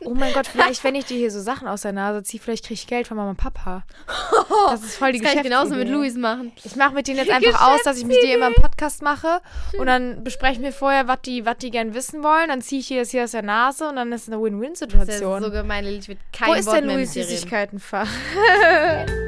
Oh 0.00 0.14
mein 0.14 0.32
Gott, 0.32 0.46
vielleicht, 0.46 0.84
wenn 0.84 0.94
ich 0.94 1.06
dir 1.06 1.16
hier 1.16 1.30
so 1.30 1.40
Sachen 1.40 1.66
aus 1.68 1.82
der 1.82 1.92
Nase 1.92 2.22
ziehe, 2.22 2.40
vielleicht 2.40 2.64
kriege 2.64 2.74
ich 2.74 2.86
Geld 2.86 3.06
von 3.08 3.16
Mama 3.16 3.30
und 3.30 3.36
Papa. 3.36 3.84
Das 4.70 4.82
ist 4.82 4.96
voll 4.96 5.12
die 5.12 5.20
das 5.20 5.28
kann 5.28 5.38
ich 5.38 5.44
genauso 5.44 5.74
mit 5.74 5.88
Luis 5.88 6.16
machen. 6.16 6.52
Ich 6.64 6.76
mache 6.76 6.94
mit 6.94 7.06
denen 7.08 7.18
jetzt 7.18 7.30
einfach 7.30 7.68
aus, 7.68 7.82
dass 7.82 7.98
ich 7.98 8.04
mit 8.04 8.22
dir 8.22 8.34
immer 8.36 8.46
einen 8.46 8.54
Podcast 8.54 9.02
mache 9.02 9.40
und 9.78 9.86
dann 9.86 10.24
besprechen 10.24 10.62
wir 10.62 10.72
vorher, 10.72 11.08
was 11.08 11.20
die, 11.22 11.44
was 11.44 11.58
die 11.58 11.70
gern 11.70 11.94
wissen 11.94 12.22
wollen. 12.22 12.48
Dann 12.48 12.62
ziehe 12.62 12.80
ich 12.80 12.88
dir 12.88 13.00
das 13.00 13.10
hier 13.10 13.24
aus 13.24 13.32
der 13.32 13.42
Nase 13.42 13.88
und 13.88 13.96
dann 13.96 14.12
ist 14.12 14.22
es 14.22 14.28
eine 14.28 14.36
Das 14.36 14.44
ist 14.46 14.52
Win-Win-Situation. 14.52 15.42
so 15.42 15.50
gemein. 15.50 15.84
Ich 15.86 16.08
will 16.08 16.16
kein 16.32 16.48
Wo 16.48 16.54
ist 16.54 16.66
Wort 16.66 16.76
denn 16.76 16.86
mit 16.86 16.96
dir 16.96 17.20
reden. 17.22 17.28
Süßigkeitenfach? 17.28 18.08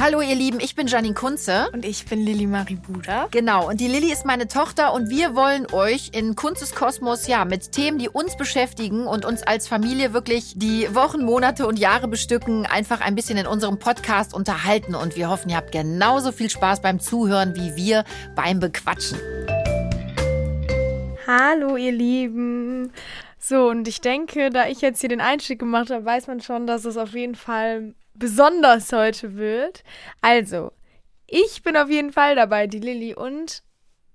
Hallo 0.00 0.20
ihr 0.20 0.36
Lieben, 0.36 0.60
ich 0.60 0.76
bin 0.76 0.86
Janine 0.86 1.12
Kunze. 1.12 1.68
Und 1.72 1.84
ich 1.84 2.06
bin 2.06 2.24
Lilly 2.24 2.46
Marie 2.46 2.76
Buda. 2.76 3.26
Genau, 3.32 3.68
und 3.68 3.80
die 3.80 3.88
Lilly 3.88 4.12
ist 4.12 4.24
meine 4.24 4.46
Tochter 4.46 4.94
und 4.94 5.10
wir 5.10 5.34
wollen 5.34 5.66
euch 5.72 6.10
in 6.12 6.36
Kunzes 6.36 6.72
Kosmos 6.72 7.26
ja 7.26 7.44
mit 7.44 7.72
Themen, 7.72 7.98
die 7.98 8.08
uns 8.08 8.36
beschäftigen 8.36 9.08
und 9.08 9.24
uns 9.24 9.42
als 9.42 9.66
Familie 9.66 10.12
wirklich 10.12 10.52
die 10.54 10.94
Wochen, 10.94 11.24
Monate 11.24 11.66
und 11.66 11.80
Jahre 11.80 12.06
bestücken, 12.06 12.64
einfach 12.64 13.00
ein 13.00 13.16
bisschen 13.16 13.38
in 13.38 13.48
unserem 13.48 13.80
Podcast 13.80 14.34
unterhalten 14.34 14.94
und 14.94 15.16
wir 15.16 15.30
hoffen, 15.30 15.48
ihr 15.48 15.56
habt 15.56 15.72
genauso 15.72 16.30
viel 16.30 16.48
Spaß 16.48 16.80
beim 16.80 17.00
Zuhören 17.00 17.56
wie 17.56 17.74
wir 17.74 18.04
beim 18.36 18.60
Bequatschen. 18.60 19.18
Hallo, 21.26 21.76
ihr 21.76 21.92
Lieben. 21.92 22.92
So, 23.40 23.68
und 23.68 23.88
ich 23.88 24.00
denke, 24.00 24.50
da 24.50 24.68
ich 24.68 24.80
jetzt 24.80 25.00
hier 25.00 25.08
den 25.08 25.20
Einstieg 25.20 25.58
gemacht 25.58 25.90
habe, 25.90 26.04
weiß 26.04 26.28
man 26.28 26.40
schon, 26.40 26.68
dass 26.68 26.84
es 26.84 26.96
auf 26.96 27.14
jeden 27.14 27.34
Fall 27.34 27.94
besonders 28.18 28.92
heute 28.92 29.36
wird. 29.36 29.82
Also, 30.20 30.72
ich 31.26 31.62
bin 31.62 31.76
auf 31.76 31.90
jeden 31.90 32.12
Fall 32.12 32.34
dabei, 32.34 32.66
die 32.66 32.80
Lilly 32.80 33.14
und 33.14 33.62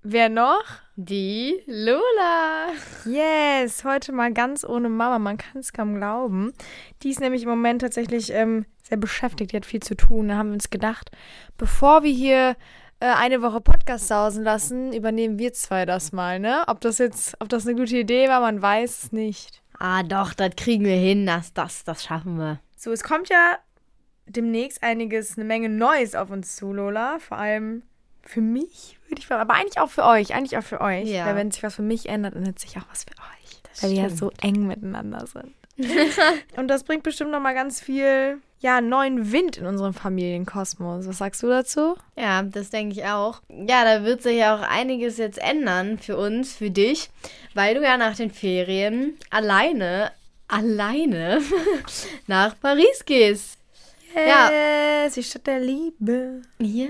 wer 0.02 0.30
noch? 0.30 0.64
Die 0.96 1.64
Lola. 1.66 2.68
Yes, 3.06 3.84
heute 3.84 4.12
mal 4.12 4.34
ganz 4.34 4.64
ohne 4.64 4.90
Mama, 4.90 5.20
man 5.20 5.38
kann 5.38 5.60
es 5.60 5.74
kaum 5.74 5.96
glauben. 5.96 6.54
Die 7.02 7.10
ist 7.10 7.20
nämlich 7.20 7.44
im 7.44 7.50
Moment 7.50 7.82
tatsächlich 7.82 8.32
ähm, 8.32 8.66
sehr 8.84 8.98
beschäftigt, 8.98 9.52
die 9.52 9.58
hat 9.58 9.66
viel 9.66 9.82
zu 9.82 9.96
tun. 9.96 10.28
Da 10.28 10.36
haben 10.36 10.50
wir 10.50 10.56
uns 10.56 10.70
gedacht, 10.70 11.10
bevor 11.58 12.04
wir 12.04 12.12
hier 12.12 12.56
äh, 13.00 13.08
eine 13.08 13.42
Woche 13.42 13.62
Podcast 13.62 14.08
sausen 14.08 14.44
lassen, 14.44 14.94
übernehmen 14.94 15.40
wir 15.40 15.54
zwei 15.54 15.86
das 15.86 16.12
mal, 16.12 16.40
ne? 16.40 16.64
Ob 16.68 16.82
das 16.82 17.00
jetzt, 17.00 17.36
ob 17.40 17.50
das 17.50 17.66
eine 17.66 17.76
gute 17.76 17.98
Idee 17.98 18.30
war, 18.30 18.42
man 18.42 18.62
weiß 18.62 19.04
es 19.04 19.12
nicht. 19.12 19.62
Ah, 19.80 20.04
doch, 20.04 20.34
das 20.34 20.56
kriegen 20.56 20.86
wir 20.86 20.96
hin. 20.96 21.26
Das, 21.26 21.54
das, 21.54 21.84
das 21.84 22.04
schaffen 22.04 22.38
wir. 22.38 22.60
So, 22.78 22.92
es 22.92 23.04
kommt 23.04 23.30
ja 23.30 23.58
demnächst 24.26 24.84
einiges, 24.84 25.38
eine 25.38 25.46
Menge 25.46 25.70
Neues 25.70 26.16
auf 26.16 26.30
uns 26.30 26.56
zu, 26.56 26.74
Lola. 26.74 27.20
Vor 27.20 27.38
allem 27.38 27.84
für 28.24 28.42
mich, 28.42 28.98
würde 29.08 29.22
ich 29.22 29.28
sagen, 29.28 29.42
aber 29.42 29.54
eigentlich 29.56 29.80
auch 29.80 29.90
für 29.90 30.06
euch, 30.06 30.34
eigentlich 30.34 30.58
auch 30.58 30.64
für 30.64 30.82
euch. 30.82 31.10
Ja. 31.10 31.26
Weil 31.26 31.36
wenn 31.36 31.52
sich 31.52 31.64
was 31.64 31.76
für 31.76 31.82
mich 31.82 32.10
ändert, 32.10 32.36
ändert 32.36 32.60
sich 32.60 32.78
auch 32.78 32.86
was 32.90 33.04
für 33.04 33.12
euch. 33.12 33.82
weil 33.82 33.92
wir 33.92 34.04
ja 34.04 34.10
so 34.10 34.32
eng 34.42 34.68
miteinander 34.68 35.26
sind. 35.28 35.54
Und 36.56 36.68
das 36.68 36.84
bringt 36.84 37.04
bestimmt 37.04 37.32
noch 37.32 37.40
mal 37.40 37.54
ganz 37.54 37.82
viel, 37.82 38.40
ja, 38.60 38.80
neuen 38.80 39.32
Wind 39.32 39.58
in 39.58 39.66
unserem 39.66 39.94
Familienkosmos. 39.94 41.08
Was 41.08 41.18
sagst 41.18 41.42
du 41.44 41.48
dazu? 41.48 41.96
Ja, 42.16 42.44
das 42.44 42.70
denke 42.70 42.94
ich 42.94 43.06
auch. 43.06 43.42
Ja, 43.50 43.84
da 43.84 44.06
wird 44.06 44.22
sich 44.22 44.38
ja 44.38 44.56
auch 44.56 44.62
einiges 44.62 45.18
jetzt 45.18 45.40
ändern 45.40 45.98
für 45.98 46.16
uns, 46.16 46.56
für 46.56 46.70
dich, 46.70 47.10
weil 47.56 47.76
du 47.76 47.82
ja 47.82 47.98
nach 47.98 48.16
den 48.16 48.32
Ferien 48.32 49.18
alleine, 49.32 50.12
alleine 50.48 51.42
nach 52.28 52.56
Paris 52.60 53.04
gehst. 53.06 53.58
Ja. 54.16 54.52
Yes, 55.04 55.14
die 55.16 55.24
Stadt 55.24 55.48
der 55.48 55.60
Liebe. 55.60 56.42
Ja. 56.60 56.88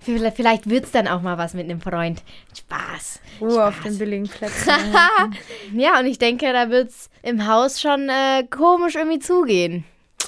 vielleicht 0.34 0.68
wird 0.68 0.84
es 0.84 0.90
dann 0.90 1.08
auch 1.08 1.22
mal 1.22 1.38
was 1.38 1.54
mit 1.54 1.64
einem 1.64 1.80
Freund. 1.80 2.22
Spaß. 2.56 3.20
Ruhe 3.40 3.64
auf 3.66 3.80
den 3.82 3.98
billigen 3.98 4.28
Plätzen. 4.28 4.72
Ja, 5.74 5.98
und 6.00 6.06
ich 6.06 6.18
denke, 6.18 6.52
da 6.52 6.70
wird 6.70 6.88
es 6.90 7.10
im 7.22 7.46
Haus 7.46 7.80
schon 7.80 8.08
äh, 8.08 8.44
komisch 8.50 8.94
irgendwie 8.96 9.18
zugehen. 9.18 9.84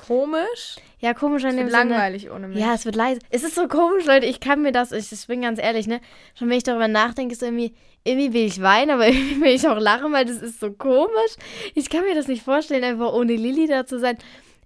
Komisch. 0.07 0.77
Ja, 1.01 1.15
komisch 1.15 1.45
an 1.45 1.51
Es 1.51 1.57
dem 1.57 1.67
wird 1.67 1.77
Sinne. 1.77 1.91
langweilig 1.95 2.31
ohne 2.31 2.49
mich. 2.49 2.59
Ja, 2.59 2.75
es 2.75 2.85
wird 2.85 2.95
leise. 2.95 3.21
Es 3.31 3.43
ist 3.43 3.55
so 3.55 3.69
komisch, 3.69 4.05
Leute. 4.05 4.27
Ich 4.27 4.41
kann 4.41 4.61
mir 4.63 4.73
das, 4.73 4.93
ich, 4.93 5.11
ich 5.11 5.27
bin 5.27 5.43
ganz 5.43 5.59
ehrlich, 5.59 5.87
ne? 5.87 6.01
Schon 6.39 6.49
wenn 6.51 6.59
ich 6.59 6.63
darüber 6.65 6.89
nachdenke, 6.89 7.33
ist 7.33 7.43
irgendwie, 7.43 7.75
irgendwie 8.05 8.33
will 8.35 8.45
ich 8.47 8.61
weinen, 8.61 8.91
aber 8.91 9.07
irgendwie 9.09 9.41
will 9.41 9.55
ich 9.55 9.67
auch 9.67 9.79
lachen, 9.79 10.13
weil 10.13 10.27
das 10.27 10.43
ist 10.43 10.61
so 10.61 10.73
komisch. 10.73 11.37
Ich 11.75 11.89
kann 11.89 12.05
mir 12.05 12.15
das 12.15 12.29
nicht 12.29 12.43
vorstellen, 12.45 12.85
einfach 12.85 13.13
ohne 13.13 13.35
Lilly 13.35 13.67
da 13.67 13.87
zu 13.87 13.99
sein. 13.99 14.19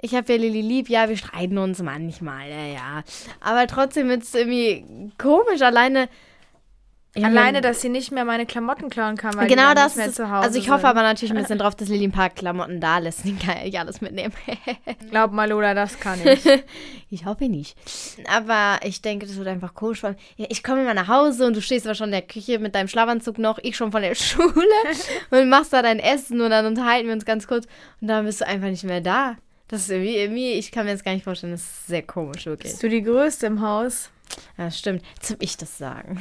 Ich 0.05 0.15
habe 0.15 0.31
ja 0.35 0.39
Lilly 0.39 0.61
lieb, 0.61 0.91
ja, 0.91 1.09
wir 1.09 1.17
streiten 1.17 1.57
uns 1.57 1.81
manchmal, 1.81 2.51
ja, 2.51 2.67
ja. 2.67 3.05
Aber 3.41 3.67
trotzdem 3.67 4.11
ist 4.11 4.25
es 4.25 4.35
irgendwie 4.35 4.85
komisch, 5.17 5.63
alleine. 5.63 6.11
Alleine, 7.17 7.61
dass 7.63 7.81
sie 7.81 7.89
nicht 7.89 8.11
mehr 8.11 8.25
meine 8.25 8.45
Klamotten 8.45 8.91
klauen 8.91 9.17
kann, 9.17 9.35
weil 9.37 9.47
Genau 9.47 9.71
die 9.71 9.77
das 9.77 9.95
nicht 9.95 9.97
mehr 9.99 10.07
ist, 10.09 10.17
zu 10.17 10.29
Hause 10.29 10.47
also 10.47 10.59
ich 10.59 10.69
hoffe 10.69 10.81
sind. 10.81 10.91
aber 10.91 11.03
natürlich 11.03 11.33
ein 11.33 11.41
bisschen 11.41 11.59
drauf, 11.61 11.75
dass 11.75 11.89
Lilly 11.89 12.09
ein 12.09 12.13
paar 12.13 12.29
Klamotten 12.29 12.81
da 12.81 12.99
lässt. 12.99 13.25
Die 13.25 13.35
kann 13.35 13.59
ich 13.65 13.79
alles 13.79 14.03
mitnehmen. 14.03 14.35
Glaub 15.11 15.33
mal, 15.33 15.49
Lola, 15.49 15.73
das 15.73 15.99
kann 15.99 16.19
ich. 16.23 16.45
Ich 17.11 17.25
hoffe 17.25 17.49
nicht. 17.49 17.79
Aber 18.29 18.81
ich 18.85 19.01
denke, 19.01 19.25
das 19.27 19.37
wird 19.37 19.47
einfach 19.47 19.73
komisch. 19.73 20.03
Weil, 20.03 20.17
ich 20.37 20.65
komme 20.65 20.83
immer 20.83 20.95
nach 20.95 21.09
Hause 21.09 21.47
und 21.47 21.57
du 21.57 21.63
stehst 21.63 21.87
aber 21.87 21.95
schon 21.95 22.07
in 22.09 22.13
der 22.13 22.23
Küche 22.23 22.59
mit 22.59 22.75
deinem 22.75 22.89
Schlafanzug 22.89 23.39
noch, 23.39 23.59
ich 23.63 23.77
schon 23.77 23.93
von 23.93 24.03
der 24.03 24.17
Schule 24.17 24.53
und 25.31 25.49
machst 25.49 25.73
da 25.73 25.81
dein 25.81 26.01
Essen 26.01 26.41
und 26.41 26.51
dann 26.51 26.67
unterhalten 26.67 27.07
wir 27.07 27.15
uns 27.15 27.25
ganz 27.25 27.47
kurz 27.47 27.67
und 28.03 28.09
dann 28.09 28.27
bist 28.27 28.41
du 28.41 28.47
einfach 28.47 28.69
nicht 28.69 28.85
mehr 28.85 29.01
da. 29.01 29.37
Das 29.69 29.83
ist 29.83 29.91
irgendwie, 29.91 30.17
irgendwie 30.17 30.53
ich 30.53 30.71
kann 30.73 30.87
mir 30.87 30.93
das 30.93 31.05
gar 31.05 31.13
nicht 31.15 31.25
vorstellen, 31.25 31.53
das 31.53 31.63
ist 31.63 31.87
sehr 31.87 32.03
komisch, 32.03 32.47
wirklich. 32.47 32.73
Bist 32.73 32.83
du 32.83 32.89
die 32.89 33.03
Größte 33.03 33.47
im 33.47 33.61
Haus? 33.61 34.11
Ja, 34.59 34.71
stimmt. 34.71 35.03
Jetzt 35.17 35.31
hab 35.31 35.43
ich 35.43 35.57
das 35.57 35.79
sagen. 35.79 36.21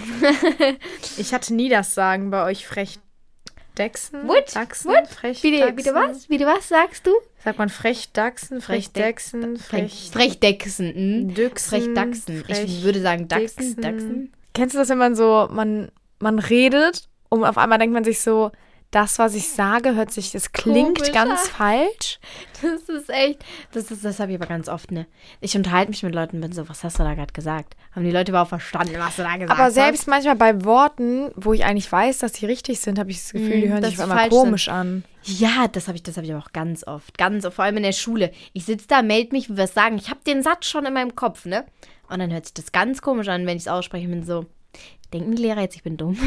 Ich 1.18 1.34
hatte 1.34 1.54
nie 1.54 1.70
das 1.70 1.94
Sagen 1.94 2.30
bei 2.32 2.44
euch 2.46 2.66
Frechdechsen. 2.68 4.28
What? 4.28 4.56
Dachsen, 4.56 4.92
What? 4.92 5.08
Frech 5.08 5.44
Wie, 5.44 5.58
Dachsen. 5.60 5.78
wie 5.78 5.84
du 5.84 5.94
was? 5.94 6.30
Wie 6.30 6.38
du 6.38 6.46
was 6.46 6.68
sagst 6.70 7.06
du? 7.08 7.12
Sagt 7.44 7.58
man 7.60 7.70
Frechdachsen, 7.70 8.62
Frechdechsen, 8.62 9.58
Frech... 9.58 10.10
Frechdechsen. 10.12 10.94
hm? 10.94 11.34
Düchsen, 11.34 11.70
Frechdachsen. 11.70 12.44
Frech- 12.44 12.64
Ich 12.66 12.84
würde 12.84 13.02
sagen 13.02 13.28
Dachsen. 13.28 13.82
Dachsen. 13.82 14.34
Kennst 14.54 14.76
du 14.76 14.80
das, 14.80 14.90
wenn 14.90 14.98
man 14.98 15.16
so, 15.16 15.48
man, 15.52 15.92
man 16.20 16.40
redet 16.40 17.10
und 17.30 17.44
auf 17.44 17.58
einmal 17.58 17.80
denkt 17.80 17.94
man 17.94 18.04
sich 18.04 18.22
so, 18.22 18.52
das, 18.94 19.20
was 19.20 19.36
ich 19.36 19.50
sage, 19.50 19.96
hört 19.96 20.12
sich, 20.12 20.32
das 20.32 20.52
klingt 20.52 21.00
Komisch 21.00 21.12
ganz 21.12 21.32
an. 21.32 21.50
falsch. 21.50 22.20
Das 22.62 22.84
ist 22.88 23.10
echt, 23.10 23.44
das, 23.74 23.92
ist, 23.92 24.06
das 24.06 24.20
habe 24.20 24.32
ich 24.32 24.38
aber 24.38 24.48
ganz 24.48 24.70
oft, 24.70 24.92
ne? 24.92 25.06
Ich 25.42 25.56
unterhalte 25.58 25.90
mich 25.92 26.04
mit 26.04 26.16
Leuten 26.16 26.38
und 26.38 26.42
bin 26.42 26.52
so, 26.54 26.70
was 26.70 26.84
hast 26.84 26.98
du 27.00 27.04
da 27.04 27.14
gerade 27.14 27.34
gesagt? 27.34 27.76
Haben 27.92 28.06
die 28.06 28.12
Leute 28.12 28.32
überhaupt 28.32 28.50
verstanden, 28.50 28.96
was 28.98 29.16
du 29.18 29.24
da 29.24 29.34
gesagt 29.36 29.52
Aber 29.52 29.64
hast? 29.66 29.74
selbst 29.74 30.08
manchmal 30.08 30.36
bei 30.36 30.64
Worten, 30.64 31.32
wo 31.36 31.52
ich 31.54 31.66
eigentlich 31.66 31.92
weiß, 31.92 32.20
dass 32.20 32.32
die 32.34 32.46
richtig 32.46 32.80
sind, 32.80 32.98
habe 33.00 33.12
ich 33.12 33.18
das 33.20 33.32
Gefühl, 33.34 33.62
die 33.62 33.68
Mm, 33.68 33.72
hören 33.72 33.84
sich 33.84 34.00
einmal 34.02 34.18
falsch 34.20 34.34
sind. 34.34 34.44
komisch 34.44 34.70
an. 34.70 35.04
Ja, 35.24 35.68
das 35.70 35.88
habe 35.88 35.98
ich, 35.98 36.04
das 36.04 36.16
habe 36.18 36.26
ich 36.26 36.34
aber 36.34 36.44
auch 36.44 36.54
ganz 36.54 36.86
oft. 36.88 37.18
Ganz 37.18 37.46
oft, 37.46 37.56
vor 37.56 37.66
allem 37.66 37.78
in 37.78 37.84
der 37.84 37.92
Schule. 37.94 38.32
Ich 38.54 38.66
sitze 38.66 38.88
da, 38.88 39.02
melde 39.02 39.32
mich, 39.36 39.50
will 39.50 39.58
was 39.58 39.74
sagen. 39.74 39.98
Ich 39.98 40.10
habe 40.10 40.20
den 40.26 40.44
Satz 40.44 40.66
schon 40.68 40.86
in 40.86 40.94
meinem 40.94 41.16
Kopf, 41.16 41.46
ne? 41.46 41.66
Und 42.10 42.20
dann 42.20 42.32
hört 42.32 42.46
sich 42.46 42.54
das 42.54 42.72
ganz 42.72 43.02
komisch 43.02 43.28
an, 43.28 43.46
wenn 43.46 43.58
ich 43.58 43.64
es 43.64 43.68
ausspreche. 43.68 44.08
Bin 44.08 44.24
so, 44.24 44.46
denken 45.14 45.36
die 45.36 45.44
Lehrer 45.44 45.62
jetzt, 45.62 45.76
ich 45.76 45.84
bin 45.84 45.98
dumm? 45.98 46.18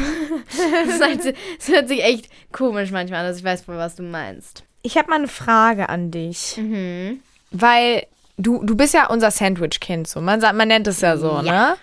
das, 0.87 1.01
halt, 1.01 1.35
das 1.57 1.67
hört 1.67 1.87
sich 1.87 2.03
echt 2.03 2.29
komisch 2.51 2.91
manchmal 2.91 3.21
an, 3.21 3.25
also 3.27 3.39
ich 3.39 3.45
weiß 3.45 3.67
wohl, 3.67 3.77
was 3.77 3.95
du 3.95 4.03
meinst. 4.03 4.63
Ich 4.81 4.97
habe 4.97 5.09
mal 5.09 5.17
eine 5.17 5.27
Frage 5.27 5.89
an 5.89 6.11
dich. 6.11 6.57
Mhm. 6.57 7.19
Weil 7.51 8.05
du, 8.37 8.63
du 8.63 8.75
bist 8.75 8.93
ja 8.93 9.07
unser 9.09 9.31
Sandwich-Kind, 9.31 10.07
so. 10.07 10.21
Man, 10.21 10.41
sagt, 10.41 10.55
man 10.55 10.67
nennt 10.67 10.87
es 10.87 11.01
ja 11.01 11.17
so, 11.17 11.41
ne? 11.41 11.75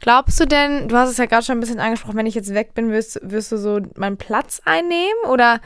Glaubst 0.00 0.40
du 0.40 0.46
denn, 0.46 0.88
du 0.88 0.96
hast 0.96 1.10
es 1.10 1.18
ja 1.18 1.26
gerade 1.26 1.44
schon 1.44 1.58
ein 1.58 1.60
bisschen 1.60 1.78
angesprochen, 1.78 2.16
wenn 2.16 2.26
ich 2.26 2.34
jetzt 2.34 2.54
weg 2.54 2.72
bin, 2.74 2.90
wirst, 2.90 3.20
wirst 3.22 3.52
du 3.52 3.58
so 3.58 3.80
meinen 3.96 4.16
Platz 4.16 4.62
einnehmen? 4.64 5.24
Oder, 5.28 5.60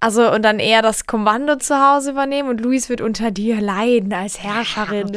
also, 0.00 0.32
und 0.32 0.42
dann 0.42 0.58
eher 0.58 0.80
das 0.80 1.06
Kommando 1.06 1.56
zu 1.56 1.78
Hause 1.78 2.12
übernehmen 2.12 2.48
und 2.48 2.60
Luis 2.62 2.88
wird 2.88 3.02
unter 3.02 3.30
dir 3.30 3.60
leiden 3.60 4.14
als 4.14 4.42
Herrscherin? 4.42 5.12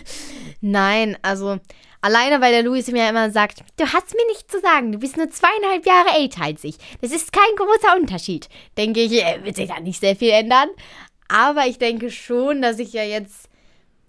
Nein, 0.62 1.18
also 1.20 1.58
alleine, 2.00 2.40
weil 2.40 2.52
der 2.52 2.62
Luis 2.62 2.90
mir 2.90 3.04
ja 3.04 3.10
immer 3.10 3.30
sagt, 3.30 3.60
du 3.76 3.84
hast 3.84 4.14
mir 4.14 4.26
nichts 4.28 4.52
zu 4.52 4.60
sagen, 4.60 4.92
du 4.92 4.98
bist 4.98 5.16
nur 5.16 5.30
zweieinhalb 5.30 5.86
Jahre 5.86 6.18
älter 6.18 6.42
als 6.42 6.64
ich. 6.64 6.76
Das 7.00 7.12
ist 7.12 7.32
kein 7.32 7.56
großer 7.56 7.96
Unterschied. 7.96 8.48
Denke 8.76 9.00
ich, 9.00 9.12
äh, 9.12 9.44
wird 9.44 9.56
sich 9.56 9.68
da 9.68 9.80
nicht 9.80 10.00
sehr 10.00 10.16
viel 10.16 10.30
ändern. 10.30 10.68
Aber 11.28 11.66
ich 11.66 11.78
denke 11.78 12.10
schon, 12.10 12.62
dass 12.62 12.78
ich 12.78 12.92
ja 12.92 13.02
jetzt 13.02 13.48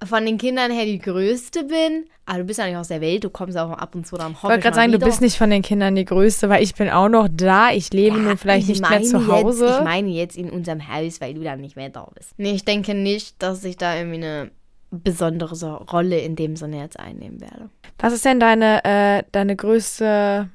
von 0.06 0.25
den 0.25 0.38
Kindern 0.38 0.71
her 0.71 0.86
die 0.86 1.00
Größte 1.00 1.65
bin. 1.65 2.06
Aber 2.25 2.39
du 2.39 2.44
bist 2.45 2.59
ja 2.59 2.68
nicht 2.68 2.77
aus 2.77 2.88
der 2.89 3.01
Welt, 3.01 3.24
du 3.24 3.30
kommst 3.30 3.57
auch 3.57 3.71
ab 3.71 3.95
und 3.95 4.06
zu 4.06 4.15
dann 4.15 4.33
Ich 4.33 4.44
wollte 4.44 4.59
gerade 4.59 4.75
sagen, 4.75 4.92
du 4.92 5.00
bist 5.00 5.19
nicht 5.19 5.38
von 5.38 5.50
den 5.50 5.62
Kindern 5.62 5.95
die 5.95 6.06
Größte, 6.06 6.47
weil 6.47 6.63
ich 6.63 6.75
bin 6.75 6.89
auch 6.89 7.09
noch 7.09 7.27
da. 7.30 7.71
Ich 7.71 7.92
lebe 7.92 8.18
nur 8.18 8.38
vielleicht 8.38 8.69
nicht 8.69 8.88
mehr 8.88 9.01
zu 9.01 9.27
Hause. 9.27 9.65
Jetzt, 9.65 9.77
ich 9.80 9.83
meine 9.83 10.09
jetzt 10.09 10.38
in 10.38 10.50
unserem 10.50 10.88
Haus, 10.88 11.19
weil 11.21 11.33
du 11.33 11.42
dann 11.42 11.59
nicht 11.59 11.75
mehr 11.75 11.89
da 11.89 12.07
bist. 12.15 12.33
Nee, 12.38 12.51
ich 12.51 12.63
denke 12.63 12.94
nicht, 12.94 13.42
dass 13.42 13.63
ich 13.63 13.77
da 13.77 13.97
irgendwie 13.97 14.18
eine 14.18 14.51
besondere 14.91 15.56
so 15.56 15.75
Rolle 15.75 16.19
in 16.19 16.36
dem 16.36 16.56
Sinne 16.56 16.80
jetzt 16.80 17.00
einnehmen 17.00 17.41
werde. 17.41 17.69
Was 17.97 18.13
ist 18.13 18.25
denn 18.25 18.39
deine, 18.39 18.83
äh, 18.83 19.24
deine 19.31 19.56
größte, 19.56 20.50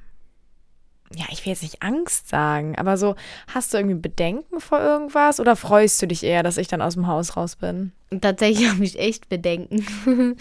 ja, 1.15 1.25
ich 1.31 1.45
will 1.45 1.53
jetzt 1.53 1.63
nicht 1.63 1.83
Angst 1.83 2.29
sagen, 2.29 2.77
aber 2.77 2.97
so, 2.97 3.15
hast 3.47 3.73
du 3.73 3.79
irgendwie 3.79 3.97
Bedenken 3.97 4.61
vor 4.61 4.81
irgendwas 4.81 5.39
oder 5.39 5.55
freust 5.55 6.03
du 6.03 6.07
dich 6.07 6.25
eher, 6.25 6.43
dass 6.43 6.57
ich 6.57 6.69
dann 6.69 6.83
aus 6.83 6.95
dem 6.95 7.07
Haus 7.07 7.37
raus 7.37 7.57
bin? 7.57 7.93
Tatsächlich 8.21 8.69
habe 8.71 8.85
ich 8.85 8.99
echt 8.99 9.29
Bedenken, 9.29 9.85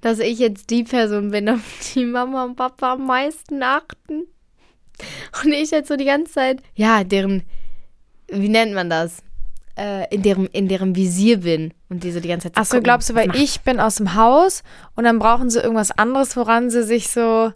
dass 0.00 0.18
ich 0.18 0.38
jetzt 0.38 0.70
die 0.70 0.84
Person 0.84 1.30
bin, 1.30 1.48
auf 1.48 1.92
die 1.94 2.04
Mama 2.04 2.44
und 2.44 2.56
Papa 2.56 2.92
am 2.94 3.06
meisten 3.06 3.62
achten. 3.62 4.26
Und 5.42 5.52
ich 5.52 5.70
jetzt 5.70 5.88
so 5.88 5.96
die 5.96 6.04
ganze 6.04 6.32
Zeit, 6.32 6.62
ja, 6.74 7.02
deren, 7.02 7.42
wie 8.28 8.48
nennt 8.48 8.74
man 8.74 8.88
das? 8.88 9.22
Äh, 9.74 10.14
in, 10.14 10.20
deren, 10.22 10.46
in 10.48 10.68
deren 10.68 10.94
Visier 10.96 11.38
bin 11.40 11.72
und 11.88 12.04
die 12.04 12.10
so 12.12 12.20
die 12.20 12.28
ganze 12.28 12.48
Zeit 12.52 12.56
so 12.56 12.60
Achso, 12.76 12.82
glaubst 12.82 13.08
du, 13.08 13.14
weil 13.14 13.28
macht- 13.28 13.38
ich 13.38 13.62
bin 13.62 13.80
aus 13.80 13.94
dem 13.96 14.14
Haus 14.14 14.62
und 14.96 15.04
dann 15.04 15.18
brauchen 15.18 15.48
sie 15.48 15.60
irgendwas 15.60 15.90
anderes, 15.92 16.36
woran 16.36 16.68
sie 16.68 16.82
sich 16.82 17.08
so, 17.08 17.52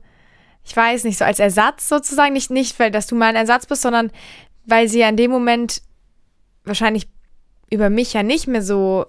ich 0.64 0.74
weiß 0.74 1.04
nicht, 1.04 1.18
so 1.18 1.26
als 1.26 1.38
Ersatz 1.40 1.90
sozusagen, 1.90 2.32
nicht, 2.32 2.50
nicht 2.50 2.78
weil 2.80 2.90
dass 2.90 3.06
du 3.06 3.16
mein 3.16 3.36
Ersatz 3.36 3.66
bist, 3.66 3.82
sondern 3.82 4.10
weil 4.64 4.88
sie 4.88 5.00
ja 5.00 5.10
in 5.10 5.18
dem 5.18 5.30
Moment 5.30 5.82
wahrscheinlich 6.64 7.06
über 7.70 7.90
mich 7.90 8.14
ja 8.14 8.22
nicht 8.22 8.46
mehr 8.46 8.62
so 8.62 9.06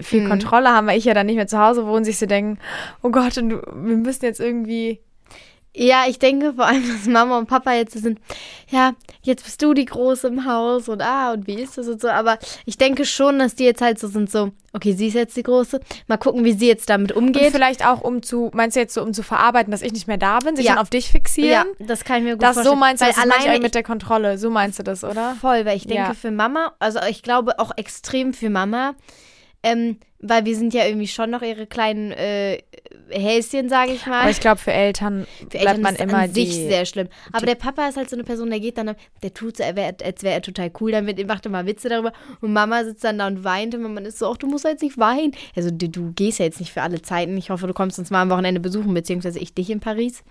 viel 0.00 0.22
Mhm. 0.22 0.28
Kontrolle 0.28 0.70
haben, 0.70 0.86
weil 0.88 0.98
ich 0.98 1.04
ja 1.04 1.14
dann 1.14 1.26
nicht 1.26 1.36
mehr 1.36 1.46
zu 1.46 1.58
Hause 1.58 1.86
wohne, 1.86 2.04
sich 2.04 2.18
so 2.18 2.26
denken, 2.26 2.58
oh 3.02 3.10
Gott, 3.10 3.36
und 3.38 3.50
du, 3.50 3.56
wir 3.58 3.96
müssen 3.96 4.24
jetzt 4.24 4.40
irgendwie. 4.40 5.00
Ja, 5.72 6.04
ich 6.08 6.18
denke 6.18 6.54
vor 6.54 6.66
allem, 6.66 6.82
dass 6.92 7.06
Mama 7.06 7.38
und 7.38 7.46
Papa 7.46 7.72
jetzt 7.74 7.92
so 7.94 8.00
sind, 8.00 8.18
ja, 8.70 8.92
jetzt 9.22 9.44
bist 9.44 9.62
du 9.62 9.72
die 9.72 9.84
Große 9.84 10.26
im 10.26 10.44
Haus 10.44 10.88
und 10.88 11.00
ah, 11.00 11.32
und 11.32 11.46
wie 11.46 11.54
ist 11.60 11.78
das 11.78 11.86
und 11.86 12.00
so. 12.00 12.08
Aber 12.08 12.38
ich 12.66 12.76
denke 12.76 13.04
schon, 13.04 13.38
dass 13.38 13.54
die 13.54 13.64
jetzt 13.64 13.80
halt 13.80 13.98
so 14.00 14.08
sind, 14.08 14.30
so, 14.30 14.50
okay, 14.72 14.92
sie 14.94 15.06
ist 15.06 15.14
jetzt 15.14 15.36
die 15.36 15.44
Große, 15.44 15.78
mal 16.08 16.16
gucken, 16.16 16.44
wie 16.44 16.52
sie 16.54 16.66
jetzt 16.66 16.90
damit 16.90 17.12
Und 17.12 17.26
umgeht. 17.36 17.52
vielleicht 17.52 17.86
auch 17.86 18.00
um 18.00 18.22
zu, 18.22 18.50
meinst 18.52 18.74
du 18.76 18.80
jetzt 18.80 18.94
so, 18.94 19.02
um 19.02 19.12
zu 19.14 19.22
verarbeiten, 19.22 19.70
dass 19.70 19.82
ich 19.82 19.92
nicht 19.92 20.08
mehr 20.08 20.18
da 20.18 20.40
bin, 20.40 20.56
sich 20.56 20.64
Ja. 20.66 20.72
dann 20.72 20.82
auf 20.82 20.90
dich 20.90 21.08
fixieren? 21.08 21.68
Ja, 21.78 21.86
das 21.86 22.04
kann 22.04 22.18
ich 22.18 22.24
mir 22.24 22.32
gut 22.32 22.42
Das, 22.42 22.54
vorstellen. 22.54 22.74
so 22.76 22.80
meinst 22.80 23.02
du 23.02 23.06
weil 23.06 23.12
das, 23.14 23.22
alleine 23.22 23.60
mit 23.60 23.74
der 23.76 23.82
Kontrolle. 23.84 24.38
So 24.38 24.50
meinst 24.50 24.78
du 24.80 24.82
das, 24.82 25.04
oder? 25.04 25.36
Voll, 25.40 25.64
weil 25.66 25.76
ich 25.76 25.86
denke 25.86 26.02
Ja. 26.08 26.14
für 26.14 26.32
Mama, 26.32 26.72
also 26.80 26.98
ich 27.08 27.22
glaube 27.22 27.58
auch 27.60 27.70
extrem 27.76 28.34
für 28.34 28.50
Mama, 28.50 28.94
ähm, 29.62 29.98
weil 30.20 30.44
wir 30.46 30.56
sind 30.56 30.74
ja 30.74 30.84
irgendwie 30.86 31.06
schon 31.08 31.30
noch 31.30 31.42
ihre 31.42 31.66
kleinen 31.66 32.12
äh, 32.12 32.58
Häschen, 33.10 33.68
sage 33.68 33.92
ich 33.92 34.06
mal. 34.06 34.20
Aber 34.20 34.30
ich 34.30 34.40
glaube, 34.40 34.58
für 34.58 34.72
Eltern 34.72 35.26
Für 35.38 35.46
bleibt 35.46 35.66
Eltern 35.66 35.82
man 35.82 35.94
ist 35.94 36.00
es 36.00 36.06
immer 36.06 36.18
an 36.18 36.32
sich 36.32 36.50
die. 36.50 36.68
sehr 36.68 36.86
schlimm. 36.86 37.08
Aber 37.32 37.46
der 37.46 37.54
Papa 37.54 37.88
ist 37.88 37.96
halt 37.96 38.10
so 38.10 38.16
eine 38.16 38.24
Person, 38.24 38.50
der 38.50 38.60
geht 38.60 38.78
dann, 38.78 38.94
der 39.22 39.34
tut 39.34 39.56
so, 39.56 39.64
als 39.64 39.76
wäre 40.22 40.34
er 40.34 40.42
total 40.42 40.70
cool, 40.80 40.92
dann 40.92 41.06
wird, 41.06 41.26
macht 41.26 41.46
immer 41.46 41.66
Witze 41.66 41.88
darüber. 41.88 42.12
Und 42.40 42.52
Mama 42.52 42.84
sitzt 42.84 43.04
dann 43.04 43.18
da 43.18 43.26
und 43.26 43.44
weint 43.44 43.74
und 43.74 43.82
man 43.82 44.04
ist 44.04 44.18
so, 44.18 44.30
ach, 44.30 44.36
du 44.36 44.46
musst 44.46 44.64
jetzt 44.64 44.82
nicht 44.82 44.98
weinen. 44.98 45.32
Also 45.56 45.70
du, 45.70 45.88
du 45.88 46.12
gehst 46.12 46.38
ja 46.38 46.44
jetzt 46.44 46.60
nicht 46.60 46.72
für 46.72 46.82
alle 46.82 47.02
Zeiten. 47.02 47.36
Ich 47.36 47.50
hoffe, 47.50 47.66
du 47.66 47.74
kommst 47.74 47.98
uns 47.98 48.10
mal 48.10 48.22
am 48.22 48.30
Wochenende 48.30 48.60
besuchen, 48.60 48.94
beziehungsweise 48.94 49.38
ich 49.38 49.54
dich 49.54 49.70
in 49.70 49.80
Paris. 49.80 50.22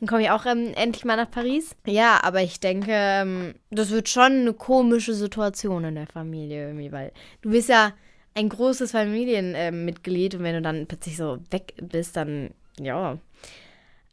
Dann 0.00 0.08
komme 0.08 0.22
ich 0.22 0.30
auch 0.30 0.46
ähm, 0.46 0.72
endlich 0.74 1.04
mal 1.04 1.16
nach 1.16 1.30
Paris. 1.30 1.74
Ja, 1.86 2.20
aber 2.22 2.42
ich 2.42 2.60
denke, 2.60 2.90
ähm, 2.92 3.54
das 3.70 3.90
wird 3.90 4.08
schon 4.08 4.32
eine 4.32 4.52
komische 4.52 5.14
Situation 5.14 5.84
in 5.84 5.94
der 5.94 6.06
Familie 6.06 6.68
irgendwie, 6.68 6.92
weil 6.92 7.12
du 7.42 7.50
bist 7.50 7.68
ja 7.68 7.92
ein 8.38 8.48
großes 8.48 8.92
Familienmitglied 8.92 10.36
und 10.36 10.44
wenn 10.44 10.54
du 10.54 10.62
dann 10.62 10.86
plötzlich 10.86 11.16
so 11.16 11.38
weg 11.50 11.74
bist, 11.82 12.16
dann 12.16 12.50
ja. 12.78 13.18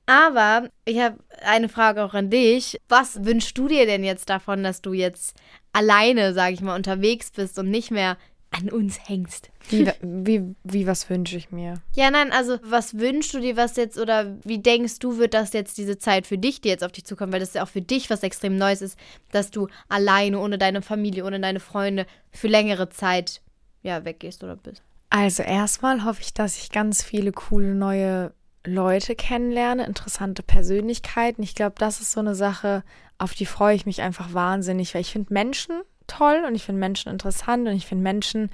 Aber 0.07 0.69
ich 0.85 0.99
habe 0.99 1.17
eine 1.43 1.69
Frage 1.69 2.03
auch 2.03 2.13
an 2.13 2.29
dich. 2.29 2.79
Was 2.89 3.23
wünschst 3.23 3.57
du 3.57 3.67
dir 3.67 3.85
denn 3.85 4.03
jetzt 4.03 4.29
davon, 4.29 4.63
dass 4.63 4.81
du 4.81 4.93
jetzt 4.93 5.35
alleine, 5.73 6.33
sage 6.33 6.53
ich 6.53 6.61
mal, 6.61 6.75
unterwegs 6.75 7.31
bist 7.31 7.57
und 7.59 7.69
nicht 7.69 7.91
mehr 7.91 8.17
an 8.51 8.69
uns 8.69 8.97
hängst? 9.07 9.49
Wie, 9.69 9.91
wie, 10.01 10.55
wie 10.63 10.87
was 10.87 11.09
wünsche 11.09 11.37
ich 11.37 11.51
mir? 11.51 11.75
Ja, 11.95 12.09
nein, 12.09 12.31
also 12.31 12.57
was 12.63 12.97
wünschst 12.97 13.33
du 13.33 13.39
dir 13.39 13.57
was 13.57 13.75
jetzt 13.75 13.97
oder 13.99 14.37
wie 14.43 14.59
denkst 14.59 14.99
du, 14.99 15.17
wird 15.17 15.33
das 15.33 15.53
jetzt 15.53 15.77
diese 15.77 15.97
Zeit 15.99 16.25
für 16.25 16.37
dich, 16.37 16.61
die 16.61 16.69
jetzt 16.69 16.83
auf 16.83 16.91
dich 16.91 17.05
zukommt, 17.05 17.33
weil 17.33 17.39
das 17.39 17.53
ja 17.53 17.63
auch 17.63 17.67
für 17.67 17.81
dich 17.81 18.09
was 18.09 18.23
extrem 18.23 18.57
Neues 18.57 18.81
ist, 18.81 18.97
dass 19.31 19.51
du 19.51 19.67
alleine, 19.87 20.39
ohne 20.39 20.57
deine 20.57 20.81
Familie, 20.81 21.25
ohne 21.25 21.39
deine 21.39 21.59
Freunde 21.59 22.05
für 22.31 22.47
längere 22.47 22.89
Zeit 22.89 23.41
ja 23.85 24.03
weggehst 24.03 24.43
oder 24.43 24.55
bist? 24.55 24.81
Also 25.09 25.43
erstmal 25.43 26.03
hoffe 26.03 26.21
ich, 26.21 26.33
dass 26.33 26.57
ich 26.57 26.71
ganz 26.71 27.03
viele 27.03 27.31
coole 27.31 27.73
neue 27.75 28.33
Leute 28.65 29.15
kennenlerne, 29.15 29.85
interessante 29.85 30.43
Persönlichkeiten. 30.43 31.43
Ich 31.43 31.55
glaube, 31.55 31.75
das 31.77 32.01
ist 32.01 32.11
so 32.11 32.19
eine 32.19 32.35
Sache, 32.35 32.83
auf 33.17 33.33
die 33.33 33.45
freue 33.45 33.75
ich 33.75 33.85
mich 33.85 34.01
einfach 34.01 34.33
wahnsinnig, 34.33 34.93
weil 34.93 35.01
ich 35.01 35.11
finde 35.11 35.33
Menschen 35.33 35.81
toll 36.07 36.43
und 36.47 36.55
ich 36.55 36.63
finde 36.63 36.79
Menschen 36.79 37.11
interessant 37.11 37.67
und 37.67 37.75
ich 37.75 37.85
finde 37.85 38.03
Menschen, 38.03 38.49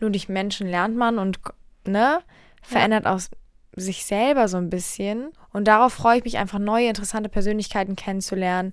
nur 0.00 0.10
durch 0.10 0.28
Menschen 0.28 0.68
lernt 0.68 0.96
man 0.96 1.18
und 1.18 1.38
ne, 1.84 2.20
verändert 2.62 3.06
auch 3.06 3.20
sich 3.76 4.04
selber 4.04 4.48
so 4.48 4.56
ein 4.56 4.70
bisschen. 4.70 5.28
Und 5.52 5.68
darauf 5.68 5.92
freue 5.92 6.18
ich 6.18 6.24
mich 6.24 6.38
einfach, 6.38 6.58
neue, 6.58 6.88
interessante 6.88 7.28
Persönlichkeiten 7.28 7.96
kennenzulernen. 7.96 8.72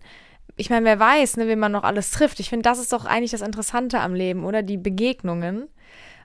Ich 0.55 0.69
meine, 0.69 0.85
wer 0.85 0.99
weiß, 0.99 1.37
ne, 1.37 1.47
wen 1.47 1.59
man 1.59 1.71
noch 1.71 1.83
alles 1.83 2.11
trifft. 2.11 2.39
Ich 2.39 2.49
finde, 2.49 2.63
das 2.63 2.79
ist 2.79 2.93
doch 2.93 3.05
eigentlich 3.05 3.31
das 3.31 3.41
Interessante 3.41 3.99
am 3.99 4.13
Leben, 4.13 4.45
oder? 4.45 4.63
Die 4.63 4.77
Begegnungen. 4.77 5.67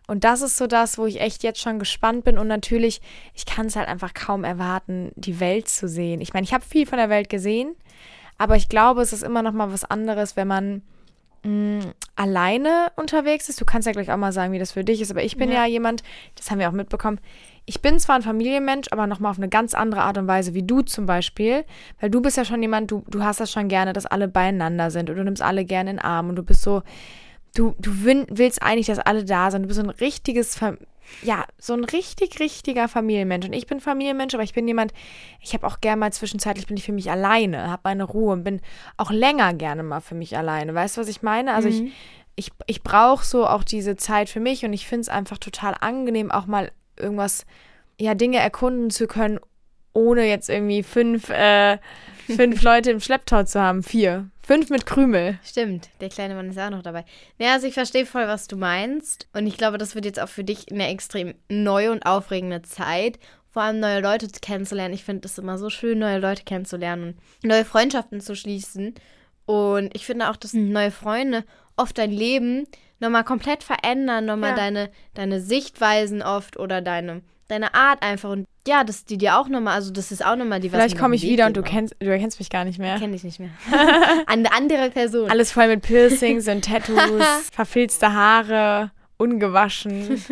Und 0.09 0.25
das 0.25 0.41
ist 0.41 0.57
so 0.57 0.67
das, 0.67 0.99
wo 0.99 1.07
ich 1.07 1.21
echt 1.21 1.43
jetzt 1.45 1.61
schon 1.61 1.79
gespannt 1.79 2.25
bin. 2.25 2.39
Und 2.39 2.49
natürlich, 2.49 3.01
ich 3.35 3.47
kann 3.47 3.67
es 3.67 3.77
halt 3.77 3.89
einfach 3.89 4.15
kaum 4.15 4.43
erwarten, 4.43 5.13
die 5.17 5.39
Welt 5.39 5.69
zu 5.69 5.87
sehen. 5.87 6.21
Ich 6.21 6.33
meine, 6.33 6.45
ich 6.45 6.53
habe 6.55 6.65
viel 6.65 6.87
von 6.87 6.99
der 6.99 7.11
Welt 7.11 7.29
gesehen, 7.29 7.77
aber 8.39 8.57
ich 8.57 8.69
glaube, 8.69 9.03
es 9.03 9.13
ist 9.13 9.23
immer 9.23 9.43
noch 9.43 9.53
mal 9.53 9.71
was 9.73 9.85
anderes, 9.85 10.35
wenn 10.35 10.49
man 10.49 10.83
mh, 11.45 11.85
alleine 12.17 12.91
unterwegs 12.97 13.49
ist. 13.49 13.61
Du 13.61 13.65
kannst 13.65 13.87
ja 13.87 13.93
gleich 13.93 14.11
auch 14.11 14.17
mal 14.17 14.33
sagen, 14.33 14.53
wie 14.53 14.59
das 14.59 14.73
für 14.73 14.83
dich 14.83 15.01
ist. 15.01 15.11
Aber 15.11 15.23
ich 15.23 15.37
bin 15.37 15.51
ja, 15.51 15.65
Ja. 15.65 15.67
jemand, 15.67 16.03
das 16.37 16.51
haben 16.51 16.59
wir 16.59 16.69
auch 16.69 16.73
mitbekommen. 16.73 17.21
Ich 17.67 17.83
bin 17.83 17.99
zwar 17.99 18.17
ein 18.17 18.23
Familienmensch, 18.23 18.89
aber 18.93 19.07
noch 19.07 19.21
mal 19.21 19.29
auf 19.31 19.37
eine 19.37 19.51
ganz 19.51 19.75
andere 19.75 20.01
Art 20.01 20.17
und 20.17 20.27
Weise 20.27 20.55
wie 20.55 20.63
du 20.63 20.81
zum 20.81 21.05
Beispiel. 21.05 21.67
Weil 22.01 22.09
du 22.09 22.23
bist 22.23 22.39
ja 22.39 22.47
schon 22.47 22.63
jemand, 22.63 22.91
du, 22.91 23.05
du 23.09 23.23
hast 23.23 23.41
das 23.41 23.53
schon 23.53 23.69
gerne, 23.69 23.93
dass 23.93 24.07
alle 24.07 24.27
beieinander 24.27 24.91
sind 24.91 25.11
und 25.11 25.17
du 25.17 25.25
nimmst 25.25 25.43
alle 25.43 25.67
gerne 25.67 25.91
in 25.91 25.97
den 25.97 26.03
Arm 26.03 26.31
und 26.31 26.37
du 26.37 26.43
bist 26.43 26.63
so, 26.63 26.83
du, 27.59 27.75
du 27.79 27.91
willst 28.05 28.63
eigentlich, 28.63 28.87
dass 28.87 29.01
alle 29.01 29.25
da 29.25 29.51
sind. 29.51 29.63
Du 29.63 29.69
bist 29.69 29.81
so 29.81 29.85
ein 29.85 29.91
richtiges, 29.91 30.57
Fam 30.57 30.79
ja, 31.23 31.47
so 31.59 31.73
ein 31.73 31.85
richtig, 31.85 32.39
richtiger 32.39 32.87
Familienmensch. 32.87 33.47
Und 33.47 33.55
ich 33.55 33.67
bin 33.67 33.81
Familienmensch, 33.81 34.35
aber 34.35 34.43
ich 34.43 34.53
bin 34.53 34.69
jemand, 34.69 34.93
ich 35.41 35.55
habe 35.55 35.67
auch 35.67 35.81
gerne 35.81 35.99
mal 35.99 36.13
zwischenzeitlich 36.13 36.67
bin 36.67 36.77
ich 36.77 36.85
für 36.85 36.93
mich 36.93 37.11
alleine, 37.11 37.71
habe 37.71 37.81
meine 37.85 38.05
Ruhe 38.05 38.35
und 38.35 38.45
bin 38.45 38.61
auch 38.99 39.11
länger 39.11 39.55
gerne 39.55 39.83
mal 39.83 40.01
für 40.01 40.15
mich 40.15 40.37
alleine. 40.37 40.75
Weißt 40.75 40.97
du, 40.97 41.01
was 41.01 41.09
ich 41.09 41.23
meine? 41.23 41.55
Also 41.55 41.69
ich, 41.69 41.83
ich, 42.37 42.51
ich 42.67 42.83
brauche 42.83 43.25
so 43.25 43.47
auch 43.47 43.65
diese 43.65 43.97
Zeit 43.97 44.29
für 44.29 44.39
mich 44.39 44.67
und 44.67 44.75
ich 44.75 44.87
finde 44.87 45.01
es 45.01 45.09
einfach 45.09 45.39
total 45.39 45.75
angenehm, 45.81 46.31
auch 46.31 46.47
mal 46.47 46.71
irgendwas, 46.99 47.47
ja, 47.99 48.15
Dinge 48.15 48.39
erkunden 48.39 48.91
zu 48.91 49.07
können, 49.07 49.41
ohne 49.95 50.29
jetzt 50.29 50.51
irgendwie 50.51 50.83
fünf, 50.83 51.31
äh, 51.31 51.79
fünf 52.37 52.63
Leute 52.63 52.91
im 52.91 53.01
Schlepptau 53.01 53.43
zu 53.45 53.61
haben. 53.61 53.83
Vier. 53.83 54.31
Fünf 54.43 54.71
mit 54.71 54.87
Krümel. 54.87 55.39
Stimmt, 55.45 55.91
der 56.01 56.09
kleine 56.09 56.35
Mann 56.35 56.51
ist 56.51 56.59
auch 56.59 56.71
noch 56.71 56.83
dabei. 56.83 57.05
Ja, 57.39 57.53
also 57.53 57.67
ich 57.67 57.75
verstehe 57.75 58.07
voll, 58.07 58.27
was 58.27 58.47
du 58.49 58.57
meinst. 58.57 59.29
Und 59.35 59.47
ich 59.47 59.57
glaube, 59.59 59.77
das 59.79 59.95
wird 59.95 60.05
jetzt 60.07 60.21
auch 60.21 60.29
für 60.29 60.45
dich 60.45 60.71
eine 60.73 60.89
extrem 60.89 61.35
neue 61.51 61.93
und 61.93 62.07
aufregende 62.07 62.63
Zeit. 62.63 63.19
Vor 63.51 63.63
allem 63.63 63.81
neue 63.81 64.01
Leute 64.01 64.29
kennenzulernen. 64.41 64.95
Ich 64.95 65.05
finde 65.05 65.27
es 65.27 65.37
immer 65.39 65.59
so 65.59 65.69
schön, 65.71 65.99
neue 65.99 66.19
Leute 66.19 66.45
kennenzulernen 66.45 67.19
und 67.43 67.49
neue 67.49 67.65
Freundschaften 67.65 68.21
zu 68.21 68.37
schließen. 68.37 68.95
Und 69.47 69.95
ich 69.95 70.07
finde 70.07 70.31
auch, 70.31 70.37
dass 70.37 70.53
neue 70.55 70.91
Freunde 70.91 71.45
oft 71.77 71.97
dein 71.99 72.13
Leben 72.13 72.67
nochmal 73.01 73.25
komplett 73.25 73.63
verändern, 73.63 74.27
nochmal 74.27 74.51
Ja. 74.51 74.57
deine, 74.57 74.91
deine 75.15 75.41
Sichtweisen 75.41 76.23
oft 76.23 76.59
oder 76.59 76.81
deine, 76.83 77.23
deine 77.49 77.75
Art 77.75 78.03
einfach. 78.03 78.31
Und 78.31 78.47
ja, 78.67 78.85
dass 78.85 79.05
die 79.05 79.19
dir 79.19 79.39
auch 79.39 79.49
nochmal, 79.49 79.75
also 79.75 79.91
das 79.91 80.13
ist 80.13 80.25
auch 80.25 80.37
nochmal 80.37 80.61
die 80.61 80.71
was 80.71 80.79
Vielleicht 80.79 80.99
komme 80.99 81.17
ich 81.17 81.23
wieder 81.23 81.47
und 81.47 81.57
du 81.57 81.63
kennst, 81.63 81.97
du 81.99 82.07
erkennst 82.07 82.39
mich 82.39 82.51
gar 82.51 82.65
nicht 82.65 82.79
mehr. 82.79 82.99
Kenn 82.99 83.13
ich 83.13 83.25
nicht 83.25 83.41
mehr. 83.41 83.51
Eine 84.27 84.53
andere 84.53 84.91
Person. 84.91 85.31
Alles 85.31 85.53
voll 85.53 85.69
mit 85.69 85.83
Piercings 85.83 86.47
und 86.49 86.65
Tattoos, 86.65 87.25
verfilzte 87.53 88.13
Haare, 88.13 88.93
ungewaschen. 89.17 90.23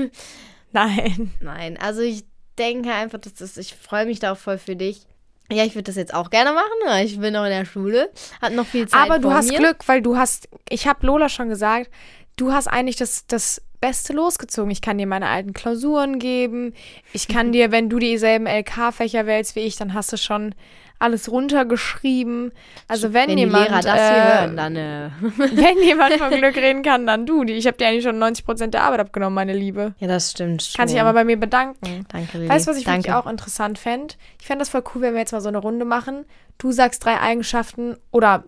Nein. 0.72 1.32
Nein, 1.40 1.78
also 1.80 2.02
ich 2.02 2.24
denke 2.58 2.92
einfach, 2.92 3.18
dass 3.18 3.34
das, 3.34 3.56
ich 3.56 3.74
freue 3.74 4.06
mich 4.06 4.20
da 4.20 4.32
auch 4.32 4.38
voll 4.38 4.58
für 4.58 4.76
dich. 4.76 5.02
Ja, 5.50 5.64
ich 5.64 5.74
würde 5.74 5.84
das 5.84 5.96
jetzt 5.96 6.12
auch 6.12 6.30
gerne 6.30 6.52
machen. 6.52 6.64
aber 6.86 7.02
Ich 7.02 7.20
bin 7.20 7.32
noch 7.32 7.44
in 7.44 7.50
der 7.50 7.64
Schule, 7.64 8.10
hat 8.42 8.52
noch 8.52 8.66
viel 8.66 8.88
Zeit 8.88 9.00
Aber 9.00 9.18
du 9.18 9.32
hast 9.32 9.48
mir. 9.50 9.58
Glück, 9.58 9.86
weil 9.86 10.02
du 10.02 10.16
hast, 10.16 10.48
ich 10.68 10.88
habe 10.88 11.06
Lola 11.06 11.28
schon 11.28 11.48
gesagt, 11.48 11.90
du 12.36 12.52
hast 12.52 12.68
eigentlich 12.68 12.96
das, 12.96 13.26
das 13.26 13.62
Beste 13.80 14.12
losgezogen. 14.12 14.70
Ich 14.70 14.80
kann 14.80 14.98
dir 14.98 15.06
meine 15.06 15.28
alten 15.28 15.52
Klausuren 15.52 16.18
geben. 16.18 16.74
Ich 17.12 17.28
kann 17.28 17.52
dir, 17.52 17.70
wenn 17.72 17.88
du 17.90 17.98
dieselben 17.98 18.46
LK-Fächer 18.46 19.26
wählst 19.26 19.54
wie 19.56 19.60
ich, 19.60 19.76
dann 19.76 19.92
hast 19.94 20.12
du 20.12 20.16
schon 20.16 20.54
alles 20.98 21.30
runtergeschrieben. 21.30 22.52
Also 22.88 23.12
wenn, 23.12 23.28
Wenn 23.28 23.38
jemand, 23.38 23.66
die 23.66 23.70
Lehrer 23.70 23.82
das 23.82 24.08
hier 24.08 24.16
äh, 24.16 24.38
hören, 24.40 24.56
dann 24.56 24.76
äh, 24.76 25.10
wenn 25.36 25.82
jemand 25.82 26.14
von 26.14 26.30
Glück 26.30 26.56
reden 26.56 26.82
kann, 26.82 27.06
dann 27.06 27.26
du. 27.26 27.42
Ich 27.44 27.66
habe 27.66 27.76
dir 27.76 27.88
eigentlich 27.88 28.04
schon 28.04 28.18
90 28.18 28.46
Prozent 28.46 28.74
der 28.74 28.82
Arbeit 28.82 29.00
abgenommen, 29.00 29.34
meine 29.34 29.52
Liebe. 29.52 29.94
Ja, 29.98 30.08
das 30.08 30.30
stimmt 30.30 30.62
schon. 30.62 30.78
Kann 30.78 30.88
sich 30.88 30.98
aber 31.00 31.12
bei 31.12 31.24
mir 31.24 31.38
bedanken. 31.38 32.06
Danke, 32.10 32.38
Lili. 32.38 32.48
Weißt 32.48 32.66
du, 32.66 32.70
was 32.70 32.78
ich 32.78 32.84
Danke. 32.84 33.08
wirklich 33.08 33.14
auch 33.14 33.26
interessant 33.30 33.78
fände? 33.78 34.14
Ich 34.40 34.46
fände 34.46 34.60
das 34.60 34.70
voll 34.70 34.82
cool, 34.94 35.02
wenn 35.02 35.12
wir 35.12 35.20
jetzt 35.20 35.32
mal 35.32 35.40
so 35.42 35.48
eine 35.48 35.58
Runde 35.58 35.84
machen. 35.84 36.24
Du 36.56 36.72
sagst 36.72 37.04
drei 37.04 37.20
Eigenschaften 37.20 37.96
oder 38.10 38.44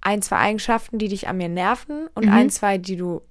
ein, 0.00 0.22
zwei 0.22 0.38
Eigenschaften, 0.38 0.98
die 0.98 1.06
dich 1.08 1.28
an 1.28 1.36
mir 1.36 1.48
nerven 1.48 2.08
und 2.14 2.24
Mhm. 2.26 2.32
ein, 2.32 2.50
zwei, 2.50 2.78
die 2.78 2.96
du 2.96 3.22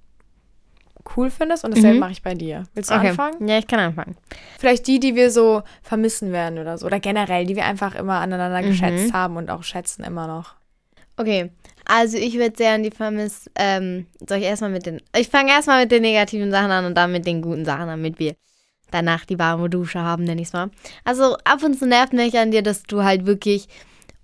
cool 1.16 1.30
findest. 1.30 1.64
Und 1.64 1.72
dasselbe 1.72 1.94
Mhm. 1.94 2.00
mache 2.00 2.12
ich 2.12 2.22
bei 2.22 2.34
dir. 2.34 2.64
Willst 2.74 2.90
du 2.90 2.94
Okay. 2.94 3.08
anfangen? 3.08 3.48
Ja, 3.48 3.58
ich 3.58 3.66
kann 3.66 3.80
anfangen. 3.80 4.16
Vielleicht 4.58 4.86
die, 4.86 5.00
die 5.00 5.14
wir 5.14 5.30
so 5.30 5.62
vermissen 5.82 6.32
werden 6.32 6.58
oder 6.58 6.78
so. 6.78 6.86
Oder 6.86 7.00
generell, 7.00 7.46
die 7.46 7.56
wir 7.56 7.64
einfach 7.64 7.94
immer 7.94 8.20
aneinander 8.20 8.62
Mhm. 8.62 8.68
geschätzt 8.68 9.12
haben 9.12 9.36
und 9.36 9.50
auch 9.50 9.62
schätzen 9.62 10.04
immer 10.04 10.26
noch. 10.26 10.54
Okay, 11.16 11.50
also 11.84 12.16
ich 12.16 12.34
würde 12.38 12.56
sehr 12.56 12.72
an 12.72 12.82
die 12.82 12.90
vermisst. 12.90 13.50
Ähm, 13.56 14.06
soll 14.26 14.38
ich 14.38 14.44
erstmal 14.44 14.70
mit 14.70 14.86
den. 14.86 15.00
Ich 15.16 15.28
fange 15.28 15.50
erstmal 15.50 15.82
mit 15.82 15.92
den 15.92 16.02
negativen 16.02 16.50
Sachen 16.50 16.70
an 16.70 16.84
und 16.86 16.94
dann 16.94 17.12
mit 17.12 17.26
den 17.26 17.42
guten 17.42 17.64
Sachen, 17.64 17.86
damit 17.88 18.18
wir 18.18 18.34
danach 18.90 19.24
die 19.24 19.38
warme 19.38 19.68
Dusche 19.68 20.00
haben, 20.00 20.24
nenne 20.24 20.40
ich 20.40 20.48
es 20.48 20.52
mal. 20.52 20.70
Also 21.04 21.36
ab 21.44 21.62
und 21.62 21.78
zu 21.78 21.86
nervt 21.86 22.12
mich 22.12 22.38
an 22.38 22.50
dir, 22.50 22.62
dass 22.62 22.82
du 22.84 23.02
halt 23.04 23.26
wirklich 23.26 23.66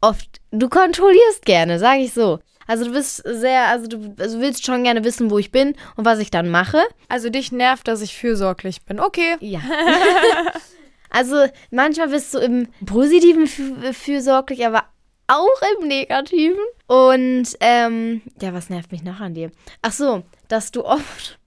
oft, 0.00 0.40
du 0.50 0.68
kontrollierst 0.68 1.44
gerne, 1.44 1.78
sage 1.78 2.00
ich 2.02 2.12
so. 2.14 2.38
Also 2.68 2.84
du 2.84 2.92
bist 2.92 3.22
sehr, 3.26 3.66
also 3.66 3.88
du 3.88 4.14
also 4.20 4.40
willst 4.40 4.64
schon 4.64 4.84
gerne 4.84 5.02
wissen, 5.02 5.30
wo 5.30 5.38
ich 5.38 5.50
bin 5.50 5.75
und 5.96 6.04
was 6.04 6.20
ich 6.20 6.30
dann 6.30 6.48
mache. 6.50 6.80
Also 7.08 7.30
dich 7.30 7.50
nervt, 7.50 7.88
dass 7.88 8.00
ich 8.02 8.14
fürsorglich 8.16 8.82
bin. 8.82 9.00
Okay. 9.00 9.37
Ja. 9.40 9.60
also 11.10 11.46
manchmal 11.70 12.08
bist 12.08 12.34
du 12.34 12.38
im 12.38 12.68
positiven 12.84 13.46
fü- 13.46 13.92
fürsorglich, 13.92 14.66
aber 14.66 14.84
auch 15.26 15.62
im 15.80 15.88
negativen. 15.88 16.58
Und 16.87 17.48
ähm, 17.60 18.22
ja, 18.40 18.52
was 18.54 18.70
nervt 18.70 18.92
mich 18.92 19.02
noch 19.02 19.20
an 19.20 19.34
dir? 19.34 19.50
Ach 19.82 19.92
so, 19.92 20.22
dass 20.48 20.70
du 20.70 20.84
oft, 20.84 21.38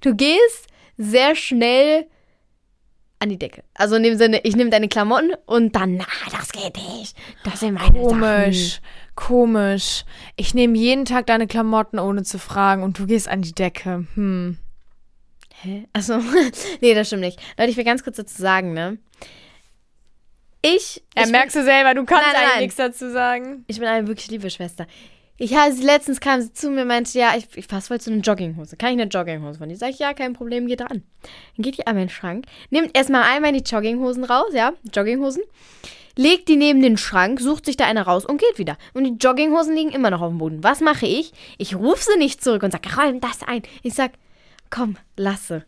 du 0.00 0.14
gehst 0.14 0.66
sehr 0.96 1.34
schnell 1.36 2.06
an 3.20 3.30
die 3.30 3.38
Decke. 3.38 3.64
Also 3.74 3.96
in 3.96 4.02
dem 4.04 4.16
Sinne, 4.16 4.40
ich 4.44 4.54
nehme 4.56 4.70
deine 4.70 4.88
Klamotten 4.88 5.32
und 5.46 5.74
dann, 5.74 5.96
na, 5.96 6.06
das 6.30 6.52
geht 6.52 6.76
nicht. 6.76 7.16
Das 7.44 7.60
sind 7.60 7.74
meine 7.74 7.98
Komisch. 8.00 8.80
Komisch. 9.18 10.04
Ich 10.36 10.54
nehme 10.54 10.78
jeden 10.78 11.04
Tag 11.04 11.26
deine 11.26 11.48
Klamotten, 11.48 11.98
ohne 11.98 12.22
zu 12.22 12.38
fragen, 12.38 12.84
und 12.84 13.00
du 13.00 13.06
gehst 13.06 13.26
an 13.26 13.42
die 13.42 13.52
Decke. 13.52 14.06
Hm. 14.14 14.58
Hä? 15.60 15.88
Achso, 15.92 16.20
nee, 16.80 16.94
das 16.94 17.08
stimmt 17.08 17.22
nicht. 17.22 17.40
Leute, 17.58 17.72
ich 17.72 17.76
will 17.76 17.82
ganz 17.84 18.04
kurz 18.04 18.16
dazu 18.16 18.40
sagen, 18.40 18.74
ne? 18.74 18.96
Ich, 20.62 21.02
Ja, 21.16 21.24
ich, 21.24 21.32
merkst 21.32 21.56
du 21.56 21.64
selber, 21.64 21.94
du 21.94 22.04
kannst 22.04 22.26
Nein, 22.26 22.32
nein, 22.32 22.44
eigentlich 22.44 22.60
nichts 22.60 22.76
dazu 22.76 23.10
sagen. 23.10 23.64
ich 23.66 23.80
bin 23.80 23.88
eine 23.88 24.06
wirklich 24.06 24.28
liebe 24.30 24.50
Schwester. 24.50 24.86
Ich 25.36 25.56
habe 25.56 25.72
sie 25.72 25.82
letztens 25.82 26.20
kam 26.20 26.40
sie 26.40 26.52
zu 26.52 26.70
mir 26.70 26.82
und 26.82 26.88
meinte, 26.88 27.18
ja, 27.18 27.34
ich, 27.36 27.48
ich 27.56 27.66
passe 27.66 27.88
voll 27.88 28.00
zu 28.00 28.12
einer 28.12 28.22
Jogginghose. 28.22 28.76
Kann 28.76 28.90
ich 28.94 29.00
eine 29.00 29.10
Jogginghose 29.10 29.58
von 29.58 29.68
dir? 29.68 29.76
Sag 29.76 29.90
ich, 29.90 29.98
ja, 29.98 30.14
kein 30.14 30.32
Problem, 30.32 30.68
geht 30.68 30.78
dran. 30.78 31.02
Dann 31.22 31.62
geht 31.62 31.76
die 31.76 31.88
an 31.88 31.96
meinen 31.96 32.08
Schrank, 32.08 32.46
nimmt 32.70 32.96
erstmal 32.96 33.24
einmal 33.24 33.52
die 33.52 33.68
Jogginghosen 33.68 34.22
raus, 34.22 34.50
ja, 34.52 34.74
Jogginghosen, 34.94 35.42
legt 36.18 36.48
die 36.48 36.56
neben 36.56 36.82
den 36.82 36.96
Schrank, 36.96 37.40
sucht 37.40 37.64
sich 37.64 37.76
da 37.76 37.86
eine 37.86 38.02
raus 38.02 38.26
und 38.26 38.40
geht 38.40 38.58
wieder. 38.58 38.76
Und 38.92 39.04
die 39.04 39.24
Jogginghosen 39.24 39.74
liegen 39.74 39.90
immer 39.90 40.10
noch 40.10 40.20
auf 40.20 40.30
dem 40.30 40.38
Boden. 40.38 40.64
Was 40.64 40.80
mache 40.80 41.06
ich? 41.06 41.32
Ich 41.58 41.76
rufe 41.76 42.02
sie 42.02 42.18
nicht 42.18 42.42
zurück 42.42 42.64
und 42.64 42.72
sage, 42.72 42.88
räum 42.96 43.20
das 43.20 43.44
ein. 43.46 43.62
Ich 43.84 43.94
sag, 43.94 44.10
komm, 44.68 44.96
lasse. 45.16 45.64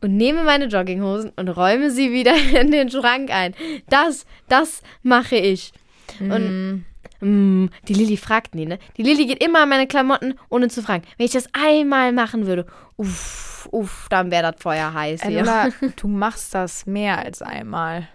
Und 0.00 0.16
nehme 0.16 0.42
meine 0.42 0.66
Jogginghosen 0.66 1.32
und 1.36 1.50
räume 1.50 1.90
sie 1.90 2.12
wieder 2.12 2.34
in 2.60 2.70
den 2.70 2.90
Schrank 2.90 3.30
ein. 3.30 3.54
Das, 3.90 4.24
das 4.48 4.82
mache 5.02 5.36
ich. 5.36 5.72
Und 6.18 6.84
mm, 7.20 7.66
die 7.86 7.94
Lilly 7.94 8.16
fragt 8.16 8.54
nie, 8.54 8.64
ne? 8.64 8.78
Die 8.96 9.02
Lilly 9.02 9.26
geht 9.26 9.44
immer 9.44 9.64
an 9.64 9.68
meine 9.68 9.86
Klamotten, 9.86 10.34
ohne 10.48 10.68
zu 10.68 10.82
fragen. 10.82 11.04
Wenn 11.18 11.26
ich 11.26 11.32
das 11.32 11.48
einmal 11.52 12.12
machen 12.12 12.46
würde, 12.46 12.64
uff, 12.96 13.68
uff, 13.70 14.06
dann 14.08 14.30
wäre 14.30 14.50
das 14.50 14.62
Feuer 14.62 14.94
heiß. 14.94 15.24
Lola, 15.24 15.68
du 15.96 16.08
machst 16.08 16.54
das 16.54 16.86
mehr 16.86 17.18
als 17.18 17.42
einmal. 17.42 18.08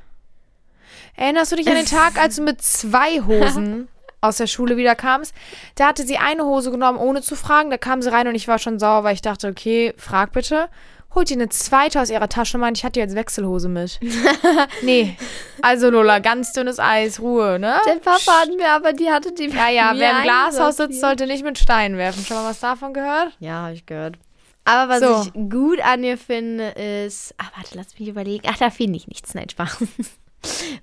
Erinnerst 1.20 1.52
du 1.52 1.58
dich 1.58 1.68
an 1.68 1.76
den 1.76 1.86
Tag, 1.86 2.18
als 2.18 2.38
du 2.38 2.44
mit 2.44 2.62
zwei 2.62 3.20
Hosen 3.20 3.90
aus 4.22 4.38
der 4.38 4.48
Schule 4.48 4.78
wieder 4.78 4.96
kamst? 4.96 5.34
Da 5.76 5.88
hatte 5.88 6.06
sie 6.08 6.18
eine 6.18 6.46
Hose 6.46 6.72
genommen, 6.72 6.98
ohne 6.98 7.22
zu 7.22 7.36
fragen. 7.36 7.70
Da 7.70 7.78
kam 7.78 8.02
sie 8.02 8.10
rein 8.10 8.28
und 8.30 8.36
ich 8.36 8.48
war 8.48 8.58
schon 8.58 8.80
sauer, 8.80 9.04
weil 9.04 9.16
ich 9.16 9.22
dachte, 9.22 9.50
okay, 9.50 9.94
frag 9.98 10.32
bitte. 10.32 10.70
Holt 11.14 11.30
die 11.30 11.34
eine 11.34 11.50
zweite 11.50 12.00
aus 12.00 12.10
ihrer 12.10 12.30
Tasche 12.30 12.56
und 12.56 12.62
meinte, 12.62 12.78
ich 12.78 12.86
hatte 12.86 13.00
jetzt 13.02 13.16
Wechselhose 13.16 13.68
mit. 13.68 14.00
nee. 14.84 15.18
Also 15.62 15.90
Lola, 15.90 16.20
ganz 16.20 16.54
dünnes 16.54 16.80
Eis, 16.80 17.20
Ruhe, 17.20 17.60
ne? 17.60 17.82
Der 17.86 17.96
Papa 17.96 18.32
hat 18.42 18.50
mir 18.56 18.70
aber, 18.70 18.94
die 18.94 19.10
hatte 19.10 19.34
die 19.34 19.48
Ja, 19.50 19.70
ja, 19.70 19.92
wer 19.96 20.12
im 20.18 20.24
Glashaus 20.24 20.78
sitzt, 20.78 21.02
sollte 21.02 21.28
nicht 21.28 21.44
mit 21.44 21.58
Steinen 21.58 21.98
werfen. 21.98 22.24
Schon 22.24 22.38
mal 22.38 22.50
was 22.50 22.60
davon 22.62 22.94
gehört? 22.94 23.34
Ja, 23.40 23.64
habe 23.64 23.74
ich 23.74 23.86
gehört. 23.86 24.18
Aber 24.64 24.94
was 24.94 25.00
So. 25.00 25.24
ich 25.36 25.50
gut 25.50 25.82
an 25.82 26.02
ihr 26.04 26.18
finde, 26.18 26.70
ist. 26.70 27.34
Ah, 27.40 27.46
warte, 27.58 27.76
lass 27.76 27.98
mich 28.00 28.08
überlegen. 28.08 28.48
Ach, 28.48 28.58
da 28.58 28.70
finde 28.70 28.96
ich 28.98 29.08
nichts. 29.08 29.34
Nein, 29.34 29.50
Spaß. 29.50 29.80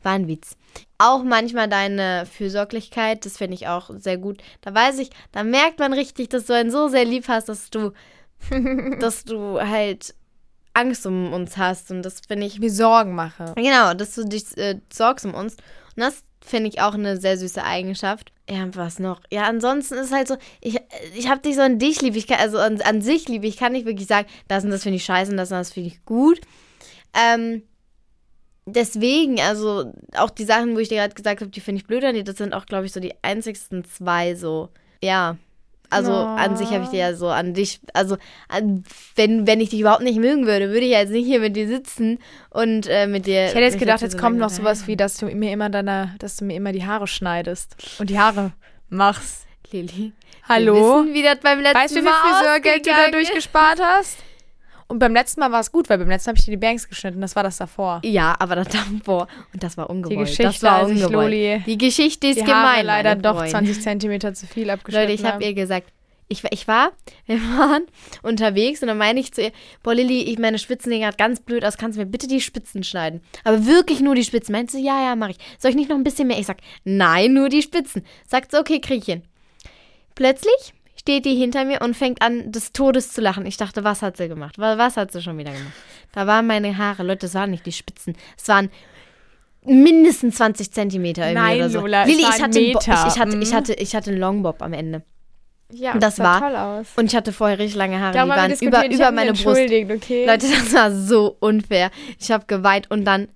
War 0.07 0.13
ein 0.13 0.29
Witz. 0.29 0.57
Auch 0.99 1.25
manchmal 1.25 1.69
deine 1.69 2.27
Fürsorglichkeit, 2.27 3.27
das 3.27 3.39
finde 3.39 3.55
ich 3.55 3.67
auch 3.67 3.91
sehr 3.97 4.19
gut. 4.19 4.41
Da 4.61 4.73
weiß 4.73 5.01
ich, 5.01 5.11
da 5.33 5.43
merkt 5.43 5.81
man 5.81 5.93
richtig, 5.93 6.29
dass 6.29 6.47
du 6.47 6.53
einen 6.53 6.71
so 6.71 6.87
sehr 6.87 7.05
lieb 7.05 7.27
hast, 7.27 7.49
dass 7.49 7.71
du, 7.71 7.93
dass 9.01 9.25
du 9.25 9.61
halt 9.61 10.15
Angst 10.75 11.07
um 11.07 11.33
uns 11.33 11.57
hast. 11.57 11.91
Und 11.91 12.03
das 12.03 12.21
finde 12.21 12.47
ich 12.47 12.61
Mir 12.61 12.71
Sorgen 12.71 13.17
mache. 13.17 13.53
Genau, 13.57 13.95
dass 13.95 14.15
du 14.15 14.25
dich 14.25 14.57
äh, 14.57 14.79
sorgst 14.93 15.27
um 15.27 15.35
uns. 15.35 15.55
Und 15.97 16.03
das 16.03 16.23
finde 16.41 16.69
ich 16.69 16.81
auch 16.81 16.95
eine 16.95 17.17
sehr 17.17 17.37
süße 17.37 17.65
Eigenschaft. 17.65 18.31
Ja, 18.49 18.65
was 18.77 19.01
noch? 19.01 19.21
Ja, 19.33 19.49
ansonsten 19.49 19.95
ist 19.95 20.13
halt 20.13 20.29
so, 20.29 20.37
ich, 20.61 20.79
ich 21.17 21.29
habe 21.29 21.41
dich 21.41 21.57
so 21.57 21.63
an 21.63 21.81
dich 21.81 22.01
lieb. 22.01 22.15
Ich 22.15 22.29
kann, 22.29 22.39
also 22.39 22.59
an, 22.59 22.81
an 22.83 23.03
sich 23.03 23.27
lieb. 23.27 23.43
Ich 23.43 23.57
kann 23.57 23.73
nicht 23.73 23.87
wirklich 23.87 24.07
sagen, 24.07 24.29
das 24.47 24.63
und 24.63 24.71
das 24.71 24.85
finde 24.85 24.99
ich 24.99 25.05
scheiße 25.05 25.33
und 25.33 25.37
das 25.37 25.51
und 25.51 25.57
das 25.59 25.73
finde 25.73 25.89
ich 25.89 26.05
gut. 26.05 26.41
Ähm, 27.13 27.65
deswegen, 28.67 29.41
also 29.41 29.93
auch 30.17 30.31
die 30.31 30.45
Sachen, 30.45 30.75
wo 30.75 30.81
ich 30.81 30.89
dir 30.89 30.97
gerade 30.99 31.15
gesagt 31.15 31.41
habe, 31.41 31.51
die 31.51 31.61
finde 31.61 31.81
ich 31.81 31.87
blöd 31.87 32.05
an 32.05 32.15
dir, 32.15 32.25
das 32.25 32.37
sind 32.37 32.53
auch, 32.53 32.67
glaube 32.67 32.87
ich, 32.87 32.93
so 32.93 33.01
die 33.01 33.15
einzigsten 33.23 33.85
zwei 33.85 34.35
so. 34.35 34.69
Ja. 35.03 35.37
Also 35.89 36.11
Oh. 36.11 36.15
an 36.17 36.57
sich 36.57 36.71
habe 36.71 36.83
ich 36.83 36.91
dir 36.91 36.99
ja 36.99 37.15
so 37.15 37.29
an 37.29 37.55
dich, 37.55 37.79
also 37.95 38.17
an, 38.49 38.83
wenn, 39.15 39.47
wenn 39.47 39.61
ich 39.61 39.69
dich 39.71 39.79
überhaupt 39.79 40.03
nicht 40.03 40.19
mögen 40.19 40.45
würde, 40.47 40.71
würde 40.71 40.85
ich 40.85 40.91
jetzt 40.91 41.11
nicht 41.13 41.27
hier 41.27 41.39
mit 41.39 41.55
dir 41.55 41.69
sitzen 41.69 42.19
und 42.51 42.89
äh, 42.89 43.07
mit 43.07 43.27
dir. 43.27 43.47
Ich 43.47 43.51
hätte 43.51 43.61
jetzt 43.61 43.79
gedacht, 43.79 44.01
jetzt 44.03 44.13
so 44.13 44.19
kommt 44.19 44.37
noch 44.39 44.51
sowas 44.51 44.89
wie, 44.89 44.97
dass 44.97 45.17
du 45.17 45.27
mir 45.27 45.53
immer 45.53 45.71
deine, 45.71 46.13
dass 46.19 46.37
du 46.37 46.45
mir 46.45 46.57
immer 46.57 46.73
die 46.73 46.85
Haare 46.85 47.07
schneidest 47.07 47.77
und 48.01 48.11
die 48.11 48.19
Haare 48.19 48.53
machst. 48.89 49.47
Lilly. 49.71 50.13
Hallo? 50.49 50.75
Wir 50.75 51.05
wissen, 51.05 51.15
wie 51.15 51.23
das 51.23 51.39
beim 51.39 51.61
letzten 51.61 51.79
Weißt 51.79 51.95
du, 51.97 52.01
wie 52.01 52.03
viel 52.03 52.13
Friseurgeld 52.13 52.87
du 52.87 52.91
dadurch 52.91 53.33
gespart 53.33 53.81
hast? 53.81 54.19
Und 54.89 55.01
beim 55.01 55.13
letzten 55.13 55.41
Mal 55.41 55.51
war 55.51 55.61
es 55.61 55.73
gut, 55.73 55.89
weil 55.89 55.99
beim 55.99 56.09
letzten 56.09 56.29
Mal 56.29 56.33
habe 56.33 56.39
ich 56.39 56.45
dir 56.45 56.51
die 56.53 56.57
Banks 56.57 56.89
geschnitten. 56.89 57.21
Das 57.21 57.35
war 57.35 57.43
das 57.43 57.57
davor. 57.57 58.01
Ja, 58.05 58.37
aber 58.39 58.55
das 58.57 58.69
davor. 58.69 59.27
Und 59.53 59.63
das 59.63 59.77
war 59.77 59.91
ungewollt. 59.91 60.13
Die 60.13 60.21
Geschichte, 60.21 60.43
das 60.45 60.63
war 60.63 60.85
ungewollt. 60.87 61.11
Loli 61.13 61.63
Die 61.67 61.77
Geschichte 61.79 62.29
ist 62.29 62.37
die 62.41 62.45
gemein. 62.45 62.57
Haare 62.65 62.83
leider 62.83 63.15
doch 63.17 63.37
Freunde. 63.37 63.51
20 63.51 63.81
Zentimeter 63.83 64.33
zu 64.35 64.47
viel 64.47 64.71
abgeschnitten 64.71 65.09
Leute, 65.09 65.15
ich 65.21 65.25
habe 65.25 65.35
habe. 65.35 65.45
ihr 65.45 65.55
gesagt, 65.55 65.93
ich, 66.29 66.43
war- 66.43 66.53
ich 66.53 66.67
war, 66.67 66.91
wir 67.27 67.37
waren 67.57 67.83
unterwegs 68.23 68.81
und 68.83 68.89
dann 68.89 68.99
meine 68.99 69.21
ich 69.21 69.33
zu 69.33 69.43
ihr, 69.43 69.53
boah 69.83 69.95
Lilly, 69.95 70.23
ich 70.23 70.39
meine 70.39 70.59
Spitzen 70.59 70.91
sehen 70.91 71.01
gerade 71.03 71.17
ganz 71.17 71.41
blöd 71.41 71.65
aus, 71.65 71.77
kannst 71.79 71.97
du 71.99 72.03
mir 72.03 72.07
bitte 72.11 72.27
die 72.27 72.41
Spitzen 72.41 72.83
schneiden? 72.83 73.21
Aber 73.45 73.65
wirklich 73.67 74.01
nur 74.01 74.15
die 74.17 74.25
Spitzen. 74.25 74.53
Meint 74.53 74.71
sie, 74.71 74.85
ja, 74.85 75.01
ja, 75.03 75.15
mach 75.17 75.29
ich. 75.31 75.37
Soll 75.59 75.71
ich 75.71 75.77
nicht 75.77 75.89
noch 75.89 75.97
ein 75.97 76.05
bisschen 76.05 76.27
mehr? 76.29 76.39
Ich 76.39 76.47
sag, 76.47 76.59
nein, 76.85 77.33
nur 77.33 77.49
die 77.49 77.63
Spitzen. 77.63 78.05
Sagt 78.27 78.51
sie, 78.53 78.59
okay, 78.61 78.81
krieg 78.81 78.99
ich 79.03 79.07
hin. 79.07 79.23
Plötzlich 80.15 80.73
steht 81.07 81.25
die 81.25 81.37
hinter 81.37 81.65
mir 81.65 81.83
und 81.83 81.97
fängt 81.97 82.21
an, 82.21 82.51
des 82.51 82.73
Todes 82.73 83.13
zu 83.13 83.21
lachen. 83.21 83.47
Ich 83.47 83.57
dachte, 83.57 83.85
was 83.85 84.03
hat 84.03 84.17
sie 84.17 84.27
gemacht? 84.27 84.59
Wa- 84.59 84.77
Was 84.77 84.97
hat 84.97 85.13
sie 85.13 85.23
schon 85.23 85.39
wieder 85.39 85.53
gemacht? 85.53 85.73
Da 86.11 86.27
waren 86.27 86.49
meine 86.49 86.77
Haare, 86.77 87.05
Leute, 87.05 87.27
das 87.27 87.35
waren 87.35 87.53
nicht 87.53 87.65
die 87.65 87.71
Spitzen. 87.71 88.17
Es 88.37 88.49
waren 88.49 88.71
mindestens 89.65 90.37
20 90.37 90.73
Zentimeter 90.73 91.23
irgendwie 91.29 91.43
Nein, 91.43 91.57
oder 91.59 91.71
so. 91.71 91.81
Lola, 91.81 91.99
war 92.01 92.09
ich 92.09 92.43
hatte, 92.43 92.59
ich, 92.59 92.75
ich, 92.77 92.89
hatte, 92.89 93.37
ich, 93.39 93.51
Mhm. 93.51 93.55
hatte, 93.55 93.75
ich 93.75 93.95
hatte 93.95 94.11
einen 94.11 94.19
Longbob 94.21 94.63
am 94.63 94.73
Ende. 94.73 95.03
ja, 95.73 95.97
das 95.99 96.17
sah 96.17 96.25
war- 96.25 96.41
toll 96.41 96.57
aus. 96.57 96.87
Und 96.97 97.07
ich 97.07 97.15
hatte 97.17 97.33
vorher 97.33 97.59
richtig 97.61 97.77
lange 97.77 98.01
Haare, 98.01 98.13
Darum 98.15 98.31
die 98.31 98.37
waren 98.37 98.53
über, 98.53 98.87
über 98.93 99.11
meine 99.13 99.33
Brust. 99.33 99.61
okay? 99.61 100.27
Leute, 100.27 100.47
das 100.49 100.73
war 100.75 100.91
so 100.93 101.37
unfair. 101.41 101.91
Ich 102.19 102.31
habe 102.33 102.45
geweint 102.47 102.91
und 102.91 103.05
dann, 103.05 103.29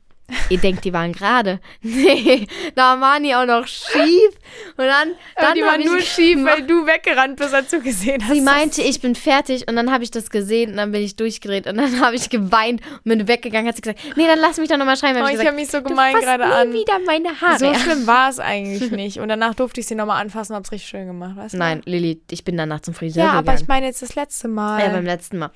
ihr 0.49 0.59
denkt, 0.59 0.85
die 0.85 0.93
waren 0.93 1.13
gerade. 1.13 1.61
Nee, 1.83 2.47
da 2.75 3.01
waren 3.01 3.23
die 3.23 3.35
auch 3.35 3.47
noch 3.47 3.67
schief. 3.67 4.31
Und 4.77 4.87
dann, 4.87 5.11
dann 5.37 5.55
die 5.55 5.63
waren 5.63 5.81
ich 5.81 5.87
nur 5.87 6.01
schief, 6.01 6.43
weil 6.45 6.63
du 6.63 6.87
weggerannt 6.87 7.37
bist, 7.37 7.55
als 7.55 7.71
du 7.71 7.81
gesehen 7.81 8.23
hast. 8.27 8.35
Sie 8.35 8.41
meinte, 8.41 8.83
ich 8.83 9.01
bin 9.01 9.15
fertig 9.15 9.69
und 9.69 9.77
dann 9.77 9.91
habe 9.93 10.05
ich 10.05 10.11
das 10.11 10.31
gesehen 10.31 10.71
und 10.73 10.77
dann 10.77 10.93
bin 10.93 11.03
ich 11.03 11.17
durchgedreht 11.17 11.67
und 11.67 11.77
dann 11.77 12.01
habe 12.05 12.17
ich 12.17 12.31
geweint 12.31 12.81
und 12.97 13.05
bin 13.05 13.29
weggegangen. 13.29 13.69
Hat 13.69 13.77
sie 13.77 13.83
gesagt, 13.83 14.01
nee, 14.17 14.27
dann 14.27 14.39
lass 14.39 14.59
mich 14.59 14.69
doch 14.69 14.77
nochmal 14.77 14.97
schreiben. 14.97 15.21
Oh, 15.23 15.27
ich 15.29 15.39
ich 15.41 15.47
habe 15.47 15.57
mich 15.57 15.69
so 15.71 15.83
gemein 15.83 16.15
gerade 16.15 16.45
an. 16.45 16.73
wieder 16.73 16.99
meine 17.07 17.41
Haare. 17.41 17.59
So 17.59 17.75
schlimm 17.75 18.07
war 18.07 18.31
es 18.31 18.39
eigentlich 18.39 18.91
nicht. 18.91 19.19
Und 19.19 19.29
danach 19.29 19.55
durfte 19.55 19.81
ich 19.81 19.87
sie 19.87 19.95
nochmal 19.95 20.21
anfassen 20.23 20.53
und 20.53 20.57
hab's 20.59 20.73
richtig 20.73 20.89
schön 20.89 21.07
gemacht, 21.07 21.37
weißt 21.37 21.55
du? 21.55 21.59
Nein, 21.59 21.83
Lilly, 21.85 22.21
ich 22.31 22.45
bin 22.45 22.57
danach 22.57 22.81
zum 22.81 22.95
Friseur 22.95 23.25
Ja, 23.25 23.31
gegangen. 23.31 23.49
aber 23.49 23.61
ich 23.61 23.69
meine 23.69 23.87
jetzt 23.87 24.03
das 24.03 24.15
letzte 24.15 24.49
Mal. 24.49 24.81
ja, 24.83 24.89
beim 24.91 25.05
letzten 25.05 25.39
Mal. 25.39 25.51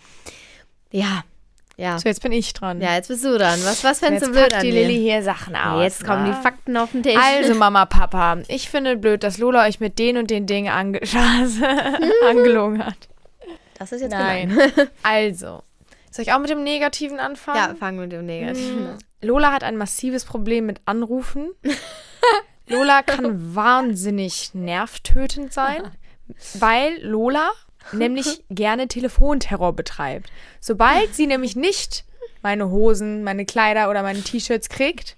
Ja, 0.90 1.24
ja. 1.76 1.98
so, 1.98 2.08
jetzt 2.08 2.22
bin 2.22 2.32
ich 2.32 2.52
dran. 2.52 2.80
Ja, 2.80 2.94
jetzt 2.94 3.08
bist 3.08 3.24
du 3.24 3.36
dran. 3.36 3.58
Was, 3.64 3.82
was 3.84 3.98
fändest 3.98 4.26
jetzt 4.26 4.28
du 4.28 4.32
blöd 4.32 4.50
packt 4.50 4.54
an 4.54 4.62
die 4.62 4.72
mir? 4.72 4.86
Lilly 4.86 4.98
hier 5.00 5.22
Sachen 5.22 5.56
aus. 5.56 5.78
Ja, 5.78 5.82
jetzt 5.82 6.04
kommen 6.04 6.24
ne? 6.24 6.34
die 6.36 6.42
Fakten 6.42 6.76
auf 6.76 6.92
den 6.92 7.02
Tisch. 7.02 7.16
Also, 7.16 7.54
Mama, 7.58 7.86
Papa, 7.86 8.38
ich 8.48 8.68
finde 8.68 8.96
blöd, 8.96 9.22
dass 9.22 9.38
Lola 9.38 9.66
euch 9.66 9.80
mit 9.80 9.98
den 9.98 10.16
und 10.16 10.30
den 10.30 10.46
Dingen 10.46 10.72
ange 10.72 11.00
angelogen 12.28 12.84
hat. 12.84 13.08
das 13.78 13.92
ist 13.92 14.02
jetzt 14.02 14.12
Nein. 14.12 14.56
Also, 15.02 15.62
soll 16.10 16.22
ich 16.22 16.32
auch 16.32 16.38
mit 16.38 16.50
dem 16.50 16.62
Negativen 16.62 17.18
anfangen? 17.18 17.58
Ja, 17.58 17.74
fangen 17.74 17.98
wir 17.98 18.02
mit 18.02 18.12
dem 18.12 18.26
Negativen 18.26 18.86
an. 18.86 18.98
Lola 19.20 19.52
hat 19.52 19.64
ein 19.64 19.76
massives 19.76 20.24
Problem 20.24 20.66
mit 20.66 20.80
Anrufen. 20.84 21.50
Lola 22.68 23.02
kann 23.02 23.54
wahnsinnig 23.54 24.54
nervtötend 24.54 25.52
sein, 25.52 25.82
weil 26.54 27.02
Lola 27.02 27.50
nämlich 27.92 28.44
gerne 28.50 28.88
Telefonterror 28.88 29.72
betreibt. 29.72 30.30
Sobald 30.60 31.14
sie 31.14 31.26
nämlich 31.26 31.56
nicht 31.56 32.04
meine 32.42 32.70
Hosen, 32.70 33.24
meine 33.24 33.44
Kleider 33.46 33.90
oder 33.90 34.02
meine 34.02 34.22
T-Shirts 34.22 34.68
kriegt, 34.68 35.16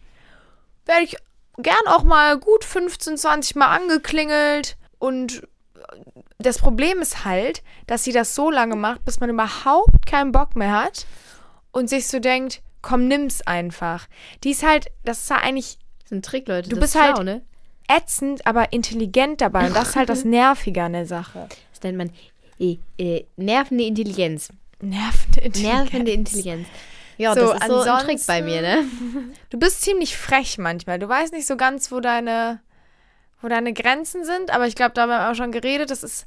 werde 0.84 1.02
ich 1.04 1.16
gern 1.58 1.86
auch 1.88 2.04
mal 2.04 2.38
gut 2.38 2.64
15, 2.64 3.16
20 3.16 3.56
Mal 3.56 3.68
angeklingelt 3.68 4.76
und 4.98 5.42
das 6.38 6.58
Problem 6.58 7.00
ist 7.00 7.24
halt, 7.24 7.62
dass 7.86 8.04
sie 8.04 8.12
das 8.12 8.34
so 8.34 8.50
lange 8.50 8.76
macht, 8.76 9.04
bis 9.04 9.20
man 9.20 9.30
überhaupt 9.30 10.06
keinen 10.06 10.32
Bock 10.32 10.54
mehr 10.54 10.72
hat 10.72 11.06
und 11.72 11.88
sich 11.88 12.08
so 12.08 12.18
denkt, 12.18 12.60
komm, 12.82 13.08
nimm's 13.08 13.42
einfach. 13.42 14.06
Die 14.44 14.50
ist 14.50 14.62
halt, 14.62 14.88
das 15.04 15.22
ist 15.22 15.30
ja 15.30 15.36
eigentlich, 15.36 15.78
Das 16.02 16.06
ist 16.06 16.12
ein 16.12 16.22
Trick, 16.22 16.46
Leute. 16.48 16.68
Du 16.68 16.76
bist 16.76 16.94
ist 16.94 17.00
schlau, 17.02 17.14
halt- 17.16 17.24
ne? 17.24 17.42
ätzend, 17.88 18.46
aber 18.46 18.72
intelligent 18.72 19.40
dabei. 19.40 19.66
Und 19.68 19.76
das 19.76 19.90
ist 19.90 19.96
halt 19.96 20.08
das 20.08 20.24
Nervige 20.24 20.82
an 20.82 20.92
der 20.92 21.06
Sache. 21.06 21.48
Das 21.72 21.82
nennt 21.82 21.96
man 21.98 22.10
äh, 22.58 22.78
äh, 22.98 23.24
nervende 23.36 23.84
Intelligenz. 23.84 24.48
Nervende 24.80 25.40
Intelligenz. 25.40 25.90
Nervende 25.92 26.12
Intelligenz. 26.12 26.68
Ja, 27.18 27.34
So, 27.34 27.40
das 27.52 27.62
ist 27.62 27.66
so 27.66 27.90
ein 27.90 28.04
Trick 28.04 28.26
bei 28.26 28.42
mir, 28.42 28.60
ne? 28.60 28.84
Du 29.50 29.58
bist 29.58 29.82
ziemlich 29.82 30.16
frech 30.16 30.58
manchmal. 30.58 30.98
Du 30.98 31.08
weißt 31.08 31.32
nicht 31.32 31.46
so 31.46 31.56
ganz, 31.56 31.90
wo 31.90 32.00
deine, 32.00 32.60
wo 33.40 33.48
deine 33.48 33.72
Grenzen 33.72 34.24
sind, 34.24 34.50
aber 34.50 34.66
ich 34.66 34.74
glaube, 34.74 34.92
da 34.94 35.02
haben 35.02 35.08
wir 35.08 35.30
auch 35.30 35.34
schon 35.34 35.50
geredet. 35.52 35.90
Das 35.90 36.02
ist, 36.02 36.26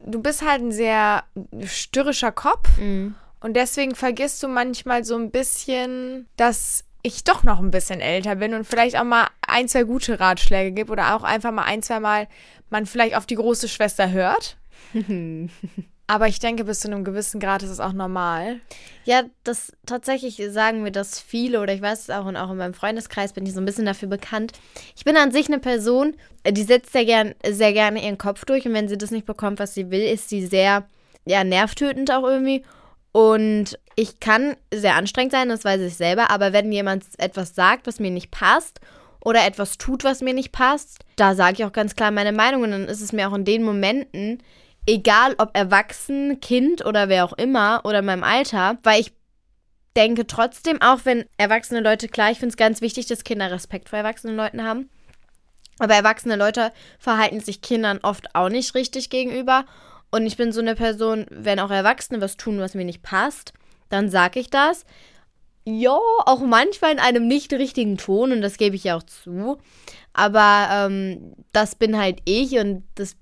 du 0.00 0.22
bist 0.22 0.40
halt 0.42 0.62
ein 0.62 0.72
sehr 0.72 1.24
störrischer 1.66 2.32
Kopf 2.32 2.66
Mhm. 2.78 3.14
und 3.40 3.54
deswegen 3.54 3.94
vergisst 3.94 4.42
du 4.42 4.48
manchmal 4.48 5.04
so 5.04 5.16
ein 5.16 5.30
bisschen, 5.30 6.26
dass 6.38 6.84
ich 7.02 7.24
doch 7.24 7.42
noch 7.42 7.58
ein 7.58 7.70
bisschen 7.72 8.00
älter 8.00 8.36
bin 8.36 8.54
und 8.54 8.64
vielleicht 8.66 8.96
auch 8.96 9.04
mal 9.04 9.26
ein, 9.46 9.68
zwei 9.68 9.82
gute 9.82 10.18
Ratschläge 10.20 10.72
gebe 10.72 10.92
oder 10.92 11.14
auch 11.16 11.24
einfach 11.24 11.50
mal 11.50 11.64
ein, 11.64 11.82
zwei 11.82 12.00
Mal 12.00 12.26
man 12.70 12.86
vielleicht 12.86 13.16
auf 13.16 13.26
die 13.26 13.34
große 13.34 13.68
Schwester 13.68 14.10
hört. 14.12 14.56
Aber 16.12 16.28
ich 16.28 16.40
denke, 16.40 16.64
bis 16.64 16.80
zu 16.80 16.88
einem 16.88 17.04
gewissen 17.04 17.40
Grad 17.40 17.62
ist 17.62 17.70
es 17.70 17.80
auch 17.80 17.94
normal. 17.94 18.60
Ja, 19.04 19.22
das 19.44 19.72
tatsächlich 19.86 20.42
sagen 20.50 20.82
mir 20.82 20.92
das 20.92 21.18
viele 21.18 21.60
oder 21.60 21.72
ich 21.72 21.80
weiß 21.80 22.00
es 22.00 22.10
auch 22.10 22.26
und 22.26 22.36
auch 22.36 22.50
in 22.50 22.58
meinem 22.58 22.74
Freundeskreis 22.74 23.32
bin 23.32 23.46
ich 23.46 23.54
so 23.54 23.60
ein 23.60 23.64
bisschen 23.64 23.86
dafür 23.86 24.08
bekannt. 24.08 24.52
Ich 24.94 25.04
bin 25.04 25.16
an 25.16 25.32
sich 25.32 25.46
eine 25.46 25.58
Person, 25.58 26.14
äh, 26.42 26.52
die 26.52 26.64
setzt 26.64 26.92
sehr, 26.92 27.06
gern, 27.06 27.34
sehr 27.48 27.72
gerne 27.72 28.04
ihren 28.04 28.18
Kopf 28.18 28.44
durch 28.44 28.66
und 28.66 28.74
wenn 28.74 28.88
sie 28.88 28.98
das 28.98 29.10
nicht 29.10 29.24
bekommt, 29.26 29.58
was 29.58 29.74
sie 29.74 29.90
will, 29.90 30.02
ist 30.02 30.28
sie 30.28 30.44
sehr, 30.44 30.86
ja, 31.24 31.44
nervtötend 31.44 32.10
auch 32.10 32.24
irgendwie. 32.24 32.62
Und 33.12 33.78
ich 33.94 34.20
kann 34.20 34.56
sehr 34.72 34.96
anstrengend 34.96 35.32
sein, 35.32 35.48
das 35.48 35.64
weiß 35.64 35.80
ich 35.80 35.96
selber, 35.96 36.30
aber 36.30 36.52
wenn 36.52 36.72
jemand 36.72 37.04
etwas 37.18 37.54
sagt, 37.54 37.86
was 37.86 38.00
mir 38.00 38.10
nicht 38.10 38.30
passt 38.30 38.80
oder 39.20 39.46
etwas 39.46 39.78
tut, 39.78 40.02
was 40.02 40.20
mir 40.20 40.34
nicht 40.34 40.52
passt, 40.52 40.98
da 41.16 41.34
sage 41.34 41.54
ich 41.58 41.64
auch 41.64 41.72
ganz 41.72 41.94
klar 41.94 42.10
meine 42.10 42.32
Meinung 42.32 42.62
und 42.64 42.72
dann 42.72 42.84
ist 42.86 43.00
es 43.00 43.12
mir 43.12 43.28
auch 43.28 43.34
in 43.34 43.44
den 43.44 43.62
Momenten 43.62 44.42
egal 44.86 45.34
ob 45.38 45.56
erwachsen, 45.56 46.40
Kind 46.40 46.84
oder 46.84 47.08
wer 47.08 47.24
auch 47.24 47.32
immer 47.34 47.82
oder 47.84 48.00
in 48.00 48.06
meinem 48.06 48.24
Alter, 48.24 48.78
weil 48.82 49.00
ich 49.00 49.12
denke 49.96 50.26
trotzdem, 50.26 50.80
auch 50.80 51.00
wenn 51.04 51.24
erwachsene 51.36 51.80
Leute, 51.80 52.08
klar, 52.08 52.30
ich 52.30 52.38
finde 52.38 52.52
es 52.52 52.56
ganz 52.56 52.80
wichtig, 52.80 53.06
dass 53.06 53.24
Kinder 53.24 53.50
Respekt 53.50 53.88
vor 53.88 53.98
erwachsenen 53.98 54.36
Leuten 54.36 54.64
haben. 54.64 54.88
Aber 55.78 55.94
erwachsene 55.94 56.36
Leute 56.36 56.72
verhalten 56.98 57.40
sich 57.40 57.60
Kindern 57.62 58.00
oft 58.02 58.34
auch 58.34 58.48
nicht 58.48 58.74
richtig 58.74 59.10
gegenüber. 59.10 59.64
Und 60.10 60.26
ich 60.26 60.36
bin 60.36 60.52
so 60.52 60.60
eine 60.60 60.74
Person, 60.74 61.26
wenn 61.30 61.58
auch 61.58 61.70
Erwachsene 61.70 62.20
was 62.20 62.36
tun, 62.36 62.60
was 62.60 62.74
mir 62.74 62.84
nicht 62.84 63.02
passt, 63.02 63.52
dann 63.88 64.10
sage 64.10 64.40
ich 64.40 64.50
das. 64.50 64.84
Ja, 65.64 65.98
auch 66.26 66.40
manchmal 66.40 66.92
in 66.92 66.98
einem 66.98 67.28
nicht 67.28 67.52
richtigen 67.52 67.96
Ton 67.96 68.32
und 68.32 68.42
das 68.42 68.58
gebe 68.58 68.76
ich 68.76 68.84
ja 68.84 68.96
auch 68.96 69.02
zu. 69.04 69.58
Aber 70.12 70.68
ähm, 70.70 71.34
das 71.52 71.76
bin 71.76 71.96
halt 71.96 72.18
ich 72.24 72.58
und 72.58 72.84
das 72.96 73.16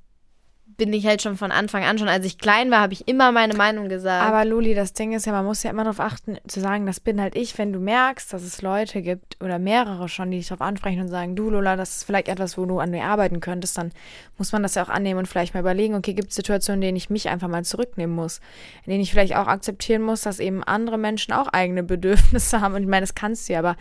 bin 0.81 0.95
ich 0.95 1.07
halt 1.07 1.21
schon 1.21 1.37
von 1.37 1.53
Anfang 1.53 1.85
an. 1.85 1.99
Schon 1.99 2.09
als 2.09 2.25
ich 2.25 2.39
klein 2.39 2.71
war, 2.71 2.81
habe 2.81 2.95
ich 2.95 3.07
immer 3.07 3.33
meine 3.33 3.53
Meinung 3.53 3.91
gesagt. 3.91 4.27
Aber 4.27 4.47
Luli, 4.47 4.75
das 4.75 4.95
Ding 4.95 5.13
ist 5.13 5.27
ja, 5.27 5.33
man 5.33 5.45
muss 5.45 5.63
ja 5.63 5.69
immer 5.69 5.85
darauf 5.85 6.01
achten, 6.01 6.39
zu 6.49 6.59
sagen, 6.59 6.87
das 6.87 7.01
bin 7.01 7.21
halt 7.21 7.37
ich. 7.37 7.59
Wenn 7.59 7.71
du 7.71 7.81
merkst, 7.81 8.33
dass 8.33 8.43
es 8.43 8.63
Leute 8.63 9.03
gibt 9.03 9.37
oder 9.45 9.59
mehrere 9.59 10.09
schon, 10.09 10.31
die 10.31 10.39
dich 10.39 10.49
darauf 10.49 10.63
ansprechen 10.63 11.03
und 11.03 11.09
sagen, 11.09 11.37
du 11.37 11.51
Lola, 11.51 11.77
das 11.77 11.99
ist 11.99 12.05
vielleicht 12.05 12.29
etwas, 12.29 12.57
wo 12.57 12.65
du 12.65 12.79
an 12.79 12.93
mir 12.93 13.05
arbeiten 13.05 13.41
könntest, 13.41 13.77
dann 13.77 13.93
muss 14.39 14.53
man 14.53 14.63
das 14.63 14.75
ja 14.75 14.83
auch 14.83 14.89
annehmen 14.89 15.19
und 15.19 15.27
vielleicht 15.27 15.53
mal 15.53 15.61
überlegen, 15.61 15.95
okay, 15.95 16.15
gibt 16.15 16.31
es 16.31 16.37
Situationen, 16.37 16.81
in 16.81 16.87
denen 16.89 16.97
ich 16.97 17.11
mich 17.11 17.29
einfach 17.29 17.49
mal 17.49 17.63
zurücknehmen 17.63 18.17
muss, 18.17 18.41
in 18.87 18.93
denen 18.93 19.03
ich 19.03 19.11
vielleicht 19.11 19.37
auch 19.37 19.49
akzeptieren 19.49 20.01
muss, 20.01 20.23
dass 20.23 20.41
eben 20.41 20.65
andere 20.65 20.97
Menschen 20.97 21.35
auch 21.35 21.49
eigene 21.49 21.83
Bedürfnisse 21.83 22.61
haben. 22.63 22.75
Und 22.75 22.83
ich 22.85 22.89
meine, 22.89 23.03
das 23.03 23.15
kannst 23.15 23.51
du 23.51 23.53
ja, 23.53 23.59
aber 23.59 23.77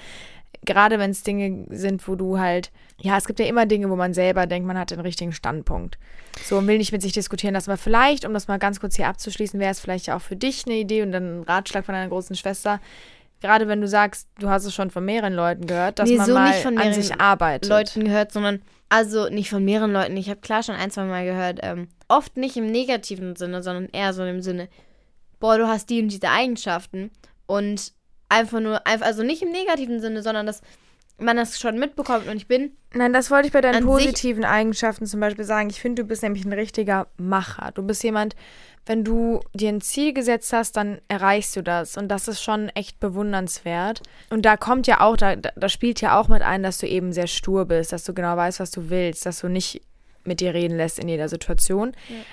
gerade 0.70 1.00
wenn 1.00 1.10
es 1.10 1.24
Dinge 1.24 1.66
sind, 1.70 2.08
wo 2.08 2.14
du 2.14 2.38
halt, 2.38 2.72
ja, 3.02 3.18
es 3.18 3.26
gibt 3.26 3.40
ja 3.40 3.48
immer 3.48 3.66
Dinge, 3.66 3.90
wo 3.90 3.96
man 3.96 4.14
selber 4.14 4.46
denkt, 4.46 4.68
man 4.68 4.78
hat 4.78 4.92
den 4.92 5.00
richtigen 5.00 5.34
Standpunkt. 5.34 5.98
So 6.44 6.60
und 6.60 6.68
will 6.68 6.78
nicht 6.78 6.92
mit 6.92 7.02
sich 7.02 7.12
diskutieren 7.12 7.56
lassen. 7.56 7.72
Aber 7.72 7.78
vielleicht, 7.78 8.24
um 8.24 8.36
das 8.36 8.48
mal 8.48 8.60
ganz 8.60 8.80
kurz 8.80 8.96
hier 8.96 9.08
abzuschließen, 9.08 9.60
wäre 9.60 9.72
es 9.72 9.80
vielleicht 9.80 10.06
ja 10.06 10.16
auch 10.16 10.22
für 10.22 10.36
dich 10.36 10.66
eine 10.68 10.76
Idee 10.76 11.02
und 11.02 11.12
dann 11.12 11.40
ein 11.40 11.44
Ratschlag 11.44 11.86
von 11.86 11.96
deiner 11.96 12.08
großen 12.08 12.36
Schwester. 12.36 12.80
Gerade 13.42 13.68
wenn 13.68 13.82
du 13.82 13.88
sagst, 13.88 14.28
du 14.38 14.50
hast 14.50 14.66
es 14.66 14.76
schon 14.76 14.92
von 14.92 15.04
mehreren 15.04 15.34
Leuten 15.34 15.66
gehört, 15.66 15.98
dass 15.98 16.08
Nee, 16.08 16.18
man 16.18 16.28
so 16.28 16.34
mal 16.36 16.50
nicht 16.50 16.62
von 16.62 16.78
an 16.78 16.84
mehreren 16.84 17.02
sich 17.02 17.20
arbeitet. 17.20 17.68
Leuten 17.68 18.04
gehört, 18.04 18.32
sondern 18.32 18.62
also 18.90 19.28
nicht 19.30 19.50
von 19.50 19.66
mehreren 19.66 19.92
Leuten. 19.92 20.18
Ich 20.18 20.30
habe 20.30 20.42
klar 20.42 20.62
schon 20.62 20.76
ein, 20.76 20.92
zwei 20.92 21.06
Mal 21.06 21.26
gehört, 21.26 21.62
ähm, 21.64 21.88
oft 22.10 22.38
nicht 22.38 22.58
im 22.58 22.68
negativen 22.68 23.36
Sinne, 23.36 23.64
sondern 23.64 23.88
eher 23.92 24.14
so 24.14 24.24
im 24.24 24.44
Sinne, 24.44 24.70
boah, 25.40 25.58
du 25.58 25.68
hast 25.68 25.90
die 25.90 26.02
und 26.02 26.10
diese 26.10 26.30
Eigenschaften 26.30 27.10
und 27.48 27.94
einfach 28.30 28.60
nur, 28.60 28.86
einfach, 28.88 29.06
also 29.06 29.24
nicht 29.24 29.42
im 29.42 29.52
negativen 29.52 30.00
Sinne, 30.00 30.24
sondern 30.24 30.46
dass 30.46 30.62
man 31.18 31.36
das 31.36 31.60
schon 31.60 31.78
mitbekommt 31.78 32.28
und 32.28 32.38
ich 32.38 32.48
bin, 32.48 32.72
Nein, 32.94 33.14
das 33.14 33.30
wollte 33.30 33.48
ich 33.48 33.54
bei 33.54 33.62
deinen 33.62 33.86
positiven 33.86 34.44
Eigenschaften 34.44 35.06
zum 35.06 35.20
Beispiel 35.20 35.46
sagen. 35.46 35.70
Ich 35.70 35.80
finde, 35.80 36.02
du 36.02 36.08
bist 36.08 36.24
nämlich 36.24 36.44
ein 36.46 36.54
richtiger 36.54 37.08
Macher. 37.18 37.72
Du 37.74 37.84
bist 37.84 38.04
jemand, 38.04 38.36
wenn 38.88 39.04
du 39.04 39.42
dir 39.54 39.70
ein 39.70 39.82
Ziel 39.82 40.14
gesetzt 40.14 40.54
hast, 40.54 40.76
dann 40.76 41.00
erreichst 41.08 41.56
du 41.56 41.62
das. 41.62 41.98
Und 41.98 42.08
das 42.08 42.28
ist 42.28 42.42
schon 42.42 42.70
echt 42.70 43.00
bewundernswert. 43.00 44.02
Und 44.32 44.44
da 44.44 44.58
kommt 44.58 44.88
ja 44.88 45.02
auch, 45.02 45.18
da, 45.18 45.36
da 45.36 45.70
spielt 45.70 46.02
ja 46.02 46.20
auch 46.20 46.30
mit 46.30 46.42
ein, 46.42 46.64
dass 46.64 46.80
du 46.80 46.88
eben 46.88 47.14
sehr 47.14 47.28
stur 47.28 47.66
bist, 47.66 47.94
dass 47.94 48.04
du 48.06 48.14
genau 48.16 48.36
weißt, 48.36 48.60
was 48.60 48.72
du 48.72 48.90
willst, 48.90 49.26
dass 49.28 49.42
du 49.42 49.50
nicht 49.50 49.82
mit 50.24 50.40
dir 50.40 50.56
reden 50.56 50.78
lässt 50.78 50.98
in 50.98 51.08
jeder 51.08 51.30
Situation. 51.30 51.92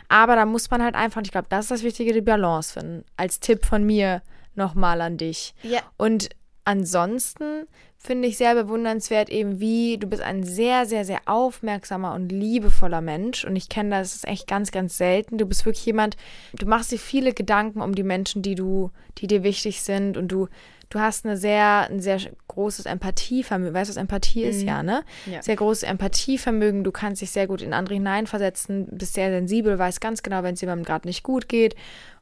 Aber 0.08 0.36
da 0.36 0.46
muss 0.46 0.70
man 0.70 0.82
halt 0.82 0.94
einfach, 0.94 1.18
und 1.18 1.26
ich 1.26 1.32
glaube, 1.32 1.48
das 1.50 1.66
ist 1.66 1.70
das 1.70 1.82
Wichtige, 1.82 2.14
die 2.14 2.22
Balance 2.22 2.72
finden. 2.72 3.04
Als 3.18 3.40
Tipp 3.40 3.66
von 3.66 3.84
mir 3.84 4.22
nochmal 4.56 5.00
an 5.00 5.16
dich. 5.16 5.54
ja, 5.62 5.80
Und 5.96 6.30
ansonsten 6.64 7.66
finde 7.96 8.28
ich 8.28 8.36
sehr 8.36 8.54
bewundernswert 8.54 9.30
eben, 9.30 9.60
wie 9.60 9.98
du 9.98 10.06
bist 10.06 10.22
ein 10.22 10.44
sehr, 10.44 10.86
sehr, 10.86 11.04
sehr 11.04 11.20
aufmerksamer 11.26 12.14
und 12.14 12.30
liebevoller 12.30 13.00
Mensch. 13.00 13.44
Und 13.44 13.56
ich 13.56 13.68
kenne 13.68 13.90
das, 13.90 14.10
das 14.10 14.16
ist 14.16 14.28
echt 14.28 14.46
ganz, 14.46 14.70
ganz 14.70 14.96
selten. 14.96 15.38
Du 15.38 15.46
bist 15.46 15.64
wirklich 15.66 15.86
jemand, 15.86 16.16
du 16.52 16.66
machst 16.66 16.92
dir 16.92 16.98
viele 16.98 17.32
Gedanken 17.32 17.80
um 17.80 17.94
die 17.94 18.02
Menschen, 18.02 18.42
die 18.42 18.54
du, 18.54 18.90
die 19.18 19.26
dir 19.26 19.42
wichtig 19.42 19.82
sind. 19.82 20.16
Und 20.16 20.28
du, 20.28 20.48
du 20.88 21.00
hast 21.00 21.24
eine 21.24 21.36
sehr, 21.36 21.88
ein 21.90 22.00
sehr 22.00 22.20
großes 22.48 22.86
Empathievermögen. 22.86 23.74
Weißt 23.74 23.90
du, 23.90 23.94
was 23.94 24.00
Empathie 24.00 24.44
ist, 24.44 24.62
ja, 24.62 24.82
ne? 24.82 25.04
Ja. 25.30 25.42
Sehr 25.42 25.56
großes 25.56 25.82
Empathievermögen. 25.84 26.84
Du 26.84 26.92
kannst 26.92 27.22
dich 27.22 27.30
sehr 27.30 27.46
gut 27.46 27.62
in 27.62 27.72
andere 27.72 27.94
hineinversetzen, 27.94 28.86
bist 28.90 29.14
sehr 29.14 29.30
sensibel, 29.30 29.78
weißt 29.78 30.00
ganz 30.00 30.22
genau, 30.22 30.42
wenn 30.42 30.54
es 30.54 30.60
jemandem 30.60 30.84
gerade 30.84 31.08
nicht 31.08 31.22
gut 31.22 31.48
geht. 31.48 31.74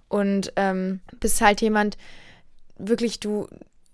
Und 0.09 0.53
ähm, 0.57 1.01
bist 1.21 1.41
halt 1.41 1.61
jemand, 1.61 1.97
wirklich, 2.77 3.21
du, 3.21 3.47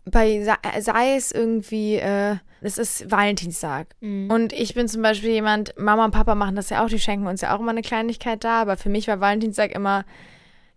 bei, 0.05 0.43
sei- 0.43 1.17
es 1.17 1.31
irgendwie, 1.33 1.97
äh, 1.97 2.37
es 2.63 2.79
ist 2.79 3.11
Valentinstag. 3.11 3.89
Mhm. 4.01 4.31
Und 4.31 4.53
ich 4.53 4.75
bin 4.75 4.89
zum 4.89 5.03
Beispiel 5.03 5.31
jemand, 5.31 5.79
Mama 5.79 6.05
und 6.05 6.11
Papa 6.11 6.35
machen 6.35 6.57
das 6.57 6.71
ja 6.71 6.85
auch, 6.85 6.89
die 6.89 6.99
schenken 6.99 7.27
uns 7.27 7.41
ja 7.41 7.55
auch 7.55 7.61
immer 7.61 7.71
eine 7.71 7.83
Kleinigkeit 7.83 8.43
da, 8.45 8.61
aber 8.63 8.77
für 8.77 8.89
mich 8.89 9.09
war 9.09 9.21
Valentinstag 9.21 9.73
immer, 9.75 10.05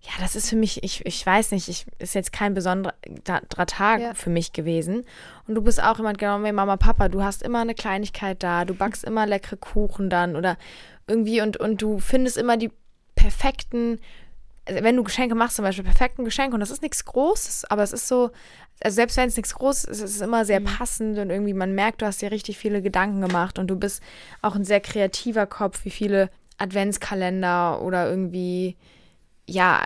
ja, 0.01 0.11
das 0.19 0.35
ist 0.35 0.49
für 0.49 0.57
mich, 0.57 0.83
ich, 0.83 1.05
ich 1.05 1.25
weiß 1.25 1.51
nicht, 1.51 1.69
ich, 1.69 1.85
ist 1.99 2.13
jetzt 2.15 2.33
kein 2.33 2.53
besonderer 2.53 2.93
Tag 3.67 4.01
Ja. 4.01 4.13
für 4.13 4.29
mich 4.29 4.51
gewesen. 4.51 5.05
Und 5.47 5.55
du 5.55 5.61
bist 5.61 5.81
auch 5.81 5.97
jemand, 5.97 6.17
genau 6.17 6.43
wie 6.43 6.51
Mama, 6.51 6.75
Papa, 6.77 7.07
du 7.07 7.23
hast 7.23 7.41
immer 7.41 7.61
eine 7.61 7.73
Kleinigkeit 7.75 8.43
da, 8.43 8.65
du 8.65 8.73
backst 8.75 9.03
immer 9.05 9.25
leckere 9.25 9.57
Kuchen 9.57 10.09
dann 10.09 10.35
oder 10.35 10.57
irgendwie 11.07 11.41
und, 11.41 11.57
und 11.57 11.81
du 11.81 11.99
findest 11.99 12.37
immer 12.37 12.57
die 12.57 12.71
perfekten, 13.15 13.99
wenn 14.65 14.95
du 14.95 15.03
Geschenke 15.03 15.35
machst, 15.35 15.57
zum 15.57 15.65
Beispiel 15.65 15.83
perfekten 15.83 16.23
Geschenke 16.23 16.53
und 16.53 16.59
das 16.59 16.71
ist 16.71 16.81
nichts 16.81 17.03
Großes, 17.05 17.65
aber 17.65 17.83
es 17.83 17.91
ist 17.91 18.07
so, 18.07 18.31
also 18.81 18.95
selbst 18.95 19.17
wenn 19.17 19.27
es 19.27 19.35
nichts 19.35 19.55
Großes 19.55 19.85
ist, 19.85 20.01
es 20.01 20.15
ist 20.15 20.21
immer 20.21 20.45
sehr 20.45 20.61
passend 20.61 21.17
und 21.17 21.29
irgendwie 21.29 21.53
man 21.53 21.75
merkt, 21.75 22.01
du 22.01 22.05
hast 22.05 22.21
dir 22.21 22.31
richtig 22.31 22.57
viele 22.57 22.81
Gedanken 22.81 23.21
gemacht 23.21 23.59
und 23.59 23.67
du 23.67 23.75
bist 23.75 24.01
auch 24.41 24.55
ein 24.55 24.63
sehr 24.63 24.79
kreativer 24.79 25.45
Kopf, 25.45 25.83
wie 25.83 25.89
viele 25.89 26.29
Adventskalender 26.57 27.81
oder 27.81 28.09
irgendwie 28.09 28.77
ja, 29.45 29.85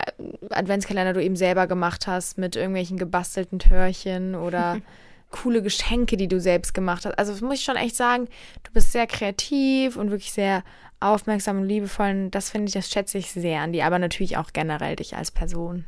Adventskalender 0.49 1.13
du 1.13 1.23
eben 1.23 1.35
selber 1.35 1.65
gemacht 1.65 2.05
hast 2.05 2.37
mit 2.37 2.55
irgendwelchen 2.55 2.97
gebastelten 2.97 3.57
Törchen 3.57 4.35
oder 4.35 4.77
coole 5.31 5.61
Geschenke, 5.61 6.15
die 6.15 6.27
du 6.27 6.39
selbst 6.39 6.73
gemacht 6.73 7.05
hast. 7.05 7.17
Also 7.17 7.31
das 7.31 7.41
muss 7.41 7.55
ich 7.55 7.63
schon 7.63 7.75
echt 7.75 7.95
sagen, 7.95 8.27
du 8.63 8.71
bist 8.71 8.91
sehr 8.91 9.07
kreativ 9.07 9.97
und 9.97 10.11
wirklich 10.11 10.31
sehr 10.31 10.63
aufmerksam 10.99 11.59
und 11.59 11.67
liebevoll. 11.67 12.09
Und 12.09 12.31
das 12.31 12.49
finde 12.49 12.67
ich, 12.67 12.73
das 12.73 12.89
schätze 12.89 13.17
ich 13.17 13.31
sehr 13.31 13.61
an 13.61 13.73
dir, 13.73 13.85
aber 13.85 13.99
natürlich 13.99 14.37
auch 14.37 14.51
generell 14.53 14.95
dich 14.95 15.15
als 15.15 15.31
Person. 15.31 15.85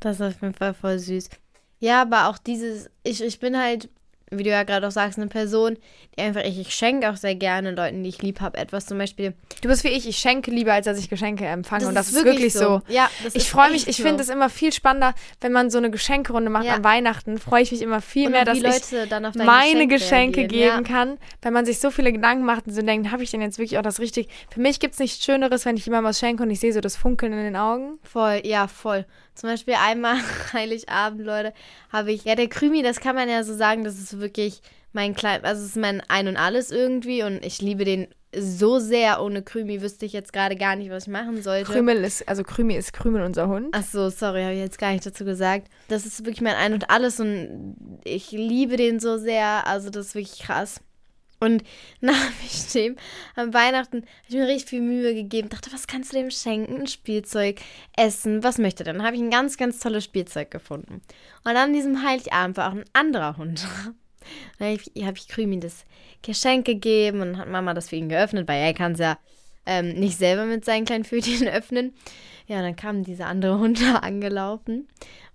Das 0.00 0.20
ist 0.20 0.22
auf 0.22 0.42
jeden 0.42 0.54
Fall 0.54 0.74
voll 0.74 0.98
süß. 0.98 1.30
Ja, 1.78 2.02
aber 2.02 2.28
auch 2.28 2.38
dieses, 2.38 2.90
ich, 3.02 3.22
ich 3.22 3.38
bin 3.38 3.56
halt, 3.58 3.88
wie 4.30 4.42
du 4.42 4.50
ja 4.50 4.64
gerade 4.64 4.86
auch 4.86 4.90
sagst, 4.90 5.18
eine 5.18 5.28
Person, 5.28 5.76
die 6.16 6.22
einfach, 6.22 6.42
ich, 6.42 6.58
ich 6.58 6.74
schenke 6.74 7.08
auch 7.10 7.16
sehr 7.16 7.34
gerne 7.36 7.70
Leuten, 7.72 8.02
die 8.02 8.08
ich 8.08 8.20
lieb 8.22 8.40
habe, 8.40 8.58
etwas 8.58 8.86
zum 8.86 8.98
Beispiel. 8.98 9.34
Du 9.62 9.68
bist 9.68 9.84
wie 9.84 9.88
ich, 9.88 10.08
ich 10.08 10.16
schenke 10.18 10.50
lieber, 10.50 10.72
als 10.72 10.86
dass 10.86 10.98
ich 10.98 11.08
Geschenke 11.08 11.46
empfange. 11.46 11.86
und 11.86 11.94
das 11.94 12.08
ist 12.08 12.16
ist 12.16 12.24
wirklich 12.24 12.52
so. 12.52 12.82
Ja, 12.88 13.08
das 13.22 13.34
Ich 13.36 13.48
freue 13.48 13.70
mich, 13.70 13.86
ich 13.86 13.98
so. 13.98 14.02
finde 14.02 14.22
es 14.22 14.28
immer 14.28 14.50
viel 14.50 14.72
spannender, 14.72 15.14
wenn 15.40 15.52
man 15.52 15.70
so 15.70 15.78
eine 15.78 15.90
Geschenkerunde 15.90 16.50
macht 16.50 16.64
Ja. 16.64 16.74
an 16.74 16.84
Weihnachten. 16.84 17.38
Freue 17.38 17.62
ich 17.62 17.70
mich 17.72 17.82
immer 17.82 18.00
viel 18.00 18.26
Und 18.26 18.32
mehr, 18.32 18.44
dass 18.44 18.58
ich 18.58 18.64
meine 19.34 19.86
Geschenk 19.86 20.06
Geschenke 20.06 20.40
reagieren, 20.40 20.84
geben 20.84 20.84
kann, 20.84 21.18
wenn 21.42 21.52
man 21.52 21.64
sich 21.64 21.78
so 21.78 21.90
viele 21.90 22.12
Gedanken 22.12 22.44
macht 22.44 22.66
und 22.66 22.72
so 22.72 22.82
denkt, 22.82 23.10
habe 23.12 23.22
ich 23.22 23.30
denn 23.30 23.40
jetzt 23.42 23.58
wirklich 23.58 23.78
auch 23.78 23.82
das 23.82 24.00
richtig? 24.00 24.28
Für 24.50 24.60
mich 24.60 24.80
gibt 24.80 24.94
es 24.94 25.00
nichts 25.00 25.24
Schöneres, 25.24 25.64
wenn 25.64 25.76
ich 25.76 25.86
jemandem 25.86 26.08
was 26.10 26.18
schenke 26.18 26.42
und 26.42 26.50
ich 26.50 26.60
sehe 26.60 26.72
so 26.72 26.80
das 26.80 26.96
Funkeln 26.96 27.32
in 27.32 27.38
den 27.44 27.56
Augen. 27.56 27.98
Voll, 28.02 28.40
ja, 28.44 28.66
voll. 28.68 29.06
Zum 29.36 29.50
Beispiel 29.50 29.74
einmal 29.74 30.16
Heiligabend, 30.52 31.24
Leute, 31.24 31.52
habe 31.92 32.12
ich, 32.12 32.24
ja, 32.24 32.34
der 32.34 32.48
Krümi, 32.48 32.82
das 32.82 33.00
kann 33.00 33.14
man 33.14 33.28
ja 33.28 33.44
so 33.44 33.54
sagen, 33.54 33.84
das 33.84 33.98
ist 33.98 34.18
wirklich 34.18 34.62
mein 34.92 35.14
klein, 35.14 35.44
also 35.44 35.62
es 35.62 35.70
ist 35.70 35.76
mein 35.76 36.02
Ein 36.08 36.26
und 36.26 36.36
Alles 36.36 36.70
irgendwie 36.70 37.22
und 37.22 37.44
ich 37.44 37.60
liebe 37.60 37.84
den 37.84 38.08
so 38.38 38.78
sehr. 38.78 39.22
Ohne 39.22 39.42
Krümi 39.42 39.80
wüsste 39.82 40.06
ich 40.06 40.12
jetzt 40.12 40.32
gerade 40.32 40.56
gar 40.56 40.76
nicht, 40.76 40.90
was 40.90 41.04
ich 41.04 41.12
machen 41.12 41.42
sollte. 41.42 41.70
Krümel 41.70 42.04
ist, 42.04 42.28
also 42.28 42.42
Krümi 42.42 42.74
ist 42.74 42.92
Krümel 42.92 43.22
unser 43.22 43.48
Hund. 43.48 43.68
Ach 43.72 43.84
so, 43.84 44.10
sorry, 44.10 44.42
habe 44.42 44.54
ich 44.54 44.60
jetzt 44.60 44.78
gar 44.78 44.92
nicht 44.92 45.06
dazu 45.06 45.24
gesagt. 45.24 45.68
Das 45.88 46.06
ist 46.06 46.20
wirklich 46.20 46.40
mein 46.40 46.54
Ein 46.54 46.74
und 46.74 46.90
Alles 46.90 47.20
und 47.20 47.76
ich 48.04 48.32
liebe 48.32 48.76
den 48.76 49.00
so 49.00 49.18
sehr. 49.18 49.66
Also 49.66 49.90
das 49.90 50.08
ist 50.08 50.14
wirklich 50.14 50.40
krass. 50.40 50.80
Und 51.38 51.62
nach 52.00 52.14
dem 52.74 52.96
am 53.34 53.54
Weihnachten 53.54 53.98
habe 53.98 54.06
ich 54.28 54.34
mir 54.34 54.46
richtig 54.46 54.70
viel 54.70 54.80
Mühe 54.82 55.14
gegeben. 55.14 55.48
Dachte, 55.48 55.72
was 55.72 55.86
kannst 55.86 56.12
du 56.12 56.16
dem 56.16 56.30
schenken? 56.30 56.80
Ein 56.80 56.86
Spielzeug, 56.86 57.60
Essen, 57.96 58.42
was 58.42 58.58
möchte 58.58 58.84
er 58.84 58.92
denn? 58.92 59.02
Habe 59.02 59.16
ich 59.16 59.22
ein 59.22 59.30
ganz, 59.30 59.56
ganz 59.56 59.78
tolles 59.78 60.04
Spielzeug 60.04 60.50
gefunden. 60.50 61.02
Und 61.44 61.56
an 61.56 61.72
diesem 61.72 62.02
Heiligabend 62.02 62.56
war 62.56 62.68
auch 62.68 62.74
ein 62.74 62.84
anderer 62.92 63.36
Hund. 63.36 63.66
Dann 64.58 64.68
habe 64.68 64.80
ich, 64.94 65.04
hab 65.04 65.16
ich 65.16 65.28
Krümi 65.28 65.60
das 65.60 65.84
Geschenk 66.22 66.66
gegeben 66.66 67.20
und 67.20 67.38
hat 67.38 67.48
Mama 67.48 67.74
das 67.74 67.88
für 67.88 67.96
ihn 67.96 68.08
geöffnet, 68.08 68.48
weil 68.48 68.60
er 68.60 68.74
kann 68.74 68.92
es 68.92 68.98
ja 68.98 69.18
ähm, 69.66 69.94
nicht 69.94 70.18
selber 70.18 70.44
mit 70.44 70.64
seinen 70.64 70.84
kleinen 70.84 71.04
Pfötchen 71.04 71.48
öffnen. 71.52 71.92
Ja, 72.46 72.62
dann 72.62 72.76
kam 72.76 73.02
dieser 73.02 73.26
andere 73.26 73.58
Hund 73.58 73.80
da 73.80 73.96
angelaufen 73.96 74.86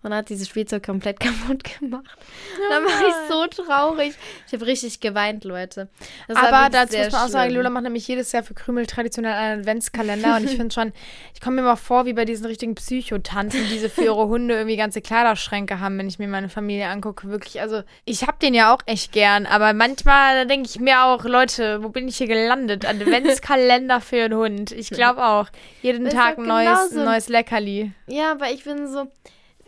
und 0.04 0.14
hat 0.14 0.30
dieses 0.30 0.48
Spielzeug 0.48 0.84
komplett 0.84 1.20
kaputt 1.22 1.64
gemacht. 1.64 2.18
dann 2.70 2.84
war 2.84 3.08
ich 3.08 3.30
so 3.30 3.64
traurig. 3.64 4.14
Ich 4.48 4.54
habe 4.54 4.66
richtig 4.66 5.00
geweint, 5.00 5.44
Leute. 5.44 5.90
Das 6.28 6.38
Aber 6.38 6.70
dazu 6.70 6.98
muss 6.98 7.12
man 7.12 7.22
auch 7.22 7.28
sagen, 7.28 7.52
schlimm. 7.52 7.58
Lola 7.58 7.70
macht 7.70 7.84
nämlich 7.84 8.08
jedes 8.08 8.32
Jahr 8.32 8.44
für 8.44 8.54
Krümel 8.54 8.86
traditionell 8.86 9.34
einen 9.34 9.62
Adventskalender 9.62 10.38
und 10.38 10.46
ich 10.46 10.56
finde 10.56 10.74
schon, 10.74 10.94
ich 11.34 11.42
komme 11.42 11.58
mir 11.58 11.64
mal 11.64 11.76
vor 11.76 12.06
wie 12.06 12.14
bei 12.14 12.26
diesen 12.26 12.46
richtigen 12.46 12.76
Psychotanten, 12.76 13.64
die 13.64 13.70
diese 13.70 13.90
für 13.90 14.04
ihre 14.04 14.28
Hunde 14.28 14.56
irgendwie 14.56 14.78
ganze 14.78 15.02
Kleiderschränke 15.02 15.80
haben, 15.80 15.98
wenn 15.98 16.08
ich 16.08 16.20
mir 16.20 16.28
meine 16.28 16.50
Familie 16.50 16.88
angucke. 16.88 17.30
Wirklich, 17.30 17.62
also 17.62 17.84
ich 18.06 18.24
habe 18.24 18.38
den 18.42 18.54
ja 18.54 18.74
auch 18.74 18.80
echt 18.86 19.12
gern, 19.12 19.46
aber 19.46 19.74
manchmal 19.74 20.48
denke 20.48 20.70
ich 20.70 20.80
mir 20.80 21.04
auch, 21.04 21.24
Leute, 21.26 21.84
wo 21.84 21.90
bin 21.90 22.08
ich 22.08 22.18
hier 22.18 22.28
gelandet? 22.28 22.86
Adventskalender 22.86 24.02
für 24.02 24.26
einen 24.26 24.36
Hund. 24.36 24.72
Ich 24.72 24.90
glaube 24.90 25.24
auch. 25.24 25.48
Jeden 25.82 26.10
Tag 26.10 26.38
ein 26.38 26.46
neues, 26.46 26.92
neues 26.92 27.30
Leckerli. 27.30 27.92
Ja, 28.08 28.32
aber 28.32 28.50
ich 28.52 28.64
bin 28.64 28.88
so. 28.88 29.08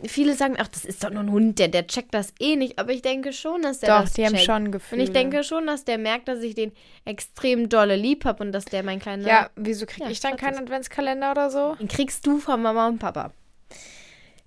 Viele 0.04 0.34
sagen, 0.34 0.56
ach, 0.58 0.68
das 0.68 0.84
ist 0.84 1.04
doch 1.04 1.10
nur 1.10 1.22
ein 1.22 1.30
Hund, 1.30 1.58
der, 1.58 1.68
der 1.68 1.86
checkt 1.86 2.12
das 2.14 2.32
eh 2.40 2.56
nicht. 2.56 2.78
Aber 2.78 2.92
ich 2.92 3.00
denke 3.02 3.32
schon, 3.32 3.62
dass 3.62 3.78
der 3.80 3.94
Doch, 3.96 4.02
das 4.02 4.12
die 4.14 4.24
haben 4.26 4.32
checkt. 4.34 4.44
schon 4.44 4.64
Und 4.66 4.72
Gefühle. 4.72 5.02
ich 5.04 5.12
denke 5.12 5.44
schon, 5.44 5.66
dass 5.66 5.84
der 5.84 5.98
merkt, 5.98 6.26
dass 6.28 6.40
ich 6.42 6.54
den 6.54 6.72
extrem 7.04 7.68
dolle 7.68 7.94
lieb 7.96 8.24
habe 8.24 8.42
und 8.42 8.52
dass 8.52 8.64
der 8.64 8.82
mein 8.82 8.98
kleiner. 8.98 9.26
Ja, 9.28 9.50
wieso 9.56 9.86
kriege 9.86 10.04
Ja, 10.06 10.10
ich 10.10 10.20
dann 10.20 10.36
keinen 10.36 10.58
Adventskalender 10.58 11.30
oder 11.30 11.50
so? 11.50 11.74
Den 11.76 11.88
kriegst 11.88 12.26
du 12.26 12.38
von 12.38 12.60
Mama 12.60 12.88
und 12.88 12.98
Papa. 12.98 13.32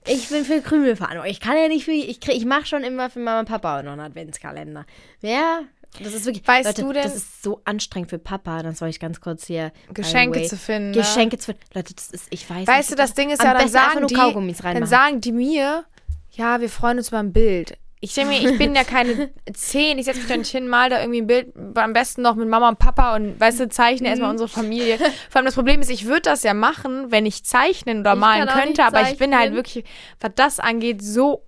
Ich 0.09 0.29
bin 0.29 0.45
für 0.45 0.61
Krümel 0.61 0.95
verantwortlich. 0.95 1.33
Ich 1.37 1.41
kann 1.41 1.57
ja 1.57 1.67
nicht 1.67 1.83
für. 1.85 1.91
Ich, 1.91 2.19
krieg- 2.21 2.35
ich 2.37 2.45
mache 2.45 2.65
schon 2.65 2.83
immer 2.83 3.09
für 3.09 3.19
Mama 3.19 3.41
und 3.41 3.47
Papa 3.49 3.79
auch 3.79 3.83
noch 3.83 3.91
einen 3.93 4.01
Adventskalender. 4.01 4.85
Ja, 5.21 5.61
das 6.03 6.13
ist 6.13 6.25
wirklich. 6.25 6.47
Weißt 6.47 6.65
Leute, 6.65 6.81
du 6.83 6.93
denn- 6.93 7.03
Das 7.03 7.15
ist 7.15 7.41
so 7.43 7.61
anstrengend 7.65 8.09
für 8.09 8.19
Papa. 8.19 8.61
Das 8.63 8.79
soll 8.79 8.89
ich 8.89 8.99
ganz 8.99 9.19
kurz 9.21 9.45
hier. 9.47 9.71
Geschenke 9.93 10.39
way. 10.39 10.47
zu 10.47 10.57
finden. 10.57 10.91
ne? 10.91 10.97
Geschenke 10.97 11.37
zu 11.37 11.45
finden. 11.47 11.61
Leute, 11.73 11.93
das 11.95 12.07
ist. 12.09 12.27
Ich 12.29 12.49
weiß 12.49 12.67
Weißt 12.67 12.89
du, 12.89 12.93
nicht. 12.95 12.99
das 13.03 13.13
Ding 13.13 13.29
ist 13.29 13.41
ja, 13.43 13.53
dann 13.53 13.67
sagen, 13.69 14.05
die, 14.07 14.15
dann 14.61 14.85
sagen 14.85 15.21
die 15.21 15.31
mir, 15.31 15.85
ja, 16.31 16.61
wir 16.61 16.69
freuen 16.69 16.97
uns 16.97 17.07
über 17.09 17.19
ein 17.19 17.33
Bild. 17.33 17.77
Ich 17.99 18.13
denke 18.13 18.29
mir, 18.35 18.51
ich 18.51 18.59
bin 18.59 18.75
ja 18.75 18.83
keine 18.83 19.31
zehn, 19.53 19.97
ich 19.97 20.05
setze 20.05 20.19
mich 20.19 20.27
da 20.27 20.37
nicht 20.37 20.51
hin, 20.51 20.67
mal 20.67 20.87
da 20.91 20.99
irgendwie 20.99 21.21
ein 21.21 21.25
Bild, 21.25 21.51
am 21.75 21.93
besten 21.93 22.21
noch 22.21 22.35
mit 22.35 22.47
Mama 22.47 22.69
und 22.69 22.77
Papa 22.77 23.15
und, 23.15 23.39
weißt 23.39 23.59
du, 23.59 23.69
zeichne 23.69 24.07
Mhm. 24.07 24.11
erstmal 24.11 24.29
unsere 24.29 24.47
Familie. 24.47 24.99
Vor 24.99 25.37
allem 25.37 25.45
das 25.45 25.55
Problem 25.55 25.81
ist, 25.81 25.89
ich 25.89 26.05
würde 26.05 26.21
das 26.21 26.43
ja 26.43 26.53
machen, 26.53 27.09
wenn 27.09 27.25
ich 27.25 27.43
zeichnen 27.43 28.01
oder 28.01 28.13
Ich 28.13 28.19
malen 28.19 28.47
könnte, 28.49 28.83
aber 28.85 29.01
ich 29.09 29.17
bin 29.17 29.35
halt 29.35 29.53
wirklich, 29.55 29.83
was 30.19 30.31
das 30.35 30.59
angeht, 30.59 31.01
so 31.01 31.41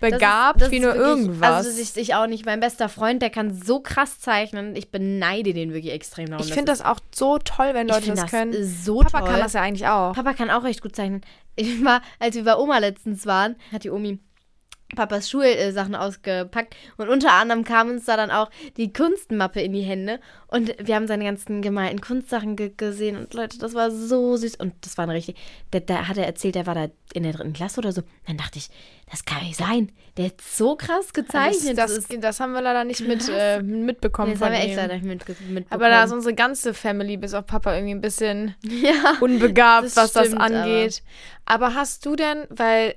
Das 0.00 0.12
ist- 0.12 0.20
das 0.62 0.70
wie 0.70 0.76
ist 0.76 0.82
nur 0.82 0.94
wirklich- 0.94 1.06
irgendwas. 1.26 1.66
Also 1.66 1.80
ich, 1.80 1.96
ich 1.96 2.14
auch 2.14 2.26
nicht. 2.26 2.44
Mein 2.46 2.60
bester 2.60 2.88
Freund, 2.88 3.22
der 3.22 3.30
kann 3.30 3.54
so 3.54 3.80
krass 3.80 4.20
zeichnen. 4.20 4.76
Ich 4.76 4.90
beneide 4.90 5.54
den 5.54 5.72
wirklich 5.72 5.92
extrem 5.92 6.26
darum. 6.30 6.44
ich 6.46 6.52
finde 6.52 6.70
das 6.72 6.82
auch 6.84 7.00
so 7.14 7.38
toll, 7.38 7.70
wenn 7.72 7.88
Leute 7.88 8.02
find 8.02 8.18
das 8.18 8.30
können. 8.30 8.52
so 8.66 9.00
Papa 9.00 9.20
toll. 9.20 9.28
kann 9.30 9.40
das 9.40 9.52
ja 9.54 9.62
eigentlich 9.62 9.86
auch. 9.88 10.14
Papa 10.14 10.34
kann 10.34 10.50
auch 10.50 10.64
recht 10.64 10.82
gut 10.82 10.94
zeichnen. 10.96 11.20
Ich 11.58 11.82
war, 11.82 12.02
als 12.18 12.34
wir 12.36 12.44
bei 12.44 12.54
Oma 12.58 12.76
letztens 12.76 13.24
waren, 13.24 13.56
hat 13.72 13.84
die 13.84 13.88
Omi 13.90 14.18
Papas 14.94 15.28
Schulsachen 15.28 15.96
ausgepackt 15.96 16.76
und 16.96 17.08
unter 17.08 17.32
anderem 17.32 17.64
kam 17.64 17.90
uns 17.90 18.04
da 18.04 18.16
dann 18.16 18.30
auch 18.30 18.50
die 18.76 18.92
Kunstmappe 18.92 19.60
in 19.60 19.72
die 19.72 19.82
Hände 19.82 20.20
und 20.46 20.74
wir 20.80 20.94
haben 20.94 21.08
seine 21.08 21.24
ganzen 21.24 21.60
gemalten 21.60 22.00
Kunstsachen 22.00 22.54
ge 22.54 22.70
gesehen 22.76 23.16
und 23.16 23.34
Leute, 23.34 23.58
das 23.58 23.74
war 23.74 23.90
so 23.90 24.36
süß 24.36 24.54
und 24.56 24.74
das 24.82 24.96
war 24.96 25.06
ein 25.06 25.10
richtig, 25.10 25.36
der, 25.72 25.80
der 25.80 26.06
hat 26.06 26.16
er 26.18 26.26
erzählt, 26.26 26.54
der 26.54 26.66
war 26.66 26.74
da 26.76 26.86
in 27.14 27.24
der 27.24 27.32
dritten 27.32 27.52
Klasse 27.52 27.78
oder 27.80 27.90
so. 27.92 28.02
Dann 28.26 28.36
dachte 28.36 28.58
ich, 28.58 28.68
das 29.10 29.24
kann 29.24 29.42
nicht 29.42 29.56
sein. 29.56 29.90
Der 30.16 30.26
hat 30.26 30.40
so 30.40 30.76
krass 30.76 31.06
Das, 31.06 31.12
gezeichnet. 31.12 31.78
das, 31.78 31.90
ist, 31.90 32.08
das 32.22 32.40
haben 32.40 32.52
wir 32.52 32.60
leider 32.62 32.84
nicht 32.84 33.00
mit, 33.00 33.28
äh, 33.28 33.62
mitbekommen 33.62 34.32
das 34.32 34.38
von 34.38 34.48
haben 34.48 34.54
wir 34.54 34.60
echt 34.64 34.76
leider 34.76 34.94
nicht 34.94 35.04
mitge- 35.06 35.36
mitbekommen. 35.48 35.66
Aber 35.70 35.88
da 35.88 36.04
ist 36.04 36.12
unsere 36.12 36.34
ganze 36.34 36.74
Family, 36.74 37.16
bis 37.16 37.34
auf 37.34 37.46
Papa, 37.46 37.74
irgendwie 37.74 37.94
ein 37.94 38.00
bisschen 38.00 38.54
ja. 38.62 39.16
unbegabt, 39.20 39.86
Das 39.86 39.96
was 39.96 40.12
das 40.12 40.26
stimmt, 40.28 40.40
angeht. 40.42 41.02
Aber. 41.44 41.74
hast 41.74 42.04
du 42.06 42.16
denn, 42.16 42.44
weil, 42.50 42.94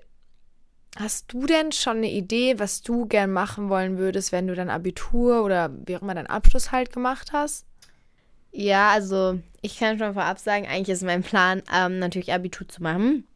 hast 0.97 1.32
du 1.34 1.45
denn 1.45 1.71
schon 1.71 1.97
eine 1.97 2.12
Idee, 2.12 2.60
was 2.60 2.82
du 2.82 3.06
gern 3.06 3.32
machen 3.32 3.69
wollen 3.69 3.97
würdest, 3.97 4.32
wenn 4.32 4.47
du 4.47 4.56
dein 4.56 4.69
Abitur 4.69 5.43
oder 5.43 5.71
wie 5.86 5.95
auch 5.95 6.02
immer 6.02 6.15
deinen 6.15 6.28
Abschluss 6.28 6.71
halt 6.71 6.91
gemacht 6.91 7.32
hast? 7.34 7.65
Ja, 8.52 8.91
also 8.91 9.39
ich 9.62 9.78
kann 9.78 9.99
schon 9.99 10.13
vorab 10.13 10.39
sagen, 10.39 10.65
eigentlich 10.65 10.89
ist 10.89 11.04
mein 11.04 11.23
Plan, 11.23 11.62
ähm, 11.73 11.99
natürlich 11.99 12.34
Abitur 12.34 12.67
zu 12.67 12.82
machen. 12.82 13.28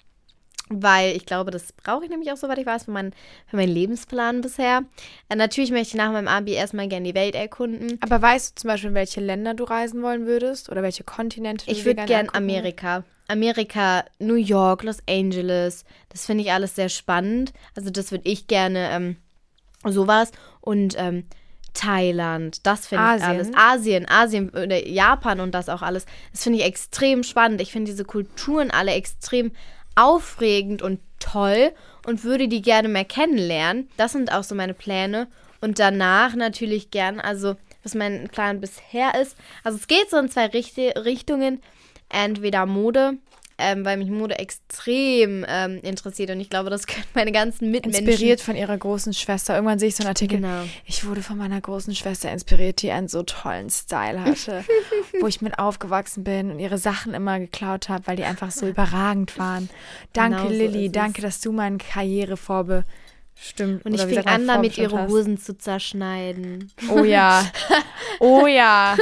Weil 0.81 1.15
ich 1.15 1.25
glaube, 1.25 1.51
das 1.51 1.73
brauche 1.73 2.03
ich 2.03 2.09
nämlich 2.09 2.31
auch, 2.31 2.37
soweit 2.37 2.57
ich 2.57 2.65
weiß, 2.65 2.85
für, 2.85 2.91
mein, 2.91 3.13
für 3.47 3.57
meinen 3.57 3.73
Lebensplan 3.73 4.41
bisher. 4.41 4.83
Äh, 5.29 5.35
natürlich 5.35 5.71
möchte 5.71 5.89
ich 5.89 5.93
nach 5.95 6.11
meinem 6.11 6.27
Abi 6.27 6.53
erstmal 6.53 6.87
gerne 6.87 7.07
die 7.07 7.15
Welt 7.15 7.35
erkunden. 7.35 7.97
Aber 8.01 8.21
weißt 8.21 8.57
du 8.57 8.61
zum 8.61 8.69
Beispiel, 8.69 8.89
in 8.89 8.95
welche 8.95 9.21
Länder 9.21 9.53
du 9.53 9.63
reisen 9.63 10.01
wollen 10.01 10.25
würdest? 10.25 10.69
Oder 10.69 10.81
welche 10.83 11.03
Kontinente 11.03 11.65
du 11.65 11.71
Ich 11.71 11.85
würde 11.85 12.05
gerne 12.05 12.07
gern 12.07 12.29
Amerika. 12.33 13.03
Amerika, 13.27 14.05
New 14.19 14.35
York, 14.35 14.83
Los 14.83 14.97
Angeles. 15.07 15.85
Das 16.09 16.25
finde 16.25 16.43
ich 16.43 16.51
alles 16.51 16.75
sehr 16.75 16.89
spannend. 16.89 17.53
Also 17.75 17.89
das 17.89 18.11
würde 18.11 18.29
ich 18.29 18.47
gerne 18.47 18.89
ähm, 18.91 19.15
sowas. 19.85 20.31
Und 20.61 20.95
ähm, 20.97 21.25
Thailand, 21.73 22.65
das 22.65 22.87
finde 22.87 23.15
ich 23.17 23.23
alles. 23.23 23.49
Asien, 23.55 24.07
Asien 24.07 24.49
oder 24.49 24.87
Japan 24.87 25.39
und 25.39 25.53
das 25.53 25.69
auch 25.69 25.81
alles. 25.81 26.05
Das 26.31 26.43
finde 26.43 26.59
ich 26.59 26.65
extrem 26.65 27.23
spannend. 27.23 27.61
Ich 27.61 27.71
finde 27.71 27.91
diese 27.91 28.05
Kulturen 28.05 28.71
alle 28.71 28.91
extrem 28.91 29.51
aufregend 29.95 30.81
und 30.81 30.99
toll 31.19 31.71
und 32.05 32.23
würde 32.23 32.47
die 32.47 32.61
gerne 32.61 32.87
mehr 32.87 33.05
kennenlernen. 33.05 33.89
Das 33.97 34.11
sind 34.11 34.31
auch 34.31 34.43
so 34.43 34.55
meine 34.55 34.73
Pläne. 34.73 35.27
Und 35.61 35.79
danach 35.79 36.35
natürlich 36.35 36.91
gern, 36.91 37.19
also 37.19 37.55
was 37.83 37.95
mein 37.95 38.27
Plan 38.29 38.59
bisher 38.59 39.19
ist. 39.19 39.37
Also 39.63 39.77
es 39.77 39.87
geht 39.87 40.09
so 40.09 40.17
in 40.17 40.29
zwei 40.29 40.47
Richt 40.47 40.77
Richtungen. 40.77 41.61
Entweder 42.09 42.65
Mode, 42.65 43.17
ähm, 43.57 43.85
weil 43.85 43.97
mich 43.97 44.09
Mode 44.09 44.37
extrem 44.39 45.45
ähm, 45.47 45.79
interessiert 45.81 46.29
und 46.31 46.39
ich 46.39 46.49
glaube, 46.49 46.69
das 46.69 46.87
können 46.87 47.05
meine 47.13 47.31
ganzen 47.31 47.71
Mitmenschen. 47.71 48.07
Inspiriert 48.07 48.41
von 48.41 48.55
ihrer 48.55 48.77
großen 48.77 49.13
Schwester. 49.13 49.55
Irgendwann 49.55 49.79
sehe 49.79 49.89
ich 49.89 49.95
so 49.95 50.03
einen 50.03 50.09
Artikel. 50.09 50.37
Genau. 50.39 50.63
Ich 50.85 51.05
wurde 51.05 51.21
von 51.21 51.37
meiner 51.37 51.59
großen 51.61 51.95
Schwester 51.95 52.31
inspiriert, 52.31 52.81
die 52.81 52.91
einen 52.91 53.07
so 53.07 53.23
tollen 53.23 53.69
Style 53.69 54.23
hatte, 54.23 54.63
wo 55.21 55.27
ich 55.27 55.41
mit 55.41 55.59
aufgewachsen 55.59 56.23
bin 56.23 56.51
und 56.51 56.59
ihre 56.59 56.77
Sachen 56.77 57.13
immer 57.13 57.39
geklaut 57.39 57.89
habe, 57.89 58.07
weil 58.07 58.15
die 58.15 58.23
einfach 58.23 58.51
so 58.51 58.67
überragend 58.67 59.37
waren. 59.37 59.69
Danke, 60.13 60.37
Genau 60.37 60.49
so 60.49 60.55
Lilly. 60.55 60.91
Danke, 60.91 61.21
dass 61.21 61.41
du 61.41 61.51
meine 61.51 61.77
Karriere 61.77 62.37
vorbestimmt. 63.43 63.85
Und 63.85 63.93
ich 63.93 64.01
oder 64.01 64.09
fing 64.09 64.25
an, 64.27 64.47
damit 64.47 64.77
ihre 64.77 64.97
hast. 64.97 65.11
Hosen 65.11 65.37
zu 65.37 65.57
zerschneiden. 65.57 66.71
Oh 66.89 67.03
ja. 67.03 67.45
Oh 68.19 68.45
ja. 68.45 68.95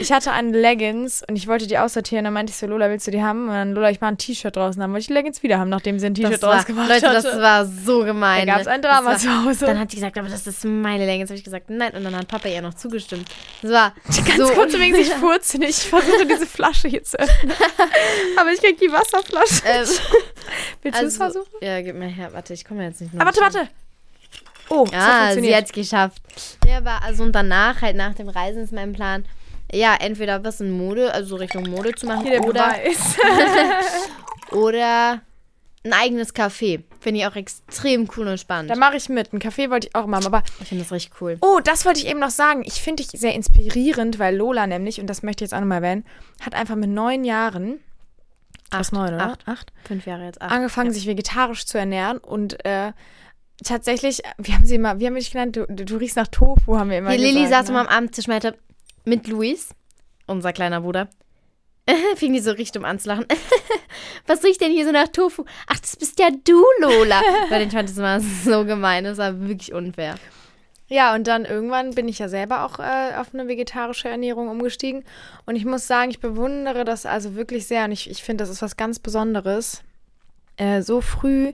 Ich 0.00 0.12
hatte 0.12 0.30
eine 0.30 0.56
Leggings 0.56 1.22
und 1.28 1.36
ich 1.36 1.48
wollte 1.48 1.66
die 1.66 1.76
aussortieren. 1.76 2.24
Dann 2.24 2.32
meinte 2.32 2.50
ich 2.50 2.56
so, 2.56 2.66
Lola, 2.66 2.88
willst 2.88 3.06
du 3.06 3.10
die 3.10 3.20
haben? 3.20 3.48
Und 3.48 3.54
dann, 3.54 3.72
Lola, 3.72 3.90
ich 3.90 4.00
mache 4.00 4.12
ein 4.12 4.18
T-Shirt 4.18 4.54
draußen. 4.54 4.80
Dann 4.80 4.90
wollte 4.92 5.00
ich 5.00 5.06
die 5.08 5.12
Leggings 5.12 5.42
wieder 5.42 5.58
haben, 5.58 5.68
nachdem 5.68 5.98
sie 5.98 6.06
ein 6.06 6.14
T-Shirt 6.14 6.42
draus 6.42 6.64
gemacht 6.64 6.88
Leute, 6.88 7.08
hatte. 7.08 7.22
das 7.22 7.40
war 7.40 7.66
so 7.66 8.04
gemein. 8.04 8.46
da 8.46 8.52
gab 8.54 8.62
es 8.62 8.66
ein 8.68 8.80
Drama 8.80 9.10
war, 9.10 9.18
zu 9.18 9.44
Hause. 9.44 9.66
Dann 9.66 9.78
hat 9.78 9.92
die 9.92 9.96
gesagt, 9.96 10.16
aber 10.16 10.28
das 10.28 10.46
ist 10.46 10.64
meine. 10.64 11.04
Jetzt 11.04 11.30
habe 11.30 11.36
ich 11.38 11.44
gesagt, 11.44 11.68
nein. 11.68 11.92
Und 11.94 12.04
dann 12.04 12.16
hat 12.16 12.28
Papa 12.28 12.48
ihr 12.48 12.62
noch 12.62 12.74
zugestimmt. 12.74 13.28
Das 13.60 13.70
war 13.72 13.92
Ganz 14.06 14.36
so 14.36 14.46
kurz 14.54 14.72
übrigens, 14.72 14.98
ich 14.98 15.12
furze 15.14 15.58
nicht. 15.58 15.70
Ich 15.70 15.88
versuche 15.88 16.24
diese 16.24 16.46
Flasche 16.46 16.88
hier 16.88 17.02
zu 17.02 17.18
öffnen. 17.18 17.52
Aber 18.38 18.52
ich 18.52 18.60
krieg 18.60 18.78
die 18.78 18.90
Wasserflasche. 18.90 19.62
Ähm, 19.66 19.86
Willst 20.82 21.00
du 21.00 21.06
es 21.06 21.20
also, 21.20 21.42
versuchen? 21.42 21.58
ja, 21.60 21.82
gib 21.82 21.96
mir 21.96 22.06
her. 22.08 22.32
Warte, 22.32 22.54
ich 22.54 22.64
komme 22.64 22.84
jetzt 22.84 23.00
nicht 23.00 23.12
mehr. 23.12 23.22
Ah, 23.22 23.26
warte, 23.26 23.40
warte. 23.40 23.68
Oh, 24.68 24.84
das 24.90 25.00
hat 25.00 25.10
Ah, 25.10 25.34
sie 25.34 25.54
hat 25.54 25.64
es 25.66 25.72
geschafft. 25.72 26.22
Ja, 26.66 26.78
aber 26.78 27.02
also 27.02 27.22
und 27.22 27.32
danach, 27.32 27.82
halt 27.82 27.96
nach 27.96 28.14
dem 28.14 28.28
Reisen 28.28 28.62
ist 28.62 28.72
mein 28.72 28.92
Plan, 28.92 29.24
ja, 29.72 29.94
entweder 29.98 30.44
was 30.44 30.60
in 30.60 30.70
Mode, 30.70 31.12
also 31.12 31.36
Richtung 31.36 31.68
Mode 31.68 31.94
zu 31.94 32.06
machen 32.06 32.22
Hier 32.22 32.40
der 32.40 32.48
oder, 32.48 32.74
oder 34.52 35.20
ein 35.84 35.92
eigenes 35.92 36.34
Café. 36.34 36.82
Finde 37.00 37.20
ich 37.20 37.26
auch 37.26 37.36
extrem 37.36 38.08
cool 38.16 38.28
und 38.28 38.40
spannend. 38.40 38.70
Da 38.70 38.76
mache 38.76 38.96
ich 38.96 39.08
mit. 39.08 39.32
Ein 39.32 39.38
Kaffee 39.38 39.68
wollte 39.70 39.88
ich 39.88 39.94
auch 39.94 40.06
machen. 40.06 40.26
Aber 40.26 40.42
Ich 40.60 40.68
finde 40.68 40.84
das 40.84 40.92
richtig 40.92 41.20
cool. 41.20 41.36
Oh, 41.42 41.60
das 41.62 41.84
wollte 41.84 42.00
ich 42.00 42.06
eben 42.06 42.20
noch 42.20 42.30
sagen. 42.30 42.62
Ich 42.64 42.80
finde 42.80 43.02
dich 43.02 43.20
sehr 43.20 43.34
inspirierend, 43.34 44.18
weil 44.18 44.34
Lola 44.36 44.66
nämlich, 44.66 45.00
und 45.00 45.08
das 45.08 45.22
möchte 45.22 45.44
ich 45.44 45.50
jetzt 45.50 45.54
auch 45.54 45.60
nochmal 45.60 45.82
erwähnen, 45.84 46.06
hat 46.40 46.54
einfach 46.54 46.76
mit 46.76 46.88
neun 46.88 47.24
Jahren, 47.24 47.80
acht, 48.70 48.92
neun, 48.92 49.14
oder? 49.14 49.26
acht. 49.32 49.46
Acht. 49.46 49.72
Fünf 49.86 50.06
Jahre 50.06 50.24
jetzt. 50.24 50.40
Acht. 50.40 50.52
Angefangen, 50.52 50.90
sich 50.92 51.06
vegetarisch 51.06 51.66
zu 51.66 51.76
ernähren 51.76 52.16
und 52.18 52.64
äh, 52.64 52.92
tatsächlich, 53.64 54.22
wie 54.38 54.52
haben 54.52 54.66
sie 54.66 54.76
immer, 54.76 54.98
wie 55.00 55.06
haben 55.06 55.14
wir 55.14 55.20
dich 55.20 55.32
genannt? 55.32 55.56
Du, 55.56 55.66
du, 55.66 55.96
riechst 55.96 56.16
nach 56.16 56.28
Tofu, 56.28 56.78
haben 56.78 56.90
wir 56.90 56.98
immer 56.98 57.10
Die 57.10 57.16
gesagt. 57.16 57.34
Lilly 57.34 57.48
saß 57.48 57.64
ne? 57.64 57.70
immer 57.70 57.80
am 57.80 57.88
Abendtisch 57.88 58.28
meinte, 58.28 58.56
mit 59.04 59.26
Luis, 59.26 59.70
unser 60.26 60.52
kleiner 60.52 60.80
Bruder, 60.80 61.08
fing 62.16 62.32
die 62.32 62.40
so 62.40 62.52
richtig 62.52 62.84
anzulachen. 62.84 63.26
Was 64.26 64.42
riecht 64.44 64.60
denn 64.60 64.72
hier 64.72 64.86
so 64.86 64.92
nach 64.92 65.08
Tofu? 65.08 65.44
Ach, 65.66 65.78
das 65.78 65.96
bist 65.96 66.18
ja 66.18 66.28
du, 66.30 66.64
Lola. 66.80 67.20
Weil 67.50 67.66
ich 67.66 67.72
fand 67.72 67.88
das 67.88 67.98
immer 67.98 68.20
so 68.20 68.64
gemein. 68.64 69.04
Das 69.04 69.18
war 69.18 69.38
wirklich 69.40 69.72
unfair. 69.72 70.14
Ja, 70.88 71.14
und 71.14 71.26
dann 71.26 71.44
irgendwann 71.44 71.94
bin 71.94 72.08
ich 72.08 72.18
ja 72.18 72.28
selber 72.28 72.64
auch 72.64 72.78
äh, 72.78 73.16
auf 73.18 73.34
eine 73.34 73.48
vegetarische 73.48 74.08
Ernährung 74.08 74.48
umgestiegen. 74.48 75.04
Und 75.46 75.56
ich 75.56 75.64
muss 75.64 75.86
sagen, 75.86 76.10
ich 76.10 76.20
bewundere 76.20 76.84
das 76.84 77.06
also 77.06 77.34
wirklich 77.34 77.66
sehr. 77.66 77.84
Und 77.84 77.92
ich, 77.92 78.10
ich 78.10 78.22
finde, 78.22 78.42
das 78.42 78.50
ist 78.50 78.62
was 78.62 78.76
ganz 78.76 78.98
Besonderes, 78.98 79.82
äh, 80.56 80.82
so 80.82 81.00
früh 81.00 81.52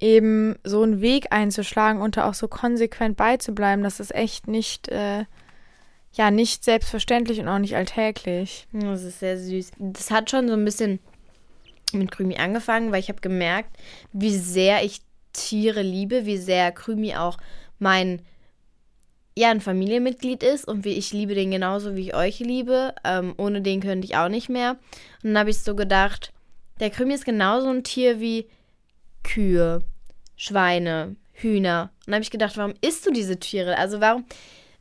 eben 0.00 0.56
so 0.64 0.82
einen 0.82 1.00
Weg 1.00 1.32
einzuschlagen 1.32 2.00
und 2.00 2.16
da 2.16 2.28
auch 2.28 2.34
so 2.34 2.48
konsequent 2.48 3.16
beizubleiben. 3.16 3.82
Das 3.82 4.00
ist 4.00 4.14
echt 4.14 4.46
nicht, 4.46 4.88
äh, 4.88 5.24
ja, 6.12 6.30
nicht 6.30 6.64
selbstverständlich 6.64 7.40
und 7.40 7.48
auch 7.48 7.58
nicht 7.58 7.76
alltäglich. 7.76 8.66
Das 8.72 9.02
ist 9.02 9.20
sehr 9.20 9.38
süß. 9.38 9.72
Das 9.78 10.10
hat 10.10 10.30
schon 10.30 10.48
so 10.48 10.54
ein 10.54 10.64
bisschen 10.64 11.00
mit 11.92 12.12
Krümi 12.12 12.36
angefangen, 12.36 12.92
weil 12.92 13.00
ich 13.00 13.08
habe 13.08 13.20
gemerkt, 13.20 13.76
wie 14.12 14.36
sehr 14.36 14.84
ich 14.84 15.00
Tiere 15.32 15.82
liebe, 15.82 16.26
wie 16.26 16.38
sehr 16.38 16.72
Krümi 16.72 17.16
auch 17.16 17.38
mein 17.78 18.22
ja, 19.36 19.50
ein 19.50 19.60
Familienmitglied 19.60 20.42
ist 20.42 20.66
und 20.66 20.84
wie 20.84 20.94
ich 20.94 21.12
liebe 21.12 21.36
den 21.36 21.52
genauso, 21.52 21.94
wie 21.94 22.08
ich 22.08 22.16
euch 22.16 22.40
liebe. 22.40 22.92
Ähm, 23.04 23.34
ohne 23.36 23.62
den 23.62 23.80
könnte 23.80 24.04
ich 24.04 24.16
auch 24.16 24.28
nicht 24.28 24.48
mehr. 24.48 24.72
Und 25.22 25.30
dann 25.30 25.38
habe 25.38 25.50
ich 25.50 25.60
so 25.60 25.76
gedacht, 25.76 26.32
der 26.80 26.90
Krümi 26.90 27.14
ist 27.14 27.24
genauso 27.24 27.68
ein 27.68 27.84
Tier 27.84 28.18
wie 28.18 28.48
Kühe, 29.28 29.80
Schweine, 30.36 31.16
Hühner. 31.32 31.90
Und 32.00 32.06
dann 32.06 32.14
habe 32.14 32.22
ich 32.22 32.30
gedacht, 32.30 32.56
warum 32.56 32.74
isst 32.80 33.06
du 33.06 33.10
diese 33.10 33.38
Tiere? 33.38 33.76
Also 33.76 34.00
warum, 34.00 34.24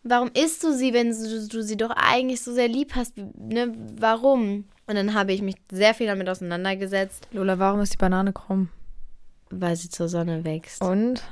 warum 0.04 0.32
isst 0.34 0.64
du 0.64 0.74
sie, 0.74 0.94
wenn 0.94 1.12
du, 1.12 1.48
du 1.48 1.64
sie 1.64 1.78
doch 1.78 1.92
eigentlich 1.96 2.42
so 2.42 2.54
sehr 2.54 2.68
lieb 2.68 2.96
hast? 2.96 3.18
Ne? 3.18 3.74
Warum? 4.00 4.66
Und 4.88 4.96
dann 4.96 5.14
habe 5.14 5.34
ich 5.34 5.42
mich 5.42 5.56
sehr 5.72 5.94
viel 5.94 6.08
damit 6.08 6.30
auseinandergesetzt. 6.30 7.28
Lola, 7.32 7.60
warum 7.60 7.82
ist 7.82 7.94
die 7.94 7.98
Banane 7.98 8.32
krumm? 8.32 8.70
Weil 9.50 9.76
sie 9.76 9.90
zur 9.90 10.08
Sonne 10.08 10.46
wächst. 10.46 10.82
Und? 10.82 11.24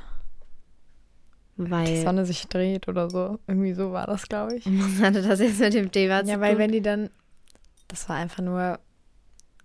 Weil. 1.56 1.86
Die 1.86 2.02
Sonne 2.02 2.26
sich 2.26 2.46
dreht 2.48 2.86
oder 2.86 3.08
so. 3.08 3.38
Irgendwie 3.46 3.72
so 3.72 3.92
war 3.92 4.06
das, 4.06 4.28
glaube 4.28 4.56
ich. 4.56 4.66
Was 4.66 5.00
hatte 5.00 5.22
das 5.22 5.40
jetzt 5.40 5.60
mit 5.60 5.72
dem 5.72 5.90
Thema 5.90 6.22
zu 6.24 6.30
Ja, 6.32 6.40
weil 6.40 6.58
wenn 6.58 6.72
die 6.72 6.82
dann. 6.82 7.10
Das 7.88 8.08
war 8.08 8.16
einfach 8.16 8.42
nur. 8.42 8.78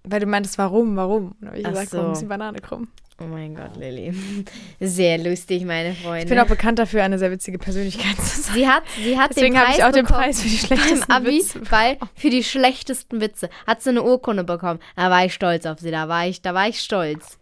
Weil 0.03 0.19
du 0.19 0.25
meintest, 0.25 0.57
warum, 0.57 0.95
warum? 0.95 1.31
Und 1.33 1.41
dann 1.41 1.49
habe 1.49 1.59
ich 1.59 1.65
Ach 1.65 1.71
gesagt, 1.71 1.89
so. 1.91 1.97
warum 1.97 2.13
ist 2.13 2.21
die 2.21 2.25
Banane 2.25 2.59
krumm? 2.59 2.87
Oh 3.21 3.27
mein 3.27 3.53
Gott, 3.53 3.75
Lilly. 3.77 4.13
Sehr 4.79 5.17
lustig, 5.19 5.63
meine 5.63 5.93
Freunde. 5.93 6.23
Ich 6.23 6.29
bin 6.29 6.39
auch 6.39 6.47
bekannt 6.47 6.79
dafür, 6.79 7.03
eine 7.03 7.19
sehr 7.19 7.29
witzige 7.29 7.59
Persönlichkeit 7.59 8.15
zu 8.17 8.41
sein. 8.41 8.53
sie 8.55 8.67
hat, 8.67 8.83
sie 8.97 9.19
hat 9.19 9.31
Deswegen 9.31 9.59
habe 9.59 9.71
ich 9.71 9.83
auch 9.83 9.91
den 9.91 10.05
Preis 10.05 10.41
für 10.41 10.47
die 10.49 10.57
beim 10.67 10.77
schlechtesten 10.79 11.11
Abi, 11.11 11.39
Witze. 11.39 11.61
weil 11.69 11.97
für 12.15 12.29
die 12.31 12.43
schlechtesten 12.43 13.21
Witze 13.21 13.49
hat 13.67 13.81
sie 13.83 13.91
eine 13.91 14.01
Urkunde 14.01 14.43
bekommen. 14.43 14.79
Da 14.95 15.09
war 15.11 15.23
ich 15.25 15.33
stolz 15.33 15.65
auf 15.65 15.79
sie, 15.79 15.91
da 15.91 16.07
war 16.07 16.25
ich, 16.25 16.41
da 16.41 16.53
war 16.53 16.67
ich 16.67 16.79
stolz. 16.81 17.37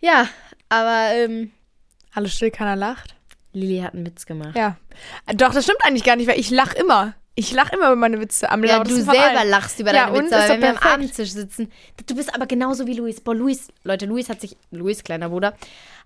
Ja, 0.00 0.28
aber 0.68 1.14
ähm, 1.14 1.52
Alles 2.14 2.34
still, 2.34 2.50
keiner 2.50 2.76
lacht. 2.76 3.14
Lilly 3.52 3.80
hat 3.80 3.94
einen 3.94 4.06
Witz 4.06 4.26
gemacht. 4.26 4.54
Ja. 4.54 4.76
Doch, 5.34 5.52
das 5.54 5.64
stimmt 5.64 5.84
eigentlich 5.84 6.04
gar 6.04 6.16
nicht, 6.16 6.28
weil 6.28 6.38
ich 6.38 6.50
lache 6.50 6.76
immer. 6.76 7.14
Ich 7.36 7.52
lache 7.52 7.74
immer 7.74 7.86
über 7.86 7.96
meine 7.96 8.20
Witze 8.20 8.50
am 8.50 8.64
Ja, 8.64 8.82
du 8.82 8.94
selber 8.94 9.44
lachst 9.44 9.78
über 9.78 9.94
Ja, 9.94 10.06
deine? 10.10 10.24
Witze, 10.24 10.36
aber 10.36 10.48
wenn 10.48 10.60
wir 10.60 10.68
am 10.70 10.74
perfekt. 10.74 10.94
Abendtisch 10.94 11.30
sitzen, 11.30 11.72
du 12.06 12.14
bist 12.14 12.34
aber 12.34 12.46
genauso 12.46 12.86
wie 12.86 12.94
Luis. 12.94 13.20
Boah, 13.20 13.34
Luis, 13.34 13.68
Leute, 13.84 14.06
Luis 14.06 14.28
hat 14.28 14.40
sich, 14.40 14.56
Luis, 14.70 15.04
kleiner 15.04 15.30
Bruder, 15.30 15.56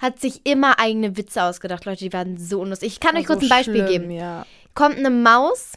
hat 0.00 0.20
sich 0.20 0.42
immer 0.44 0.78
eigene 0.78 1.16
Witze 1.16 1.42
ausgedacht. 1.42 1.86
Leute, 1.86 2.04
die 2.04 2.12
waren 2.12 2.38
so 2.38 2.60
unlustig. 2.60 2.92
Ich 2.92 3.00
kann 3.00 3.16
euch 3.16 3.26
kurz 3.26 3.42
ein 3.42 3.48
Beispiel 3.48 3.86
schlimm, 3.86 3.86
geben. 3.86 4.10
Ja. 4.10 4.46
Kommt 4.74 4.98
eine 4.98 5.10
Maus 5.10 5.72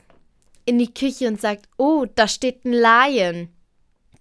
in 0.66 0.80
die 0.80 0.94
Küche 0.94 1.28
und 1.28 1.40
sagt, 1.40 1.68
oh, 1.78 2.06
da 2.14 2.28
steht 2.28 2.66
ein 2.66 2.74
Lion. 2.74 3.50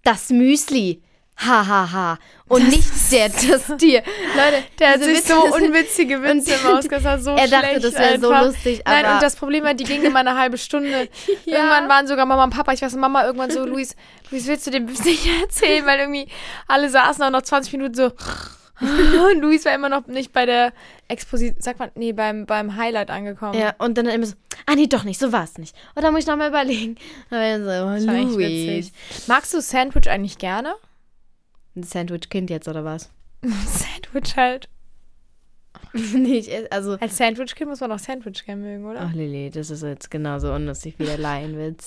Das 0.03 0.29
Müsli. 0.29 1.01
Ha, 1.39 1.67
ha, 1.67 1.91
ha. 1.91 2.19
Und 2.47 2.67
nicht 2.69 2.89
der, 3.11 3.29
das 3.29 3.67
Tier. 3.77 4.01
Leute, 4.35 4.63
Der 4.79 4.89
hat 4.93 5.03
sich 5.03 5.17
Witze 5.17 5.33
so 5.33 5.55
unwitzige 5.55 6.21
Witze 6.23 6.53
Und- 6.53 6.61
immer 6.65 6.79
ausgesagt, 6.79 7.23
so 7.23 7.31
Er 7.35 7.47
dachte, 7.47 7.79
das 7.79 7.93
wäre 7.93 8.19
so 8.19 8.33
lustig, 8.33 8.81
Nein, 8.85 9.05
und 9.05 9.21
das 9.21 9.35
Problem 9.35 9.63
war, 9.63 9.73
die 9.75 9.83
ging 9.83 10.01
immer 10.03 10.19
eine 10.19 10.35
halbe 10.37 10.57
Stunde. 10.57 11.09
Irgendwann 11.45 11.87
waren 11.89 12.07
sogar 12.07 12.25
Mama 12.25 12.43
und 12.45 12.49
Papa, 12.55 12.73
ich 12.73 12.81
weiß 12.81 12.91
nicht, 12.93 13.01
Mama 13.01 13.25
irgendwann 13.25 13.51
so, 13.51 13.65
Luis, 13.65 13.95
Luis, 14.31 14.47
willst 14.47 14.65
du 14.65 14.71
dem 14.71 14.85
nicht 14.85 15.27
erzählen? 15.41 15.85
Weil 15.85 15.99
irgendwie 15.99 16.27
alle 16.67 16.89
saßen 16.89 17.23
auch 17.23 17.29
noch 17.29 17.43
20 17.43 17.71
Minuten 17.73 17.93
so. 17.95 18.11
Und 18.79 19.41
Luis 19.41 19.65
war 19.65 19.73
immer 19.73 19.89
noch 19.89 20.05
nicht 20.07 20.31
bei 20.33 20.45
der 20.45 20.71
Exposition, 21.07 21.59
sagt 21.61 21.79
man, 21.79 21.89
nee, 21.95 22.13
beim, 22.13 22.45
beim 22.45 22.75
Highlight 22.75 23.09
angekommen. 23.09 23.59
Ja, 23.59 23.73
und 23.79 23.97
dann 23.97 24.05
immer 24.07 24.25
so, 24.27 24.33
ah 24.67 24.75
nee, 24.75 24.85
doch 24.87 25.03
nicht, 25.03 25.19
so 25.19 25.31
war 25.31 25.43
es 25.43 25.57
nicht. 25.57 25.75
Und 25.95 26.03
dann 26.03 26.13
muss 26.13 26.21
ich 26.23 26.27
nochmal 26.27 26.49
überlegen. 26.49 26.91
Und 27.31 27.37
dann 27.37 27.63
so, 27.63 27.69
oh, 27.69 27.93
Das 28.15 28.37
witzig. 28.37 28.91
Magst 29.27 29.53
du 29.53 29.61
Sandwich 29.61 30.07
eigentlich 30.09 30.37
gerne? 30.37 30.75
Ein 31.77 31.83
Sandwich-Kind 31.83 32.49
jetzt, 32.49 32.67
oder 32.67 32.83
was? 32.83 33.11
Sandwich 33.43 34.35
halt. 34.35 34.67
nee, 35.93 36.39
ich 36.39 36.73
also, 36.73 36.97
Als 36.99 37.17
Sandwich-Kind 37.17 37.69
muss 37.69 37.81
man 37.81 37.91
auch 37.91 37.99
Sandwich 37.99 38.43
gerne 38.45 38.63
mögen, 38.63 38.85
oder? 38.85 39.01
ach 39.01 39.13
Lilly, 39.13 39.51
das 39.51 39.69
ist 39.69 39.83
jetzt 39.83 40.09
genauso 40.09 40.51
unlustig 40.51 40.95
wie 40.97 41.05
der 41.05 41.19
Laienwitz. 41.19 41.85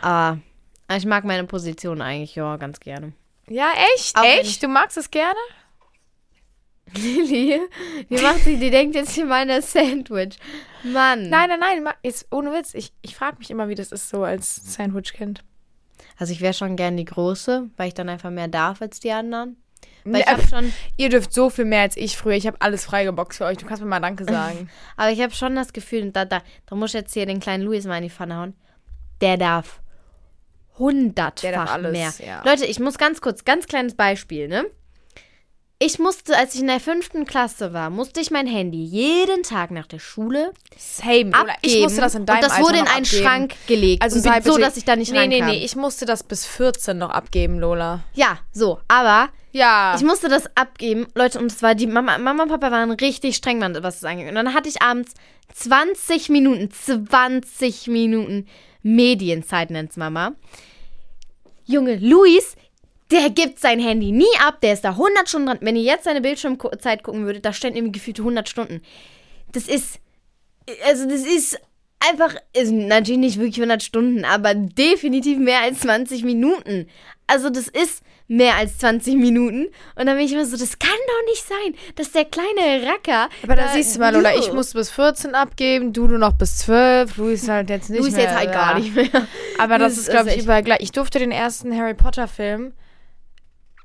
Aber 0.00 0.38
ich 0.96 1.06
mag 1.06 1.24
meine 1.24 1.42
Position 1.44 2.00
eigentlich, 2.00 2.36
ja, 2.36 2.56
ganz 2.56 2.78
gerne. 2.78 3.14
Ja, 3.48 3.72
echt? 3.94 4.16
Auch 4.16 4.22
echt? 4.22 4.62
Du 4.62 4.68
magst 4.68 4.96
es 4.96 5.10
gerne? 5.10 5.34
Lilly, 6.94 7.60
die 8.08 8.22
macht 8.22 8.44
sich, 8.44 8.60
die 8.60 8.70
denkt 8.70 8.94
jetzt, 8.94 9.18
ich 9.18 9.24
meine 9.24 9.60
Sandwich. 9.60 10.38
Mann. 10.84 11.28
Nein, 11.30 11.48
nein, 11.48 11.82
nein, 11.82 11.94
jetzt 12.04 12.28
ohne 12.30 12.52
Witz. 12.52 12.74
Ich, 12.74 12.92
ich 13.02 13.16
frage 13.16 13.38
mich 13.38 13.50
immer, 13.50 13.68
wie 13.68 13.74
das 13.74 13.90
ist 13.90 14.08
so 14.08 14.22
als 14.22 14.72
Sandwich-Kind. 14.72 15.42
Also 16.18 16.32
ich 16.32 16.40
wäre 16.40 16.54
schon 16.54 16.76
gern 16.76 16.96
die 16.96 17.04
Große, 17.04 17.68
weil 17.76 17.88
ich 17.88 17.94
dann 17.94 18.08
einfach 18.08 18.30
mehr 18.30 18.48
darf 18.48 18.80
als 18.82 19.00
die 19.00 19.10
anderen. 19.12 19.56
Weil 20.04 20.20
ich 20.20 20.26
Ja, 20.26 20.32
habe 20.32 20.46
schon, 20.46 20.72
Ihr 20.96 21.08
dürft 21.08 21.32
so 21.32 21.50
viel 21.50 21.64
mehr 21.64 21.82
als 21.82 21.96
ich 21.96 22.16
früher. 22.16 22.34
Ich 22.36 22.46
habe 22.46 22.56
alles 22.60 22.84
freigeboxt 22.84 23.38
für 23.38 23.44
euch. 23.44 23.58
Du 23.58 23.66
kannst 23.66 23.82
mir 23.82 23.88
mal 23.88 24.00
Danke 24.00 24.24
sagen. 24.24 24.70
aber 24.96 25.10
ich 25.10 25.20
habe 25.20 25.34
schon 25.34 25.54
das 25.56 25.72
Gefühl, 25.72 26.10
da, 26.12 26.24
da, 26.24 26.42
da 26.66 26.76
muss 26.76 26.90
ich 26.90 27.00
jetzt 27.00 27.12
hier 27.14 27.26
den 27.26 27.40
kleinen 27.40 27.64
Luis 27.64 27.84
mal 27.86 27.96
in 27.96 28.04
die 28.04 28.10
Pfanne 28.10 28.36
hauen. 28.36 28.54
Der 29.20 29.36
darf 29.36 29.80
hundertfach 30.78 31.40
Der 31.42 31.52
darf 31.52 31.70
alles, 31.72 31.92
mehr. 31.92 32.12
ja. 32.26 32.42
Leute, 32.44 32.66
ich 32.66 32.78
muss 32.80 32.98
ganz 32.98 33.20
kurz, 33.20 33.44
ganz 33.44 33.66
kleines 33.66 33.94
Beispiel, 33.94 34.46
ne? 34.48 34.66
Ich 35.78 35.98
musste, 35.98 36.34
als 36.38 36.54
ich 36.54 36.62
in 36.62 36.68
der 36.68 36.80
fünften 36.80 37.26
Klasse 37.26 37.74
war, 37.74 37.90
musste 37.90 38.20
ich 38.20 38.30
mein 38.30 38.46
Handy 38.46 38.82
jeden 38.82 39.42
Tag 39.42 39.70
nach 39.70 39.86
der 39.86 39.98
Schule 39.98 40.52
Same. 40.74 41.34
Abgeben. 41.34 41.58
ich 41.60 41.82
musste 41.82 42.00
das 42.00 42.14
in 42.14 42.24
deinem 42.24 42.36
Und 42.38 42.44
das 42.44 42.52
Alter 42.52 42.64
wurde 42.64 42.78
in 42.78 42.86
einen 42.86 43.04
abgeben. 43.04 43.22
Schrank 43.22 43.54
gelegt. 43.66 44.02
Also 44.02 44.18
sei 44.18 44.40
so, 44.40 44.56
dass 44.56 44.78
ich 44.78 44.84
da 44.86 44.96
nicht 44.96 45.12
Nee, 45.12 45.26
nee, 45.26 45.40
rankam. 45.40 45.54
nee. 45.54 45.64
Ich 45.64 45.76
musste 45.76 46.06
das 46.06 46.22
bis 46.22 46.46
14 46.46 46.96
noch 46.96 47.10
abgeben, 47.10 47.58
Lola. 47.58 48.04
Ja, 48.14 48.38
so. 48.52 48.80
Aber 48.88 49.28
Ja. 49.52 49.94
Ich 49.96 50.02
musste 50.02 50.28
das 50.30 50.44
abgeben, 50.56 51.06
Leute, 51.14 51.38
und 51.38 51.52
es 51.52 51.62
war 51.62 51.74
die 51.74 51.86
Mama, 51.86 52.16
Mama 52.16 52.44
und 52.44 52.48
Papa 52.48 52.70
waren 52.70 52.90
richtig 52.92 53.36
streng, 53.36 53.60
was 53.60 54.00
das 54.00 54.04
angeht. 54.04 54.28
Und 54.30 54.34
dann 54.34 54.54
hatte 54.54 54.70
ich 54.70 54.80
abends 54.80 55.12
20 55.54 56.30
Minuten, 56.30 56.70
20 56.70 57.88
Minuten 57.88 58.46
Medienzeit, 58.82 59.70
nennt's 59.70 59.98
Mama. 59.98 60.32
Junge, 61.66 61.96
Luis, 61.96 62.54
der 63.10 63.30
gibt 63.30 63.60
sein 63.60 63.78
Handy 63.78 64.12
nie 64.12 64.24
ab, 64.46 64.60
der 64.60 64.72
ist 64.72 64.84
da 64.84 64.90
100 64.90 65.28
Stunden 65.28 65.46
dran. 65.46 65.58
Wenn 65.60 65.76
ihr 65.76 65.82
jetzt 65.82 66.04
seine 66.04 66.20
Bildschirmzeit 66.20 67.02
gucken 67.02 67.24
würdet, 67.24 67.44
da 67.44 67.52
stehen 67.52 67.76
irgendwie 67.76 67.92
gefühlte 67.92 68.22
100 68.22 68.48
Stunden. 68.48 68.82
Das 69.52 69.68
ist, 69.68 70.00
also 70.86 71.08
das 71.08 71.20
ist 71.20 71.60
einfach, 72.08 72.34
ist 72.52 72.72
natürlich 72.72 73.20
nicht 73.20 73.38
wirklich 73.38 73.58
100 73.58 73.82
Stunden, 73.82 74.24
aber 74.24 74.54
definitiv 74.54 75.38
mehr 75.38 75.60
als 75.60 75.80
20 75.80 76.24
Minuten. 76.24 76.88
Also 77.26 77.50
das 77.50 77.68
ist 77.68 78.02
mehr 78.28 78.56
als 78.56 78.78
20 78.78 79.14
Minuten. 79.14 79.66
Und 79.94 80.06
dann 80.06 80.16
bin 80.16 80.26
ich 80.26 80.32
immer 80.32 80.44
so, 80.44 80.56
das 80.56 80.78
kann 80.78 80.90
doch 80.90 81.30
nicht 81.30 81.46
sein, 81.46 81.74
dass 81.94 82.10
der 82.10 82.24
kleine 82.24 82.86
Racker. 82.86 83.28
Aber 83.44 83.54
da 83.54 83.68
siehst 83.68 83.94
du 83.94 84.00
mal, 84.00 84.12
Lola, 84.12 84.36
ich 84.36 84.52
musste 84.52 84.78
bis 84.78 84.90
14 84.90 85.34
abgeben, 85.34 85.92
du 85.92 86.08
nur 86.08 86.18
noch 86.18 86.32
bis 86.32 86.58
12, 86.58 87.16
Luis 87.18 87.48
halt 87.48 87.70
jetzt 87.70 87.90
nicht 87.90 88.00
Luis 88.00 88.14
mehr. 88.14 88.24
jetzt 88.24 88.34
halt 88.34 88.52
gar 88.52 88.78
nicht 88.78 88.94
mehr. 88.94 89.08
Aber 89.58 89.78
das, 89.78 89.94
Das 89.94 90.02
ist, 90.02 90.10
glaube 90.10 90.30
ich, 90.30 90.42
überall 90.42 90.62
gleich. 90.64 90.80
Ich 90.80 90.92
durfte 90.92 91.18
den 91.20 91.30
ersten 91.30 91.76
Harry 91.76 91.94
Potter 91.94 92.26
Film 92.26 92.72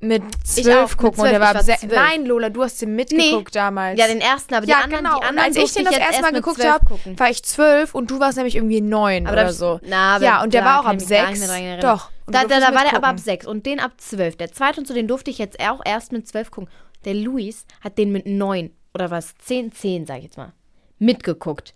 mit 0.01 0.23
auch, 0.23 0.29
12 0.43 0.89
mit 0.91 0.97
gucken 0.97 1.15
12, 1.19 1.19
und 1.19 1.31
der 1.31 1.39
war, 1.41 1.53
war 1.55 1.63
sehr. 1.63 1.77
12. 1.77 1.93
Nein, 1.93 2.25
Lola, 2.25 2.49
du 2.49 2.63
hast 2.63 2.81
den 2.81 2.95
mitgeguckt 2.95 3.55
damals. 3.55 3.99
Ja, 3.99 4.07
den 4.07 4.19
ersten, 4.21 4.53
aber 4.55 4.65
die 4.65 4.71
ja, 4.71 4.79
anderen, 4.79 5.03
genau. 5.03 5.19
die 5.19 5.21
und 5.23 5.29
anderen 5.29 5.47
als 5.47 5.57
ich 5.57 5.73
den 5.73 5.85
das 5.85 5.93
erste 5.95 6.11
erst 6.11 6.21
Mal 6.21 6.31
geguckt 6.33 6.57
12 6.57 6.69
habe, 6.73 6.85
gucken. 6.85 7.19
war 7.19 7.29
ich 7.29 7.43
12 7.43 7.95
und 7.95 8.09
du 8.11 8.19
warst 8.19 8.37
nämlich 8.37 8.55
irgendwie 8.55 8.81
9 8.81 9.27
Aber 9.27 9.33
oder 9.33 9.43
da- 9.45 9.53
so. 9.53 9.79
Na, 9.83 10.15
aber 10.15 10.25
ja, 10.25 10.43
und 10.43 10.53
der 10.53 10.61
da 10.61 10.67
war 10.67 10.79
auch 10.81 10.85
ab 10.85 10.95
ich 10.95 11.01
mich 11.01 11.09
gar 11.09 11.29
nicht 11.29 11.39
6. 11.39 11.39
mehr 11.39 11.47
dran 11.57 11.65
erinnern. 11.65 11.95
Doch. 11.97 12.09
Und 12.25 12.35
Da, 12.35 12.43
da, 12.45 12.59
da 12.59 12.73
war 12.75 12.83
der 12.83 12.95
aber 12.95 13.07
ab. 13.07 13.19
6 13.19 13.45
und 13.45 13.65
den 13.65 13.79
ab 13.79 13.91
12. 13.97 14.37
Der 14.37 14.51
zweite 14.51 14.79
und 14.79 14.87
so, 14.87 14.93
den 14.93 15.07
durfte 15.07 15.29
ich 15.31 15.37
jetzt 15.37 15.59
auch 15.59 15.81
erst 15.85 16.11
mit 16.11 16.27
12 16.27 16.51
gucken. 16.51 16.69
Der 17.05 17.13
Luis 17.13 17.65
hat 17.81 17.97
den 17.97 18.11
mit 18.11 18.25
9 18.25 18.71
oder 18.93 19.11
was, 19.11 19.35
10, 19.37 19.71
10, 19.71 20.05
sag 20.05 20.17
ich 20.17 20.23
jetzt 20.25 20.37
mal, 20.37 20.53
mitgeguckt. 20.99 21.73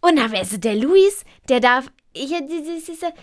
Und 0.00 0.18
weißt 0.18 0.52
du, 0.54 0.58
der 0.58 0.74
Luis, 0.76 1.24
der 1.48 1.60
darf. 1.60 1.86
Ich, 2.16 2.32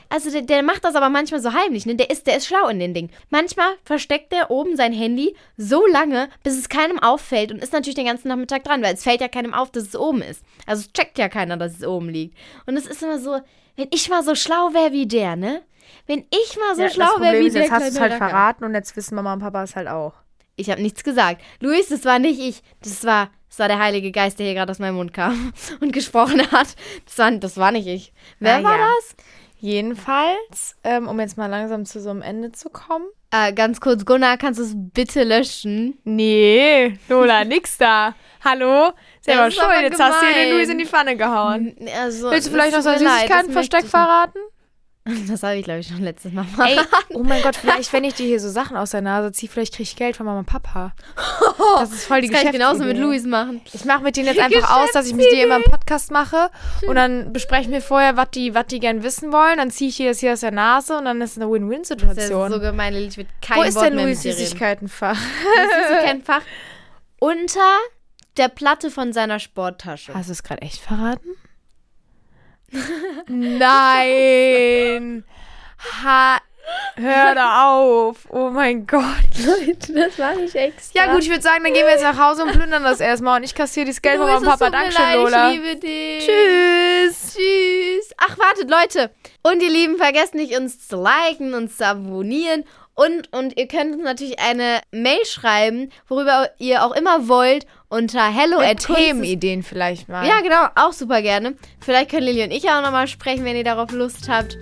also 0.10 0.32
der, 0.32 0.42
der 0.42 0.64
macht 0.64 0.84
das 0.84 0.96
aber 0.96 1.10
manchmal 1.10 1.42
so 1.42 1.54
heimlich, 1.54 1.86
ne? 1.86 1.96
Der 1.96 2.10
ist, 2.10 2.28
der 2.28 2.38
ist 2.38 2.48
schlau 2.48 2.68
in 2.68 2.80
den 2.80 2.94
Ding. 2.94 3.10
Manchmal 3.30 3.78
versteckt 3.86 4.34
er 4.34 4.52
oben 4.52 4.76
sein 4.76 4.92
Handy 4.92 5.36
so 5.56 5.88
lange, 5.88 6.30
bis 6.44 6.58
es 6.58 6.68
keinem 6.68 7.00
auffällt 7.00 7.52
und 7.52 7.64
ist 7.64 7.72
natürlich 7.72 7.96
den 7.96 8.06
ganzen 8.06 8.28
Nachmittag 8.28 8.66
dran, 8.66 8.82
weil 8.84 8.94
es 8.94 9.04
fällt 9.04 9.22
ja 9.22 9.30
keinem 9.30 9.54
auf, 9.54 9.72
dass 9.72 9.84
es 9.86 9.96
oben 9.96 10.22
ist. 10.22 10.44
Also 10.66 10.82
es 10.82 10.94
checkt 10.94 11.18
ja 11.18 11.30
keiner, 11.30 11.56
dass 11.56 11.80
es 11.80 11.88
oben 11.88 12.10
liegt. 12.10 12.38
Und 12.66 12.76
es 12.76 12.86
ist 12.86 13.02
immer 13.02 13.20
so, 13.20 13.40
Wenn 13.76 13.88
ich 13.92 14.10
mal 14.10 14.24
so 14.24 14.36
schlau 14.36 14.74
wäre 14.74 14.92
wie 14.92 15.08
der, 15.08 15.36
ne? 15.36 15.62
Wenn 16.06 16.26
ich 16.30 16.58
mal 16.58 16.76
so 16.76 16.82
Ja, 16.82 16.90
schlau 16.90 17.20
wäre 17.20 17.40
wie 17.40 17.48
ist, 17.48 17.56
der 17.56 17.64
jetzt 17.64 17.72
hast 17.72 17.86
du 17.86 17.94
es 17.94 18.00
halt 18.00 18.14
verraten 18.14 18.64
und 18.64 18.74
jetzt 18.74 18.96
wissen 18.96 19.16
Mama 19.16 19.34
und 19.34 19.40
Papa 19.40 19.64
es 19.64 19.76
halt 19.76 19.88
auch. 19.88 20.14
Ich 20.56 20.70
habe 20.70 20.82
nichts 20.82 21.04
gesagt. 21.04 21.42
Luis, 21.60 21.90
das 21.90 22.06
war 22.06 22.20
nicht 22.20 22.40
ich. 22.40 22.62
Das 22.82 23.06
war, 23.06 23.30
das 23.52 23.60
war 23.60 23.68
der 23.68 23.78
Heilige 23.80 24.12
Geist, 24.12 24.40
der 24.40 24.46
hier 24.48 24.56
gerade 24.56 24.72
aus 24.72 24.80
meinem 24.80 24.96
Mund 24.96 25.14
kam 25.14 25.54
und 25.82 25.94
gesprochen 25.94 26.42
hat. 26.52 26.70
Das 27.06 27.18
war, 27.18 27.32
das 27.32 27.58
war 27.58 27.72
nicht 27.72 27.86
ich. 27.88 28.14
Wer 28.40 28.58
Ah, 28.58 28.64
war 28.64 28.78
ja. 28.80 28.88
das? 28.98 29.16
Jedenfalls, 29.60 30.76
ähm, 30.84 31.08
um 31.08 31.20
jetzt 31.20 31.38
mal 31.38 31.48
langsam 31.48 31.86
zu 31.86 32.00
so 32.00 32.10
einem 32.10 32.22
Ende 32.22 32.52
zu 32.52 32.70
kommen. 32.70 33.06
Äh, 33.32 33.54
ganz 33.54 33.80
kurz, 33.82 34.06
Gunnar, 34.06 34.38
kannst 34.38 34.60
du 34.60 34.64
es 34.64 34.74
bitte 34.76 35.24
löschen? 35.24 35.98
Nee, 36.04 36.98
Lola, 37.10 37.44
nix 37.46 37.78
da. 37.78 38.16
Hallo? 38.44 38.92
Selber 39.22 39.52
schuld, 39.52 39.82
jetzt 39.82 40.00
hast 40.00 40.22
du 40.22 40.26
hier 40.26 40.36
den 40.36 40.44
gemein. 40.46 40.58
Luis 40.58 40.70
in 40.70 40.78
die 40.78 40.86
Pfanne 40.86 41.16
gehauen. 41.18 41.76
Also, 42.02 42.32
Willst 42.32 42.48
du 42.48 42.52
vielleicht 42.52 42.76
noch 42.76 42.82
so 42.82 42.92
Süßigkeiten-Versteck 42.92 43.86
verraten? 43.86 44.40
Das 45.28 45.42
habe 45.42 45.56
ich, 45.56 45.64
glaube 45.64 45.80
ich, 45.80 45.88
schon 45.88 46.02
letztes 46.04 46.32
Mal 46.32 46.46
Ey, 46.64 46.76
gemacht. 46.76 47.06
oh 47.10 47.24
mein 47.24 47.42
Gott, 47.42 47.56
vielleicht, 47.56 47.92
wenn 47.92 48.04
ich 48.04 48.14
dir 48.14 48.28
hier 48.28 48.40
so 48.40 48.50
Sachen 48.50 48.78
aus 48.78 48.92
der 48.92 49.02
Nase 49.02 49.32
ziehe, 49.32 49.50
vielleicht 49.52 49.74
krieg 49.74 49.84
ich 49.88 49.96
Geld 49.96 50.16
von 50.16 50.26
Mama 50.28 50.40
und 50.40 50.46
Papa. 50.46 50.94
Das 51.80 51.92
ist 51.92 52.06
voll 52.06 52.22
die 52.22 52.28
Das 52.30 52.38
kann 52.38 52.48
ich 52.48 52.54
genauso 52.54 52.84
mit. 52.84 52.98
Luis 52.98 53.24
machen. 53.26 53.62
Ich 53.74 53.86
mache 53.86 54.04
mit 54.04 54.16
denen 54.16 54.28
jetzt 54.28 54.40
einfach 54.42 54.78
aus, 54.78 54.92
dass 54.94 55.08
ich 55.08 55.14
mit 55.14 55.32
dir 55.32 55.44
immer 55.46 55.56
einen 55.56 55.64
Podcast 55.64 56.12
mache 56.12 56.50
und 56.88 56.96
dann 56.96 57.32
besprechen 57.34 57.72
wir 57.72 57.82
vorher, 57.82 58.18
was 58.18 58.32
die, 58.32 58.54
was 58.56 58.66
die 58.68 58.80
gern 58.80 59.04
wissen 59.04 59.32
wollen. 59.32 59.58
Dann 59.58 59.70
ziehe 59.72 59.90
ich 59.90 59.98
dir 59.98 60.10
das 60.10 60.20
hier 60.20 60.34
aus 60.34 60.40
der 60.42 60.52
Nase 60.52 60.98
und 60.98 61.06
dann 61.06 61.22
ist 61.22 61.32
es 61.32 61.38
eine 61.38 61.46
Das 61.46 61.54
ist 61.56 61.62
Win-Win-Situation. 61.62 62.52
so 62.52 62.60
gemein, 62.60 62.94
Lili, 62.94 63.08
ich 63.08 63.18
will 63.18 63.28
kein 63.42 63.58
Wo 63.58 63.64
ist 63.64 63.76
Wort 63.76 63.86
denn 63.88 63.96
mehr 63.96 64.06
Luis. 64.06 64.22
Süßigkeitenfach? 64.24 65.18
Süßigkeitenfach 65.18 66.42
unter 67.20 67.60
der 68.38 68.48
Platte 68.50 68.90
von 68.92 69.14
seiner 69.14 69.40
Sporttasche. 69.40 70.14
Hast 70.14 70.30
du 70.30 70.34
es 70.34 70.44
gerade 70.44 70.62
echt 70.62 70.82
verraten? 70.82 71.30
Nein! 73.28 75.24
Ha 76.04 76.40
Hör 76.96 77.36
da 77.36 77.72
auf! 77.74 78.28
Oh 78.30 78.50
mein 78.50 78.86
Gott! 78.86 79.04
Leute, 79.44 79.94
das 79.94 80.20
war 80.20 80.36
nicht 80.36 80.56
extra. 80.56 81.00
Ja 81.00 81.14
gut, 81.14 81.24
ich 81.24 81.30
würde 81.30 81.42
sagen, 81.42 81.64
dann 81.64 81.74
gehen 81.74 81.86
wir 81.86 81.92
jetzt 81.92 82.04
nach 82.04 82.18
Hause 82.18 82.44
und 82.44 82.52
plündern 82.52 82.84
das 82.84 83.00
erstmal 83.00 83.38
und 83.38 83.44
ich 83.44 83.56
kassiere 83.56 83.88
das 83.88 84.02
Geld 84.02 84.18
von 84.18 84.28
meinem 84.28 84.44
Papa. 84.44 84.66
mir 84.66 84.72
Dankeschön, 84.72 85.04
leid, 85.04 85.16
Lola. 85.16 85.52
Ich 85.52 85.58
liebe 85.58 85.76
dich. 85.78 86.26
Tschüss! 86.26 87.36
Tschüss. 87.36 88.14
Ach, 88.18 88.38
wartet, 88.38 88.70
Leute. 88.70 89.12
Und 89.44 89.64
ihr 89.64 89.70
Lieben, 89.70 89.98
vergesst 89.98 90.36
nicht, 90.36 90.58
uns 90.58 90.88
zu 90.88 91.02
liken, 91.02 91.54
uns 91.54 91.78
zu 91.78 91.86
abonnieren. 91.86 92.66
Und, 92.94 93.32
und 93.34 93.58
ihr 93.58 93.68
könnt 93.68 93.96
uns 93.96 94.04
natürlich 94.04 94.40
eine 94.40 94.82
Mail 94.92 95.26
schreiben, 95.26 95.92
worüber 96.08 96.52
ihr 96.60 96.86
auch 96.86 96.92
immer 96.92 97.28
wollt, 97.28 97.66
unter 97.92 98.34
hello 98.34 98.58
at 98.60 98.80
Themenideen 98.80 99.62
vielleicht 99.64 100.10
mal. 100.10 100.26
Ja, 100.26 100.40
genau, 100.42 100.68
auch 100.76 100.94
super 100.94 101.22
gerne. 101.22 101.56
Vielleicht 101.82 102.10
können 102.10 102.26
Lili 102.26 102.44
und 102.44 102.52
ich 102.52 102.68
auch 102.70 102.82
nochmal 102.82 103.08
sprechen, 103.08 103.46
wenn 103.46 103.56
ihr 103.56 103.64
darauf 103.64 103.92
Lust 103.92 104.28
habt. 104.30 104.58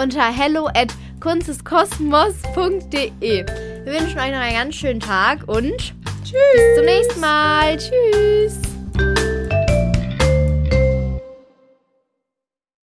Unter 0.00 0.24
hello 0.24 0.66
at 0.66 0.92
kunsteskosmos.de. 1.20 3.10
Wir 3.20 3.92
wünschen 3.92 4.18
euch 4.18 4.30
noch 4.30 4.40
einen 4.40 4.54
ganz 4.54 4.74
schönen 4.74 5.00
Tag 5.00 5.48
und 5.48 5.94
Tschüss! 6.24 6.34
bis 6.54 6.76
zum 6.76 6.84
nächsten 6.84 7.20
Mal. 7.20 7.78
Tschüss. 7.78 8.73